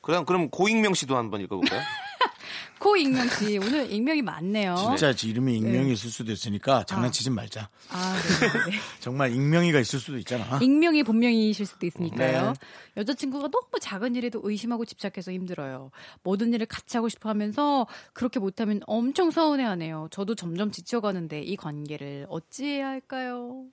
그럼 0.00 0.26
그럼 0.26 0.50
고익명 0.50 0.94
씨도 0.94 1.16
한번 1.16 1.40
읽어볼까요? 1.40 1.80
코 2.78 2.96
익명 2.96 3.28
씨, 3.28 3.58
오늘 3.58 3.90
익명이 3.90 4.22
많네요. 4.22 4.74
진짜 4.98 5.28
이름이 5.28 5.56
익명이 5.56 5.92
있을 5.92 6.10
수도 6.10 6.32
있으니까 6.32 6.84
장난치지 6.84 7.30
말자. 7.30 7.70
아, 7.90 8.14
네. 8.14 8.70
네. 8.70 8.76
정말 9.00 9.32
익명이가 9.32 9.80
있을 9.80 9.98
수도 9.98 10.18
있잖아. 10.18 10.58
익명이 10.60 11.02
본명이실 11.02 11.66
수도 11.66 11.86
있으니까요. 11.86 12.48
네. 12.48 12.52
여자친구가 12.98 13.48
너무 13.48 13.66
작은 13.80 14.16
일에도 14.16 14.40
의심하고 14.42 14.84
집착해서 14.84 15.32
힘들어요. 15.32 15.90
모든 16.22 16.52
일을 16.52 16.66
같이 16.66 16.96
하고 16.96 17.08
싶어 17.08 17.28
하면서 17.28 17.86
그렇게 18.12 18.38
못하면 18.40 18.80
엄청 18.86 19.30
서운해하네요. 19.30 20.08
저도 20.10 20.34
점점 20.34 20.70
지쳐가는데 20.70 21.40
이 21.42 21.56
관계를 21.56 22.26
어찌해야 22.28 22.88
할까요? 22.88 23.64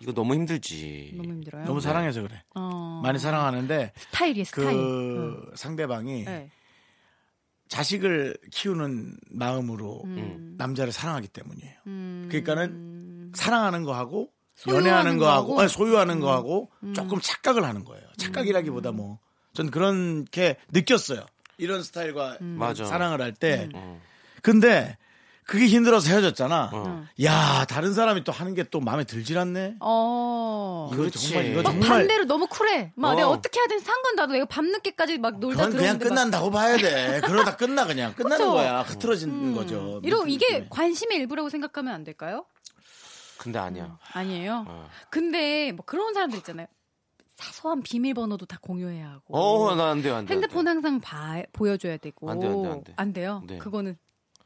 이거 0.00 0.12
너무 0.12 0.34
힘들지. 0.34 1.12
너무 1.16 1.30
힘들어요. 1.30 1.64
너무 1.64 1.80
사랑해서 1.80 2.22
그래. 2.22 2.42
어, 2.54 3.00
많이 3.02 3.18
사랑하는데 3.18 3.92
스타일이에요, 3.96 4.44
스타일. 4.44 4.66
그 4.76 5.50
상대방이 5.54 6.24
네. 6.24 6.50
자식을 7.70 8.36
키우는 8.50 9.16
마음으로 9.30 10.02
음. 10.04 10.54
남자를 10.58 10.92
사랑하기 10.92 11.28
때문이에요. 11.28 11.74
음. 11.86 12.26
그러니까는 12.30 13.32
사랑하는 13.34 13.84
거하고 13.84 14.28
연애하는 14.68 15.16
거하고 15.16 15.46
거하고? 15.46 15.54
음. 15.54 15.58
아니, 15.60 15.68
소유하는 15.70 16.20
거하고 16.20 16.70
조금 16.94 17.18
착각을 17.20 17.64
하는 17.64 17.84
거예요. 17.84 18.04
착각이라기보다 18.18 18.92
뭐 18.92 19.18
전 19.52 19.70
그렇게 19.70 20.56
느꼈어요. 20.70 21.26
이런 21.58 21.82
스타일과 21.82 22.38
음. 22.40 22.58
사랑을 22.74 23.20
할 23.20 23.32
때. 23.32 23.68
어. 23.74 24.00
근데 24.42 24.96
그게 25.50 25.66
힘들어서 25.66 26.08
헤어졌잖아. 26.10 26.70
어. 26.72 27.04
야 27.24 27.64
다른 27.68 27.92
사람이 27.92 28.22
또 28.22 28.30
하는 28.30 28.54
게 28.54 28.62
또 28.70 28.78
마음에 28.78 29.02
들질 29.02 29.36
않네. 29.36 29.74
어. 29.80 30.88
이거 30.92 31.00
그렇지. 31.02 31.28
정말 31.28 31.46
이거 31.50 31.62
막 31.62 31.70
정말 31.72 31.88
반대로 31.88 32.24
너무 32.24 32.46
쿨해. 32.46 32.92
막 32.94 33.08
어. 33.08 33.14
내가 33.16 33.28
어떻게 33.30 33.58
하든 33.58 33.80
상관 33.80 34.14
나도 34.14 34.32
내가 34.34 34.44
밤 34.44 34.66
늦게까지 34.66 35.18
막 35.18 35.40
놀다 35.40 35.64
그건 35.66 35.76
그냥 35.80 35.98
끝난다고 35.98 36.52
봐야 36.52 36.76
돼. 36.76 37.20
그러다 37.24 37.56
끝나 37.56 37.84
그냥 37.84 38.14
끝나는 38.14 38.38
그쵸? 38.38 38.52
거야. 38.52 38.82
흐트러지는 38.82 39.54
거죠. 39.56 39.96
음. 39.96 40.00
이러 40.04 40.24
이게. 40.24 40.68
관심의 40.70 41.18
일부라고 41.18 41.48
생각하면 41.48 41.92
안 41.94 42.04
될까요? 42.04 42.44
근데 43.38 43.58
아니야. 43.58 43.98
아니에요. 44.12 44.66
어. 44.68 44.88
근데 45.10 45.72
뭐 45.72 45.84
그런 45.84 46.14
사람들 46.14 46.38
있잖아요. 46.38 46.68
사소한 47.34 47.82
비밀번호도 47.82 48.46
다 48.46 48.58
공유해야 48.60 49.08
하고. 49.10 49.36
어, 49.36 49.74
나안 49.74 50.00
돼요, 50.02 50.14
안 50.14 50.26
돼. 50.26 50.34
핸드폰 50.34 50.68
항상 50.68 51.00
봐, 51.00 51.42
보여줘야 51.52 51.96
되고. 51.96 52.30
안 52.30 52.38
돼, 52.38 52.46
안 52.46 52.84
돼, 52.84 52.92
안 52.96 53.12
돼. 53.12 53.24
요 53.24 53.42
네. 53.48 53.58
그거는 53.58 53.96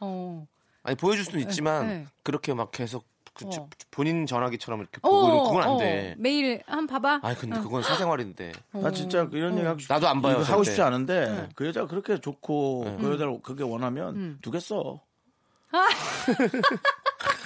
어. 0.00 0.46
아니 0.84 0.96
보여줄 0.96 1.24
수는 1.24 1.40
있지만 1.40 1.88
네. 1.88 2.06
그렇게 2.22 2.54
막 2.54 2.70
계속 2.70 3.04
그 3.34 3.46
어. 3.46 3.68
본인 3.90 4.26
전화기처럼 4.26 4.78
이렇게 4.80 5.00
보고 5.00 5.26
이런 5.26 5.44
그건 5.44 5.62
안 5.64 5.78
돼. 5.78 6.14
매일 6.18 6.62
한 6.66 6.86
봐봐. 6.86 7.18
아니 7.24 7.36
근데 7.36 7.58
그건 7.58 7.82
사생활인데. 7.82 8.52
나 8.70 8.92
진짜 8.92 9.28
이런 9.32 9.56
얘기 9.56 9.66
하고 9.66 9.78
싶 9.80 9.92
나도 9.92 10.06
안 10.06 10.22
봐요, 10.22 10.34
이거 10.40 10.52
하고. 10.52 10.62
싶지 10.62 10.80
않은데 10.80 11.48
그 11.56 11.66
여자가 11.66 11.88
그렇게 11.88 12.20
좋고 12.20 12.98
그 13.00 13.12
여자를 13.12 13.40
그게 13.42 13.64
원하면 13.64 14.14
음. 14.14 14.38
두겠어. 14.40 15.00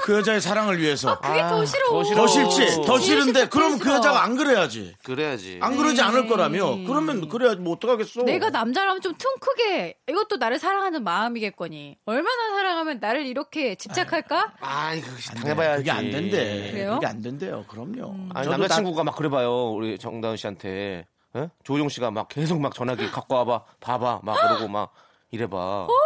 그 0.09 0.15
여자의 0.15 0.41
사랑을 0.41 0.79
위해서. 0.79 1.21
그게 1.21 1.43
더 1.43 1.63
싫어. 1.67 1.91
더 1.91 2.03
싫어. 2.03 2.17
더 2.17 2.27
싫지. 2.27 2.77
더 2.77 2.99
제일 2.99 3.21
싫은데 3.21 3.51
제일 3.51 3.79
그. 3.79 3.91
여자가 3.91 4.25
안 4.25 4.37
그래야지. 4.37 4.95
그래야지. 5.05 5.59
안 5.61 5.77
그러지 5.77 6.01
않을 6.01 6.23
네. 6.23 6.29
거라며. 6.29 6.79
그러면 6.87 7.29
그래야지 7.29 7.61
뭐 7.61 7.75
어떡하겠어. 7.75 8.23
내가 8.23 8.49
남자라면 8.49 9.03
좀 9.03 9.19
퉁 9.19 9.35
크게 9.39 9.99
이것도 10.09 10.37
나를 10.37 10.59
사랑하는 10.59 11.05
마음이겠거니. 11.05 11.99
얼마나 12.07 12.57
사랑하면 12.57 13.01
나를 13.01 13.27
이렇게 13.27 13.75
집착할까? 13.75 14.55
아이 14.61 15.03
그안 15.03 15.17
돼. 15.17 15.41
당해봐야지. 15.41 15.77
그게 15.79 15.91
안 15.91 16.11
된대. 16.11 16.71
그래요? 16.71 16.95
그게 16.95 17.07
안 17.07 17.21
된대요. 17.21 17.65
그럼요. 17.69 18.15
아니 18.33 18.45
저도 18.47 18.57
남자친구가 18.57 19.05
막 19.05 19.15
그래봐요. 19.15 19.73
우리 19.73 19.99
정다은 19.99 20.39
씨한테 20.39 21.07
예? 21.37 21.51
조우종 21.65 21.91
씨가 21.91 22.11
막 22.13 22.29
계속 22.29 22.59
막 22.61 22.75
전화기 22.75 23.11
갖고 23.11 23.35
와봐, 23.35 23.63
봐봐, 23.81 24.21
막 24.23 24.41
그러고 24.41 24.69
막 24.69 24.91
이래봐. 25.33 25.87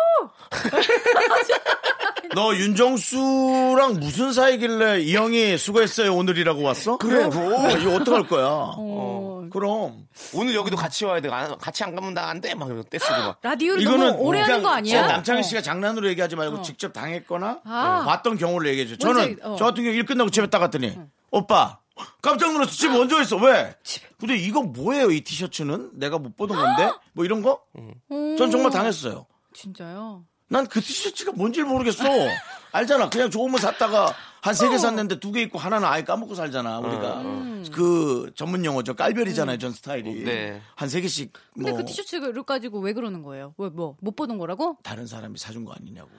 너 2.35 2.55
윤정수랑 2.55 3.95
무슨 4.01 4.33
사이길래 4.33 5.01
이 5.01 5.14
형이 5.14 5.59
수고했어요 5.59 6.14
오늘이라고 6.14 6.62
왔어? 6.62 6.97
그래 6.99 7.27
뭐 7.27 7.70
이거 7.70 7.97
어떡할 7.97 8.27
거야 8.27 8.47
어. 8.77 9.47
그럼 9.53 10.07
오늘 10.33 10.55
여기도 10.55 10.77
같이 10.77 11.05
와야 11.05 11.20
돼. 11.20 11.29
안- 11.29 11.59
같이 11.59 11.85
안 11.85 11.95
가면 11.95 12.14
나 12.14 12.23
안 12.31 12.41
돼. 12.41 12.55
막 12.55 12.68
이러고 12.68 12.85
떼쓰고 12.85 13.12
막. 13.12 13.39
라디오를 13.43 13.83
이거는 13.83 14.07
너무 14.12 14.23
오래 14.23 14.39
하는 14.41 14.57
그냥 14.57 14.62
거 14.62 14.68
아니야? 14.70 15.07
남창희 15.09 15.41
어. 15.41 15.43
씨가 15.43 15.61
장난으로 15.61 16.09
얘기하지 16.09 16.37
말고 16.37 16.62
직접 16.62 16.93
당했거나 16.95 17.61
아. 17.64 18.05
봤던 18.07 18.39
경우를 18.39 18.70
얘기해 18.70 18.87
줘 18.89 18.97
저는 18.97 19.14
뭔지, 19.23 19.43
어. 19.43 19.57
저 19.59 19.64
같은 19.66 19.85
경우 19.85 19.95
일 19.95 20.07
끝나고 20.07 20.31
집에 20.31 20.47
딱 20.47 20.59
갔더니 20.61 20.99
오빠 21.31 21.81
깜짝 22.23 22.53
놀랐어 22.53 22.70
집에 22.70 22.95
먼저 22.97 23.20
있어 23.20 23.37
왜? 23.37 23.75
근데 24.18 24.37
이거 24.37 24.62
뭐예요 24.62 25.11
이 25.11 25.20
티셔츠는 25.20 25.91
내가 25.95 26.16
못 26.18 26.35
보던 26.37 26.57
건데 26.57 26.91
뭐 27.12 27.25
이런 27.27 27.43
거? 27.43 27.61
전 28.39 28.51
정말 28.51 28.70
당했어요 28.73 29.27
진짜요? 29.53 30.25
난 30.53 30.66
그 30.68 30.80
티셔츠가 30.80 31.32
뭔지 31.32 31.62
모르겠어. 31.62 32.05
알잖아. 32.72 33.11
그냥 33.11 33.30
거 33.30 33.59
샀다가 33.59 34.14
한 34.42 34.55
세개 34.55 34.76
샀는데 34.78 35.18
두 35.20 35.32
개 35.32 35.40
있고 35.42 35.59
하나는 35.59 35.86
아예 35.88 36.03
까먹고 36.05 36.34
살잖아. 36.34 36.78
우리가 36.80 37.22
그 37.72 38.32
전문 38.34 38.64
용어죠. 38.64 38.94
깔별이잖아요. 38.94 39.59
전 39.59 39.72
스타일이. 39.72 40.24
네. 40.24 40.61
한세 40.74 41.00
개씩 41.00 41.32
근데 41.55 41.70
뭐그 41.70 41.86
티셔츠를 41.86 42.42
가지고 42.42 42.80
왜 42.80 42.92
그러는 42.92 43.22
거예요? 43.22 43.55
왜 43.59 43.68
뭐 43.70 43.96
못 44.00 44.14
보는 44.16 44.38
거라고? 44.38 44.78
다른 44.82 45.07
사람이 45.07 45.38
사준 45.38 45.64
거 45.64 45.72
아니냐고. 45.72 46.11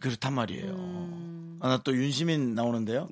그렇단 0.00 0.32
말이에요. 0.32 0.74
아, 1.60 1.68
나 1.68 1.78
또 1.78 1.94
윤시민 1.96 2.54
나오는데요. 2.54 3.08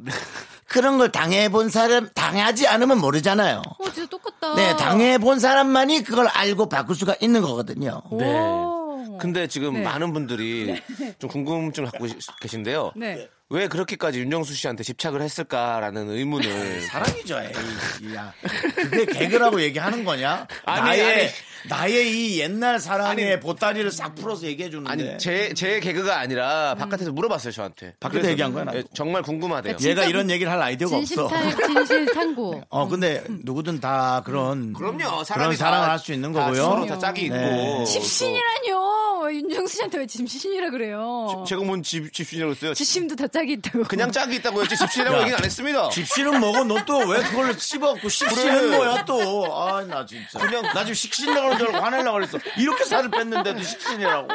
그런 0.69 0.99
걸 0.99 1.11
당해본 1.13 1.69
사람 1.71 2.09
당하지 2.15 2.67
않으면 2.67 3.01
모르잖아요. 3.01 3.63
어 3.79 3.85
진짜 3.91 4.09
똑같다. 4.09 4.55
네, 4.57 4.77
당해본 4.77 5.39
사람만이 5.39 6.03
그걸 6.03 6.27
알고 6.29 6.69
바꿀 6.69 6.97
수가 6.97 7.15
있는 7.21 7.43
거거든요. 7.43 8.03
네. 8.13 8.39
오. 8.39 9.19
근데 9.19 9.47
지금 9.47 9.75
네. 9.75 9.83
많은 9.83 10.13
분들이 10.13 10.83
좀 11.19 11.31
궁금증을 11.31 11.91
갖고 11.91 12.07
시- 12.09 12.17
계신데요. 12.41 12.93
네. 12.97 13.29
왜 13.49 13.69
그렇게까지 13.69 14.19
윤정수 14.21 14.55
씨한테 14.55 14.83
집착을 14.83 15.23
했을까라는 15.23 16.11
의문을 16.11 16.81
사랑이죠. 16.91 17.39
에이, 17.39 18.15
야. 18.17 18.35
그게 18.75 19.05
개그라고 19.07 19.63
얘기하는 19.63 20.05
거냐? 20.05 20.49
아니, 20.65 20.81
나의 20.99 21.03
아니. 21.21 21.29
나의 21.69 22.11
이 22.11 22.41
옛날 22.41 22.81
사랑의 22.81 23.33
아니. 23.35 23.41
보따리를 23.41 23.89
싹 23.93 24.17
풀어서 24.17 24.47
얘기해 24.47 24.69
주는데. 24.71 24.91
아니 24.91 25.19
제제 25.19 25.79
개그가 25.79 26.19
아니라 26.19 26.75
바깥에서 26.75 27.13
물어봤어요 27.13 27.53
저한테. 27.53 27.95
밖에서 28.01 28.13
그래서 28.21 28.31
얘기한 28.33 28.53
거야, 28.53 28.65
나도. 28.65 28.79
예, 28.79 28.85
정말 28.95 29.23
궁금하대요. 29.23 29.77
진짜 29.77 29.91
얘가 29.91 30.05
이런 30.07 30.29
얘기를 30.29 30.51
할 30.51 30.61
아이디어가 30.61 30.97
진실 30.97 31.21
없어. 31.21 31.37
탈 31.37 31.67
진실 31.69 32.07
탐구. 32.15 32.63
어 32.69 32.89
근데 32.89 33.23
누구든 33.29 33.79
다 33.81 34.23
그런 34.25 34.73
그럼요. 34.73 34.99
그런 34.99 35.25
사람이 35.25 35.55
사랑을 35.57 35.87
다- 35.87 35.93
할수 35.93 36.13
있는 36.13 36.33
다 36.33 36.47
거고요. 36.47 36.63
서로 36.63 36.87
다 36.87 36.99
짝이 36.99 37.23
있고. 37.27 37.37
네. 37.37 37.77
또- 37.79 37.85
집신이라뇨. 37.85 38.97
윤정수 39.29 39.75
씨한테 39.77 39.99
왜 39.99 40.07
집신이라 40.07 40.71
그래요? 40.71 41.45
제가 41.49 41.63
뭔 41.65 41.83
집, 41.83 42.13
집신이라고 42.13 42.53
했어요? 42.53 42.75
집신도 42.75 43.17
다 43.17 43.27
짝이 43.37 43.53
있다고. 43.55 43.83
그냥 43.85 44.11
짝이 44.11 44.37
있다고 44.37 44.63
했지 44.63 44.77
집신이라고 44.79 45.17
야. 45.17 45.21
얘기는 45.21 45.39
안 45.39 45.45
했습니다. 45.45 45.91
집신은 45.91 46.41
뭐고 46.41 46.65
너또왜 46.65 47.23
그걸 47.25 47.53
씹어갖고 47.59 48.09
식신은 48.09 48.61
그래. 48.69 48.77
뭐야 48.77 49.05
또. 49.05 49.55
아 49.55 49.85
나 49.85 50.07
진짜. 50.07 50.39
그냥 50.39 50.63
나 50.63 50.81
지금 50.85 50.95
식신이라고 50.95 51.41
그러는 51.49 51.59
줄 51.59 51.67
알고 51.75 51.85
화내려고 51.85 52.15
그랬어. 52.19 52.39
이렇게 52.59 52.85
살을 52.85 53.11
뺐는데도 53.11 53.63
식신이라고. 53.63 54.29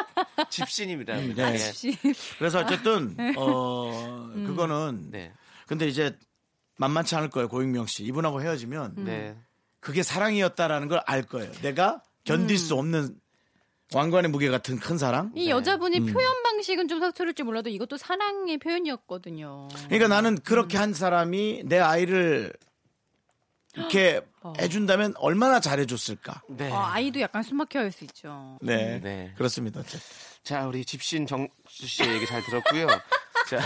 집신입니다. 0.49 1.15
네. 1.15 1.53
예. 1.53 1.57
집신. 1.57 1.95
그래서 2.37 2.59
어쨌든 2.59 3.15
어 3.37 4.29
그거는 4.45 5.07
네. 5.09 5.33
근데 5.67 5.87
이제 5.87 6.15
만만치 6.77 7.15
않을 7.15 7.29
거예요 7.29 7.47
고익명 7.47 7.87
씨. 7.87 8.03
이분하고 8.03 8.41
헤어지면 8.41 8.93
네. 8.97 9.35
그게 9.79 10.03
사랑이었다라는 10.03 10.87
걸 10.89 11.01
알 11.07 11.23
거예요. 11.23 11.51
내가 11.63 12.03
견딜 12.23 12.57
수 12.59 12.75
없는 12.75 13.15
왕관의 13.93 14.31
무게 14.31 14.49
같은 14.49 14.79
큰 14.79 14.97
사랑. 14.97 15.31
이 15.35 15.49
여자분이 15.49 15.99
음. 15.99 16.05
표현 16.05 16.43
방식은 16.43 16.87
좀 16.87 16.99
서투를지 16.99 17.43
몰라도 17.43 17.69
이것도 17.69 17.97
사랑의 17.97 18.57
표현이었거든요. 18.57 19.67
그러니까 19.87 20.07
나는 20.07 20.37
그렇게 20.39 20.77
한 20.77 20.93
사람이 20.93 21.63
내 21.65 21.77
아이를 21.79 22.53
이렇게 23.75 24.21
해준다면 24.59 25.13
얼마나 25.17 25.59
잘해줬을까. 25.59 26.41
네. 26.49 26.69
어, 26.71 26.77
아이도 26.77 27.19
약간 27.21 27.43
숨막혀 27.43 27.79
할 27.79 27.91
수 27.91 28.03
있죠. 28.05 28.57
네, 28.61 28.99
네. 29.01 29.33
그렇습니다. 29.37 29.81
자, 30.43 30.65
우리 30.67 30.85
집신 30.85 31.27
정수 31.27 31.51
씨의 31.87 32.15
얘기 32.15 32.25
잘 32.25 32.41
들었고요. 32.43 32.87
자, 33.49 33.59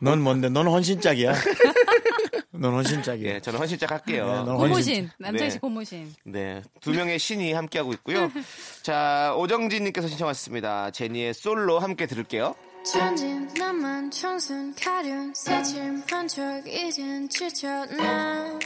넌 0.00 0.20
뭔데? 0.22 0.48
넌 0.48 0.66
헌신짝이야. 0.68 1.32
넌 2.62 2.74
헌신짝이야. 2.74 3.34
예, 3.34 3.40
저는 3.40 3.58
헌신짝 3.58 3.90
할게요. 3.90 4.24
네, 4.26 4.32
넌 4.44 4.56
고모신. 4.56 5.10
남창희 5.18 5.50
씨 5.50 5.56
네. 5.56 5.60
고모신. 5.60 6.14
네, 6.24 6.62
두 6.80 6.92
명의 6.92 7.18
신이 7.18 7.52
함께하고 7.52 7.92
있고요. 7.94 8.30
자, 8.82 9.34
오정진님께서 9.36 10.06
신청하셨습니다. 10.06 10.92
제니의 10.92 11.34
솔로 11.34 11.80
함께 11.80 12.06
들을게요. 12.06 12.54
천진 12.84 13.48
나만 13.58 14.10
청순 14.12 14.74
가련 14.74 15.32
새침한 15.34 16.26
척 16.28 16.66
이젠 16.66 17.28
지쳤나 17.28 18.58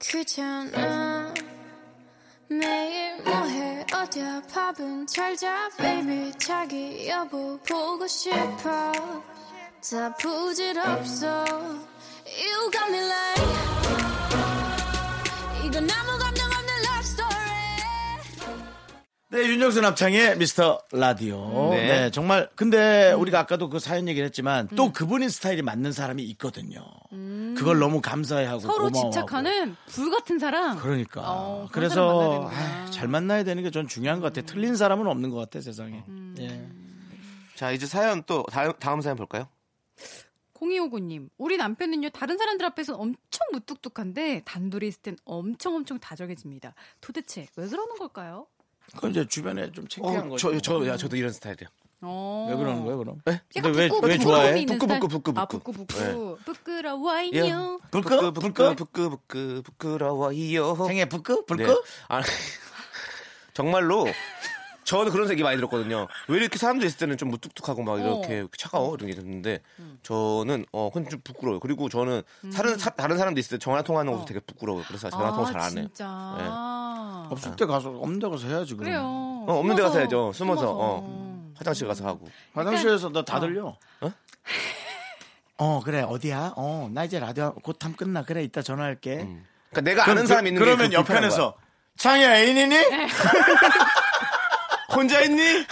귀찮아 0.00 1.34
매일 2.48 3.22
뭐해 3.22 3.84
어디야 3.94 4.42
밥은 4.52 5.06
잘자 5.06 5.68
baby 5.76 6.32
자기 6.38 7.06
여보 7.08 7.58
보고 7.68 8.06
싶어 8.06 8.92
다 9.90 10.14
부질없어 10.18 11.44
You 12.26 12.70
got 12.70 12.88
me 12.90 12.98
like 12.98 13.42
이건 15.66 15.88
아무 15.90 16.18
감정 16.18 16.46
없는 16.46 16.74
love 16.84 17.00
story 17.00 17.34
네, 19.30 19.48
윤정수 19.48 19.80
남창의 19.80 20.38
미스터 20.38 20.80
라디오. 20.92 21.70
네. 21.72 21.86
네. 21.86 22.10
정말. 22.12 22.48
근데 22.54 23.10
우리가 23.12 23.40
아까도 23.40 23.68
그 23.68 23.80
사연 23.80 24.06
얘기를 24.06 24.24
했지만 24.26 24.68
또 24.76 24.92
그분인 24.92 25.28
스타일이 25.28 25.60
맞는 25.60 25.90
사람이 25.90 26.22
있거든요. 26.22 26.84
그걸 27.56 27.78
너무 27.80 28.00
감사해하고 28.00 28.60
서로 28.60 28.74
고마워하고. 28.90 29.10
집착하는 29.10 29.76
불 29.86 30.10
같은 30.12 30.38
사랑. 30.38 30.78
그러니까. 30.78 31.22
어, 31.24 31.66
사람 31.66 31.68
그래서 31.72 32.06
만나야 32.06 32.28
되는구나. 32.50 32.84
아, 32.86 32.90
잘 32.90 33.08
만나야 33.08 33.42
되는 33.44 33.62
게 33.64 33.70
전 33.70 33.88
중요한 33.88 34.20
것 34.20 34.32
같아. 34.32 34.46
틀린 34.46 34.76
사람은 34.76 35.06
없는 35.08 35.30
것 35.30 35.38
같아 35.38 35.60
세상에. 35.60 36.04
음. 36.08 36.36
예. 36.38 36.64
자, 37.56 37.72
이제 37.72 37.86
사연 37.86 38.22
또 38.24 38.44
다음, 38.52 38.72
다음 38.78 39.00
사연 39.00 39.16
볼까요? 39.16 39.48
0259님, 40.64 41.28
우리 41.38 41.56
남편은요, 41.56 42.10
다른 42.10 42.38
사람들 42.38 42.64
앞에서 42.66 42.94
엄청 42.94 43.46
무뚝뚝한데, 43.52 44.42
단둘이 44.44 44.88
있을 44.88 45.02
땐 45.02 45.16
엄청 45.24 45.74
엄청 45.76 45.98
다정해집니다. 45.98 46.74
도대체 47.00 47.46
왜 47.56 47.66
그러는 47.68 47.96
걸까요? 47.96 48.46
그건 48.94 49.10
이제 49.10 49.26
주변에 49.26 49.70
좀 49.72 49.86
창피한 49.88 50.26
어, 50.26 50.28
거죠. 50.30 50.52
저, 50.52 50.60
저, 50.60 50.86
야, 50.86 50.96
저도 50.96 51.16
이런 51.16 51.32
스타일이에요. 51.32 51.68
어. 52.02 52.48
왜 52.50 52.56
그러는 52.56 52.82
거예요, 52.84 52.98
그럼? 52.98 53.20
네? 53.24 53.40
근데 53.54 53.68
왜, 53.70 53.88
부끄- 53.88 54.06
왜 54.06 54.18
좋아해? 54.18 54.60
있는 54.60 54.74
부끄, 54.78 54.84
스타일? 54.84 55.00
부끄, 55.00 55.22
부끄, 55.22 55.40
아, 55.40 55.46
부끄. 55.46 55.72
부끄, 55.72 55.86
부끄. 55.86 56.36
부끄러워요. 56.44 57.30
예. 57.32 57.40
부끄, 57.90 58.32
불끄? 58.32 58.74
부끄, 58.74 59.08
부끄, 59.10 59.62
부끄러워요. 59.64 60.86
생애 60.86 61.06
불끄? 61.08 61.44
불끄? 61.46 61.62
네. 61.62 61.74
아, 62.08 62.20
정말로 63.54 64.06
저도 64.84 65.10
그런 65.10 65.30
얘기 65.30 65.42
많이 65.42 65.56
들었거든요. 65.56 66.06
왜 66.28 66.36
이렇게 66.38 66.58
사람들 66.58 66.86
있을 66.86 66.98
때는 66.98 67.16
좀 67.16 67.30
무뚝뚝하고 67.30 67.82
막 67.82 67.98
이렇게 68.00 68.46
차가워 68.56 68.94
이런 68.96 69.10
게 69.10 69.16
있는데 69.18 69.60
저는 70.02 70.66
어 70.72 70.90
그건 70.92 71.08
좀 71.08 71.20
부끄러워요. 71.24 71.60
그리고 71.60 71.88
저는 71.88 72.22
다른 72.54 72.76
사, 72.78 72.90
다른 72.90 73.16
사람들 73.18 73.40
있을 73.40 73.58
때 73.58 73.62
전화 73.64 73.82
통화하는 73.82 74.12
것도 74.12 74.24
되게 74.26 74.40
부끄러워요. 74.40 74.84
그래서 74.86 75.08
전화 75.10 75.32
통화 75.32 75.50
잘안 75.52 75.78
해요. 75.78 75.86
진짜. 75.86 76.34
네. 76.38 76.44
없을 77.30 77.56
때 77.56 77.64
가서 77.66 77.90
없는 77.90 78.18
데 78.18 78.28
가서 78.28 78.46
해야지. 78.46 78.74
그럼. 78.74 78.84
그래요. 78.84 79.00
어, 79.02 79.58
없는 79.58 79.76
데 79.76 79.82
가서 79.82 79.98
해야죠. 79.98 80.32
숨어서, 80.34 80.60
숨어서. 80.60 80.76
어. 80.78 81.50
화장실 81.56 81.86
가서 81.88 82.06
하고. 82.06 82.28
화장실에서 82.52 83.08
너다 83.08 83.40
들려. 83.40 83.76
어? 84.00 84.12
어 85.56 85.80
그래 85.84 86.02
어디야? 86.02 86.52
어 86.56 86.88
나 86.92 87.04
이제 87.04 87.18
라디오 87.20 87.54
곧함 87.54 87.94
끝나 87.96 88.22
그래 88.24 88.42
이따 88.42 88.60
전화할게. 88.60 89.16
그러니까 89.70 89.80
내가 89.82 90.02
그럼 90.02 90.10
아는 90.18 90.22
그- 90.24 90.26
사람이 90.28 90.48
있는 90.50 90.60
그러면 90.60 90.90
게 90.90 90.96
불편한 90.96 91.22
옆편에서 91.22 91.52
거야. 91.54 91.64
창이야 91.96 92.38
애인이니? 92.40 92.76
혼자 94.94 95.20
있니? 95.22 95.42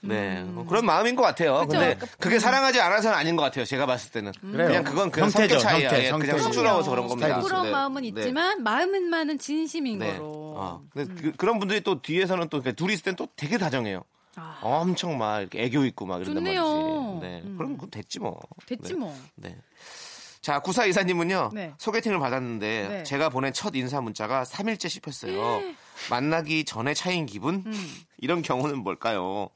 네. 0.00 0.44
그런 0.68 0.84
마음인 0.86 1.16
것 1.16 1.22
같아요. 1.22 1.54
그쵸? 1.54 1.68
근데 1.68 1.94
그러니까- 1.96 2.06
그게 2.20 2.38
사랑하지 2.38 2.80
않아서는 2.80 3.16
아닌 3.16 3.34
것 3.34 3.42
같아요. 3.42 3.64
제가 3.64 3.86
봤을 3.86 4.12
때는. 4.12 4.30
그래요. 4.40 4.68
그냥 4.68 4.84
그건 4.84 5.10
그냥 5.10 5.26
형태죠, 5.30 5.58
성격 5.58 5.68
차이야. 5.70 5.88
형태, 5.90 6.06
예. 6.06 6.10
그냥 6.12 6.38
쑥스러워서 6.38 6.90
그런 6.90 7.08
겁니다. 7.08 7.40
부끄러운 7.40 7.64
네. 7.66 7.70
마음은 7.72 8.02
네. 8.02 8.08
있지만 8.08 8.62
마음은만은 8.62 9.38
진심인 9.38 9.98
네. 9.98 10.12
거로. 10.18 10.54
어. 10.56 10.82
근데 10.92 11.32
그, 11.36 11.44
런 11.44 11.58
분들이 11.58 11.80
또 11.80 12.00
뒤에서는 12.00 12.48
또 12.50 12.62
둘이 12.62 12.92
있을 12.94 13.02
땐 13.04 13.16
또 13.16 13.26
되게 13.36 13.58
다정해요. 13.58 14.04
아. 14.36 14.58
엄청 14.62 15.18
막 15.18 15.40
이렇게 15.40 15.62
애교 15.64 15.84
있고 15.86 16.06
막 16.06 16.16
이런단 16.20 16.34
좋네요. 16.44 16.62
말이지. 16.62 17.20
네. 17.26 17.42
음. 17.44 17.54
그럼 17.56 17.74
그건 17.74 17.90
됐지 17.90 18.20
뭐. 18.20 18.38
됐지 18.66 18.92
네. 18.92 18.98
뭐. 18.98 19.16
네. 19.34 19.56
자, 20.46 20.60
구사 20.60 20.84
이사님은요. 20.86 21.50
네. 21.54 21.74
소개팅을 21.76 22.20
받았는데 22.20 22.88
네. 22.88 23.02
제가 23.02 23.30
보낸 23.30 23.52
첫 23.52 23.74
인사 23.74 24.00
문자가 24.00 24.44
3일째 24.44 24.88
씹혔어요. 24.88 25.60
만나기 26.08 26.64
전에 26.64 26.94
차인 26.94 27.26
기분? 27.26 27.64
음. 27.66 27.94
이런 28.18 28.42
경우는 28.42 28.78
뭘까요? 28.78 29.50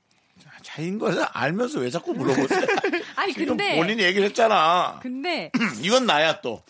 차인 0.64 0.99
거를 0.99 1.24
알면서 1.30 1.78
왜 1.78 1.91
자꾸 1.91 2.12
물어보세요? 2.12 2.66
아니 3.14 3.32
근데 3.34 3.76
본인이 3.76 4.03
얘기를 4.03 4.26
했잖아. 4.26 4.99
근데 5.01 5.53
이건 5.80 6.07
나야 6.07 6.41
또. 6.41 6.61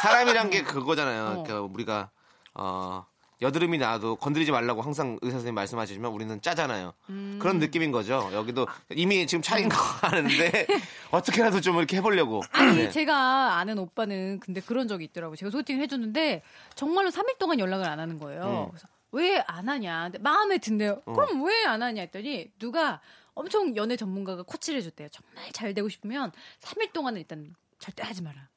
사람이란 0.00 0.50
게 0.50 0.64
그거잖아요. 0.64 1.22
어. 1.22 1.42
그러니까 1.44 1.60
우리가 1.60 2.10
어 2.54 3.06
여드름이 3.42 3.76
나도 3.78 4.16
건드리지 4.16 4.52
말라고 4.52 4.80
항상 4.82 5.18
의사 5.20 5.34
선생님 5.34 5.54
말씀하시지만 5.56 6.10
우리는 6.12 6.40
짜잖아요. 6.40 6.94
음. 7.10 7.38
그런 7.40 7.58
느낌인 7.58 7.90
거죠. 7.92 8.30
여기도 8.32 8.66
이미 8.90 9.26
지금 9.26 9.42
차인 9.42 9.68
거 9.68 9.76
아는데 10.02 10.66
어떻게라도 11.10 11.60
좀 11.60 11.76
이렇게 11.78 11.96
해보려고. 11.98 12.42
아니 12.52 12.76
네. 12.76 12.90
제가 12.90 13.56
아는 13.58 13.78
오빠는 13.78 14.40
근데 14.40 14.60
그런 14.60 14.86
적이 14.88 15.04
있더라고요. 15.06 15.36
제가 15.36 15.50
소개팅을 15.50 15.82
해줬는데 15.82 16.42
정말로 16.76 17.10
3일 17.10 17.36
동안 17.38 17.58
연락을 17.58 17.86
안 17.86 17.98
하는 18.00 18.18
거예요. 18.18 18.68
그래서 18.70 18.86
왜 19.10 19.42
안 19.46 19.68
하냐? 19.68 20.10
마음에 20.20 20.58
든대요. 20.58 21.02
그럼 21.02 21.44
왜 21.44 21.64
안 21.66 21.82
하냐 21.82 22.00
했더니 22.02 22.50
누가 22.58 23.00
엄청 23.34 23.74
연애 23.76 23.96
전문가가 23.96 24.42
코치를 24.42 24.78
해줬대요. 24.80 25.08
정말 25.10 25.50
잘 25.52 25.74
되고 25.74 25.88
싶으면 25.88 26.32
3일 26.60 26.92
동안은 26.92 27.20
일단 27.20 27.54
절대 27.78 28.02
하지 28.04 28.22
마라. 28.22 28.48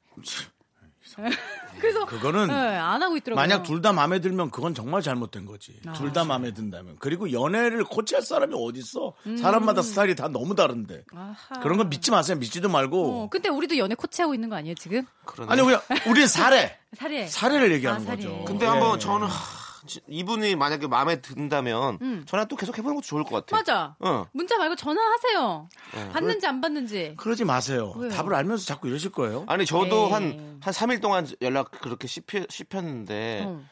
그래서 1.80 2.04
그거는 2.06 2.48
네, 2.48 2.54
안 2.54 3.02
하고 3.02 3.16
있더라고요. 3.16 3.40
만약 3.40 3.62
둘 3.62 3.80
다 3.82 3.92
마음에 3.92 4.20
들면 4.20 4.50
그건 4.50 4.74
정말 4.74 5.02
잘못된 5.02 5.44
거지. 5.46 5.78
아, 5.86 5.92
둘다 5.92 6.24
마음에 6.24 6.52
든다면. 6.52 6.96
그리고 6.98 7.30
연애를 7.32 7.84
코치할 7.84 8.22
사람이 8.22 8.54
어딨어. 8.54 9.14
사람마다 9.38 9.82
스타일이 9.82 10.14
다 10.14 10.28
너무 10.28 10.54
다른데. 10.54 11.04
음. 11.12 11.18
아하. 11.18 11.60
그런 11.60 11.76
건 11.78 11.88
믿지 11.90 12.10
마세요. 12.10 12.36
믿지도 12.38 12.68
말고. 12.68 13.22
어, 13.24 13.28
근데 13.28 13.48
우리도 13.48 13.76
연애 13.78 13.94
코치하고 13.94 14.34
있는 14.34 14.48
거 14.48 14.56
아니에요 14.56 14.74
지금? 14.76 15.02
그러네. 15.26 15.52
아니, 15.52 15.62
그냥 15.62 15.80
우린 16.08 16.26
사례. 16.26 16.78
사례. 16.96 17.26
사례를 17.26 17.72
얘기하는 17.72 18.02
아, 18.02 18.04
사례. 18.04 18.16
거죠. 18.24 18.44
근데 18.46 18.64
예. 18.64 18.70
한번 18.70 18.98
저는 18.98 19.26
하, 19.26 19.30
지- 19.30 19.65
이분이 20.08 20.56
만약에 20.56 20.86
마음에 20.86 21.20
든다면 21.20 22.24
저는 22.26 22.48
또 22.48 22.56
계속 22.56 22.76
해보는 22.76 22.96
것도 22.96 23.04
좋을 23.06 23.24
것 23.24 23.46
같아요. 23.46 23.56
음. 23.56 23.60
맞아. 23.60 23.96
어. 24.00 24.26
문자 24.32 24.56
말고 24.58 24.76
전화하세요. 24.76 25.68
받는지 26.12 26.46
안 26.46 26.60
받는지. 26.60 27.14
그러지 27.16 27.44
마세요. 27.44 27.92
왜요? 27.96 28.10
답을 28.10 28.34
알면서 28.34 28.64
자꾸 28.66 28.88
이러실 28.88 29.12
거예요. 29.12 29.44
아니 29.48 29.64
저도 29.66 30.06
에이. 30.06 30.12
한한 30.12 30.60
3일 30.60 31.00
동안 31.00 31.26
연락 31.42 31.70
그렇게 31.70 32.06
씹혀, 32.08 32.46
씹혔는데 32.48 33.44
어. 33.46 33.62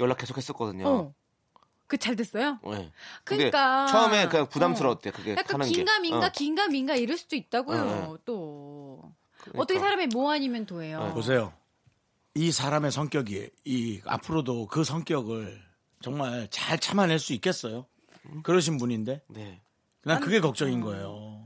연락 0.00 0.18
계속 0.18 0.36
했었거든요. 0.36 0.86
어. 0.88 1.14
그잘 1.86 2.16
됐어요? 2.16 2.58
네. 2.64 2.90
그러니까 3.24 3.86
처음에 3.86 4.26
그냥 4.28 4.48
부담스러웠대 4.48 5.10
그게 5.10 5.32
약간 5.32 5.60
하는 5.60 5.66
게. 5.66 5.72
긴가민가 5.74 6.26
어. 6.26 6.30
긴가민가 6.30 6.94
이럴 6.94 7.18
수도 7.18 7.36
있다고요. 7.36 7.80
어, 7.82 7.84
어. 8.14 8.16
또 8.24 9.12
그러니까. 9.42 9.62
어떻게 9.62 9.78
사람이 9.78 10.06
뭐 10.06 10.32
아니면 10.32 10.64
도예요. 10.64 11.10
보세요. 11.12 11.52
이 12.34 12.50
사람의 12.50 12.90
성격이 12.92 13.50
이 13.64 14.00
앞으로도 14.06 14.66
그 14.68 14.84
성격을 14.84 15.60
정말 16.02 16.48
잘 16.50 16.78
참아낼 16.78 17.18
수 17.18 17.32
있겠어요? 17.34 17.86
그러신 18.42 18.78
분인데 18.78 19.22
네. 19.28 19.60
난 20.04 20.20
그게 20.20 20.40
걱정인 20.40 20.80
거예요. 20.80 21.44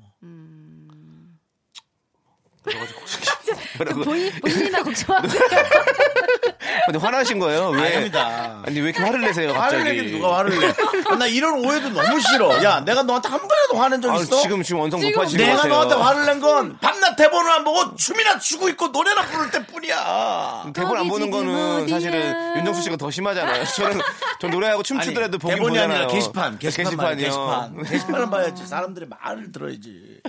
여러 2.66 2.78
가지 2.80 2.94
걱정이. 2.94 3.26
그 3.78 3.94
본인 4.04 4.32
본인이나 4.40 4.82
걱정하세요. 4.82 5.40
근데 6.86 6.98
화나신 6.98 7.38
거예요? 7.38 7.70
왜? 7.70 7.80
아닙니다. 7.88 8.62
아니 8.64 8.80
왜 8.80 8.86
이렇게 8.90 9.02
화를 9.02 9.20
내세요? 9.20 9.52
갑자기? 9.52 9.76
화를 9.76 9.84
내긴 9.96 10.12
누가 10.12 10.38
화를 10.38 10.58
내? 10.58 10.66
아, 11.10 11.16
나 11.16 11.26
이런 11.26 11.64
오해도 11.64 11.90
너무 11.90 12.20
싫어. 12.20 12.62
야, 12.62 12.80
내가 12.80 13.02
너한테 13.02 13.28
한 13.28 13.40
번 13.40 13.48
화낸 13.80 14.00
적 14.00 14.10
아, 14.12 14.16
있어? 14.16 14.40
지금 14.40 14.62
지금 14.62 14.80
원성 14.80 15.00
것 15.00 15.06
내가 15.36 15.56
같아요. 15.56 15.72
너한테 15.72 15.94
화를 15.94 16.26
낸 16.26 16.40
건 16.40 16.78
밤낮 16.80 17.16
대본을 17.16 17.50
안 17.50 17.64
보고 17.64 17.94
춤이나 17.96 18.38
추고 18.38 18.68
있고 18.70 18.88
노래나 18.88 19.22
부를 19.26 19.50
때뿐이야. 19.50 20.72
대본 20.74 20.96
안 20.98 21.08
보는 21.08 21.30
거는 21.30 21.82
어디야? 21.82 21.94
사실은 21.96 22.56
윤정수 22.58 22.82
씨가 22.82 22.96
더 22.96 23.10
심하잖아요. 23.10 23.64
저는 23.76 24.00
전 24.40 24.50
노래하고 24.50 24.82
춤추더라도 24.82 25.38
보긴 25.38 25.56
대본이 25.56 25.70
보잖아요. 25.76 25.98
아니라 26.02 26.12
게시판, 26.12 26.58
게시판, 26.58 26.96
말, 26.96 27.16
게시판이요. 27.16 27.26
게시판. 27.26 27.82
게시판을 27.84 28.30
봐야지. 28.30 28.66
사람들의 28.66 29.08
말을 29.08 29.52
들어야지. 29.52 30.20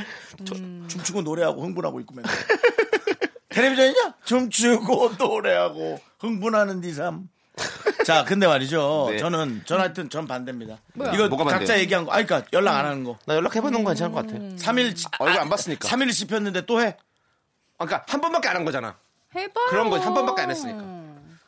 저, 0.45 0.53
춤추고 0.55 1.21
노래하고 1.23 1.61
흥분하고 1.63 1.99
있고 2.01 2.15
맨날. 2.15 2.31
텔레비전이냐? 3.49 4.13
춤추고 4.25 5.13
노래하고 5.17 5.99
흥분하는 6.19 6.81
네 6.81 6.93
삶. 6.93 7.27
자, 8.05 8.24
근데 8.24 8.47
말이죠. 8.47 9.08
네. 9.12 9.18
저는 9.18 9.64
전 9.66 9.80
하여튼 9.80 10.10
전 10.10 10.28
반대입니다. 10.28 10.78
뭐야? 10.93 11.14
이거 11.14 11.28
뭐가 11.28 11.43
각자 11.45 11.58
반대요? 11.60 11.78
얘기한 11.80 12.05
거. 12.05 12.12
아, 12.12 12.24
그러니까 12.24 12.43
연락 12.53 12.78
안 12.78 12.86
하는 12.86 13.03
거. 13.03 13.18
나 13.26 13.36
연락해보는 13.36 13.84
건 13.84 13.93
괜찮을 13.93 14.14
것 14.14 14.26
같아. 14.26 14.38
음. 14.38 14.55
3일 14.60 15.10
얼굴 15.20 15.39
안 15.41 15.49
봤으니까. 15.49 15.88
3일 15.89 16.12
씹혔는데 16.14 16.66
또 16.66 16.82
해? 16.82 16.95
아, 17.80 17.86
그러니까 17.86 18.05
한 18.08 18.22
번밖에 18.22 18.47
안 18.47 18.55
한 18.58 18.66
거잖아. 18.66 18.95
해봐요. 19.36 19.66
그런 19.70 19.89
거 19.89 19.97
한 19.99 20.14
번밖에 20.14 20.41
안 20.43 20.51
했으니까. 20.51 20.97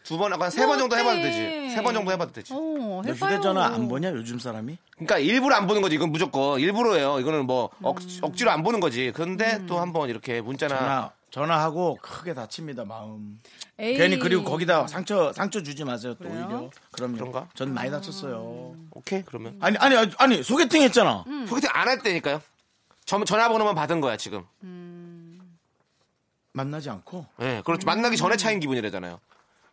두 0.04 0.18
번 0.18 0.34
하고 0.34 0.44
한 0.44 0.50
세 0.52 0.66
번 0.66 0.80
정도 0.80 0.96
어때? 0.96 1.04
해봐도 1.04 1.22
되지. 1.22 1.76
세 1.76 1.82
번 1.84 1.94
정도 1.94 2.12
해봐도 2.12 2.32
되지. 2.32 2.52
어, 2.54 2.58
너 2.58 3.02
해봐요. 3.06 3.14
휴대전화 3.14 3.66
안 3.66 3.88
보냐 3.88 4.10
요즘 4.12 4.40
사람이? 4.40 4.78
그러니까 4.96 5.20
일부러 5.20 5.56
안 5.56 5.68
보는 5.68 5.82
거지. 5.84 5.96
이건 5.96 6.12
무조건 6.12 6.60
일부러예요. 6.60 7.20
이거는 7.20 7.46
뭐 7.46 7.70
음. 7.80 7.86
억, 7.86 7.98
억지로 8.22 8.50
안 8.52 8.64
보는 8.64 8.80
거지. 8.80 9.12
그런데 9.14 9.64
또 9.68 9.80
한 9.80 9.94
번 9.94 10.10
이렇게 10.10 10.42
문자나 10.42 10.76
전화 10.78 11.12
전화하고 11.32 12.00
크게 12.02 12.34
다칩니다 12.34 12.86
마음. 12.86 13.40
에이. 13.80 13.98
괜히 13.98 14.20
그리고 14.20 14.44
거기다 14.44 14.88
상처 14.88 15.32
상처 15.34 15.64
주지 15.64 15.84
마세요 15.86 16.14
또 16.16 16.28
그래요? 16.28 16.44
오히려. 16.46 16.70
그럼요. 16.92 17.14
그런가? 17.18 17.48
전 17.56 17.74
많이 17.74 17.90
다쳤어요. 17.90 18.76
오케이 18.92 19.24
그러면 19.24 19.58
아니 19.62 19.78
아니 19.78 19.96
아니, 19.96 20.12
아니 20.18 20.44
소개팅 20.44 20.82
했잖아. 20.84 21.24
음. 21.28 21.46
소개팅 21.48 21.70
안할 21.74 22.00
때니까요. 22.00 22.42
전 23.06 23.26
전화번호만 23.26 23.76
받은 23.76 24.02
거야 24.02 24.18
지금. 24.18 24.44
만나지 26.54 26.90
않고 26.90 27.26
예, 27.42 27.62
그렇죠. 27.66 27.86
만나기 27.86 28.18
전에 28.18 28.36
차인 28.36 28.60
기분이래잖아요. 28.60 29.20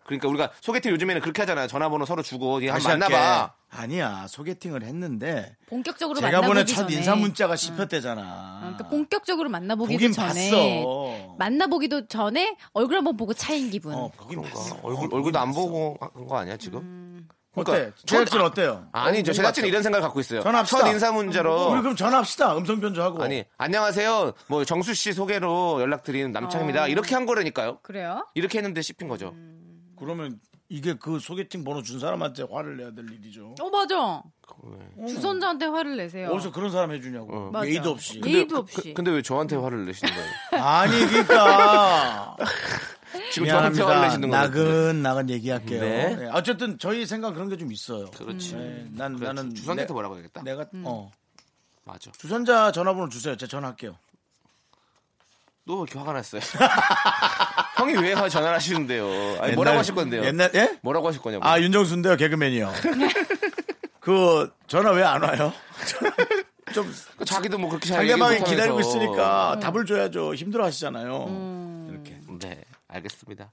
그러니까 0.07 0.29
우리가 0.29 0.51
소개팅 0.61 0.93
요즘에는 0.93 1.21
그렇게 1.21 1.43
하잖아요. 1.43 1.67
전화번호 1.67 2.05
서로 2.07 2.23
주고 2.23 2.63
얘 2.63 2.69
한번. 2.71 2.99
만나봐. 2.99 3.55
아니야 3.69 4.27
소개팅을 4.29 4.85
했는데 4.85 5.57
본격적으로 5.67 6.21
제가 6.21 6.41
보낸 6.43 6.49
만나보기 6.55 6.73
첫 6.75 6.83
전에. 6.83 6.95
인사 6.95 7.15
문자가 7.17 7.55
어, 7.55 7.57
씹혔대잖아. 7.57 8.59
그러니까 8.61 8.89
본격적으로 8.89 9.49
만나보기도 9.51 9.97
보긴 9.99 10.13
전에 10.13 10.51
봤어. 10.51 11.35
만나보기도 11.39 12.07
전에 12.07 12.57
얼굴 12.73 12.97
한번 12.97 13.17
보고 13.17 13.35
차인 13.35 13.71
기분. 13.71 13.93
어 13.95 14.11
보긴 14.17 14.41
봤어. 14.43 14.79
얼굴 14.83 15.13
얼굴도 15.13 15.39
안 15.39 15.53
보고 15.53 15.97
한 16.01 16.27
거 16.27 16.39
아니야 16.39 16.57
지금? 16.57 17.27
어때? 17.55 17.73
그러니까 17.73 17.97
제작진 18.07 18.41
어때요? 18.43 18.87
아니죠. 18.93 19.31
어, 19.31 19.35
제작진은 19.35 19.69
이런 19.69 19.83
생각을 19.83 20.03
갖고 20.03 20.21
있어요. 20.21 20.43
전화합시다. 20.43 20.79
첫 20.81 20.87
인사 20.93 21.11
문자로 21.11 21.71
우리 21.73 21.81
그럼 21.81 21.97
전화합시다. 21.97 22.57
음성 22.57 22.81
변조하고. 22.81 23.23
아니 23.23 23.45
안녕하세요. 23.59 24.33
뭐 24.49 24.65
정수 24.65 24.95
씨 24.95 25.13
소개로 25.13 25.81
연락드리는 25.81 26.33
남창입니다. 26.33 26.85
어. 26.85 26.89
이렇게 26.89 27.15
한 27.15 27.27
거라니까요. 27.27 27.79
그래요? 27.83 28.27
이렇게 28.35 28.59
했는데 28.59 28.81
씹힌 28.83 29.09
거죠. 29.09 29.35
그러면 29.99 30.39
이게 30.69 30.95
그 30.95 31.19
소개팅 31.21 31.63
번호 31.65 31.83
준 31.83 32.01
사람한테 32.01 32.45
화를 32.51 32.77
내야 32.77 32.91
될 32.93 33.05
일이죠. 33.13 33.55
어 33.61 33.71
맞아. 33.71 34.23
주선자한테 35.07 35.67
화를 35.67 35.97
내세요. 35.97 36.29
어디서 36.31 36.51
그런 36.53 36.71
사람 36.71 36.91
해주냐고. 36.93 37.29
어. 37.37 37.51
맞아. 37.53 37.67
예의도 37.69 37.91
없이. 37.91 38.21
예의도 38.25 38.55
그- 38.55 38.61
없이. 38.79 38.95
근데 38.95 39.11
왜 39.13 39.23
저한테 39.23 39.57
화를 39.57 39.85
내시는 39.87 40.13
거예요? 40.13 40.65
아니 40.65 41.07
그러니까 41.07 42.37
지금 43.33 43.49
저한테 43.49 43.83
화를 43.83 43.97
미안합니다. 43.97 44.01
내시는 44.07 44.31
거예요. 44.31 44.43
나근 44.43 45.03
나근 45.03 45.31
얘기할게요. 45.31 45.81
네. 45.81 46.17
네, 46.17 46.27
어쨌든 46.33 46.79
저희 46.79 47.07
생각 47.07 47.35
그런 47.35 47.49
게 47.49 47.57
좀 47.57 47.71
있어요. 47.73 48.07
그렇지. 48.11 48.55
네, 48.57 48.87
난 48.93 49.17
그래, 49.17 49.29
나는 49.29 49.55
주선한테 49.55 49.87
내- 49.87 49.93
뭐라고 49.93 50.17
해야겠다. 50.17 50.43
내가 50.43 50.67
음. 50.75 50.83
어 50.85 51.11
맞아. 51.85 52.11
주선자 52.19 52.73
전화번호 52.73 53.09
주세요. 53.09 53.37
제가 53.37 53.49
전화할게요. 53.49 53.97
또 55.67 55.85
이렇게 55.85 55.99
화가 55.99 56.13
났어요. 56.13 56.41
형이 57.77 57.95
왜 57.97 58.13
화- 58.13 58.29
전화를 58.29 58.57
하시는데요? 58.57 59.05
아니, 59.41 59.55
뭐라고 59.55 59.61
옛날- 59.63 59.79
하실 59.79 59.95
건데요? 59.95 60.25
옛날 60.25 60.51
예? 60.55 60.79
뭐라고 60.83 61.09
하실 61.09 61.21
거냐고. 61.21 61.45
아 61.47 61.61
윤정수인데요 61.61 62.17
개그맨이요. 62.17 62.73
그 64.01 64.53
전화 64.69 64.91
왜 64.93 65.03
안 65.03 65.23
와요? 65.23 65.53
좀 66.73 66.93
자기도 67.25 67.59
뭐 67.59 67.69
그렇게 67.71 67.89
잘 67.89 67.99
상대방이. 68.07 68.43
기다리고 68.45 68.77
음. 68.77 68.81
있으니까 68.81 69.59
답을 69.61 69.87
줘야죠. 69.87 70.35
힘들어 70.35 70.65
하시잖아요. 70.65 71.87
이렇게. 71.91 72.17
네, 72.41 72.61
알겠습니다. 72.89 73.51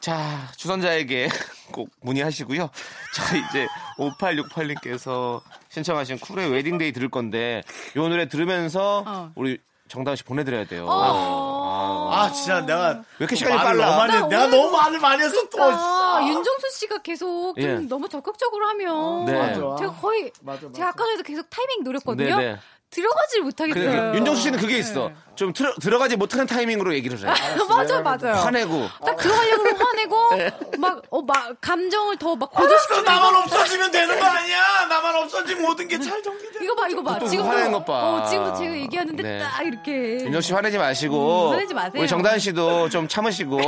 자, 0.00 0.48
주선자에게 0.56 1.28
꼭 1.72 1.88
문의하시고요. 2.00 2.70
자, 3.14 3.36
이제 3.36 3.66
5868님께서 3.98 5.40
신청하신 5.68 6.18
쿨의 6.18 6.50
Wedding 6.50 6.79
Day 6.79 6.92
들을 6.92 7.08
건데 7.08 7.62
요 7.96 8.08
노래 8.08 8.26
들으면서 8.28 9.04
어. 9.06 9.32
우리 9.36 9.58
정다은 9.92 10.16
씨 10.16 10.24
보내드려야 10.24 10.64
돼요. 10.64 10.86
어. 10.88 12.10
아 12.10 12.32
진짜 12.32 12.64
내가 12.64 12.88
왜 12.88 13.04
이렇게 13.20 13.36
시간이 13.36 13.56
말을 13.56 13.78
빨라? 13.78 13.86
너무 13.86 13.98
많이 13.98 14.12
나 14.12 14.26
내가 14.26 14.46
너무 14.46 14.70
말을 14.70 14.98
많이 15.00 15.22
해서 15.22 15.48
또 15.50 15.62
아, 15.62 16.20
윤정수 16.26 16.70
씨가 16.78 16.98
계속 17.02 17.54
좀 17.60 17.64
예. 17.64 17.74
너무 17.80 18.08
적극적으로 18.08 18.66
하면 18.68 19.24
네. 19.26 19.32
맞아. 19.38 19.76
제가 19.78 19.92
거의 20.00 20.32
맞아, 20.40 20.66
맞아. 20.66 20.72
제가 20.72 20.88
아까 20.88 21.04
전에도 21.04 21.22
계속 21.22 21.48
타이밍 21.50 21.84
노렸거든요. 21.84 22.36
네, 22.38 22.52
네. 22.54 22.58
들어가질 22.92 23.40
그, 23.40 23.44
못하겠어요. 23.46 24.14
윤정수 24.16 24.42
씨는 24.42 24.58
그게 24.58 24.76
있어. 24.78 25.10
좀 25.34 25.50
들어, 25.54 25.72
들어가지 25.80 26.14
못하는 26.16 26.46
타이밍으로 26.46 26.92
얘기를 26.94 27.18
해. 27.18 27.24
맞아 27.66 28.00
맞아요. 28.02 28.34
화내고. 28.36 28.86
딱 29.04 29.16
들어가려고 29.16 29.62
그러면 29.62 29.80
화내고 29.88 30.36
네. 30.36 30.50
막 30.78 31.02
어 31.10 31.22
막 31.22 31.56
감정을 31.62 32.18
더 32.18 32.36
막 32.36 32.50
고조시키면서 32.50 33.10
나만 33.10 33.34
없어지면 33.36 33.90
되는 33.90 34.18
거 34.20 34.26
아니야 34.26 34.86
나만 34.90 35.14
없어지면 35.22 35.62
모든 35.62 35.88
게 35.88 35.98
잘 35.98 36.22
정리돼 36.22 36.58
이거 36.62 36.74
봐 36.74 36.86
이거 36.88 37.02
봐또 37.02 37.26
지금도 37.26 37.50
화내는 37.50 37.72
것 37.72 37.84
봐. 37.86 37.92
어, 37.94 38.26
지금도 38.28 38.54
제가 38.56 38.74
얘기하는데 38.76 39.22
네. 39.22 39.38
딱 39.38 39.62
이렇게 39.62 39.92
윤정 40.26 40.40
씨 40.42 40.52
화내지 40.52 40.76
마시고. 40.76 41.48
음, 41.48 41.52
화내지 41.54 41.72
마세요. 41.72 41.92
우리 42.02 42.06
정다은 42.06 42.38
씨도 42.38 42.90
좀 42.90 43.08
참으시고 43.08 43.58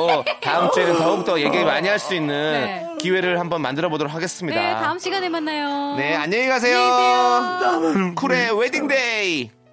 다음 0.42 0.70
주에는 0.70 0.98
더욱더 0.98 1.40
얘기 1.40 1.64
많이 1.64 1.88
할 1.88 1.98
수 1.98 2.14
있는 2.14 2.36
네. 2.52 2.86
기회를 3.00 3.38
한번 3.40 3.62
만들어 3.62 3.88
보도록 3.88 4.12
하겠습니다. 4.12 4.60
네 4.60 4.72
다음 4.74 4.98
시간에 4.98 5.28
만나요. 5.30 5.94
네, 5.96 6.14
안녕히 6.14 6.46
가세요. 6.48 6.78
안녕히 6.78 7.92
계세요. 7.94 8.14
쿨의 8.16 8.60
웨딩데이. 8.60 9.13
윤 9.14 9.63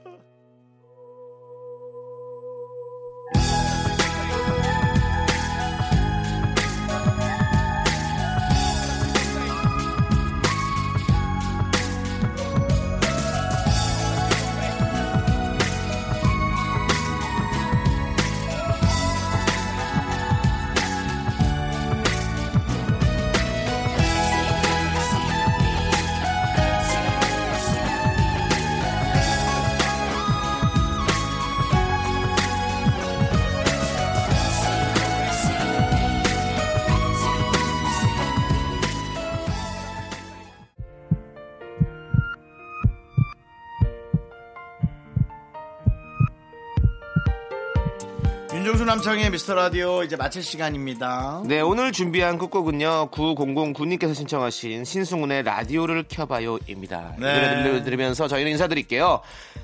남창의 48.92 49.30
미스터 49.32 49.54
라디오 49.56 50.04
이제 50.04 50.18
마칠 50.18 50.44
시간입니다 50.44 51.44
네, 51.46 51.62
오늘 51.62 51.94
준비한 51.94 52.38
끝곡은요. 52.38 53.10
9009님께서 53.12 54.14
신청하신 54.14 54.84
신승훈의 54.84 55.44
라디오를 55.44 56.04
켜봐요입니다. 56.10 57.14
이 57.18 57.22
네. 57.22 57.34
노래 57.34 57.64
들려- 57.64 57.84
들으면서 57.86 58.28
저희는 58.28 58.52
인사드릴게요. 58.52 59.22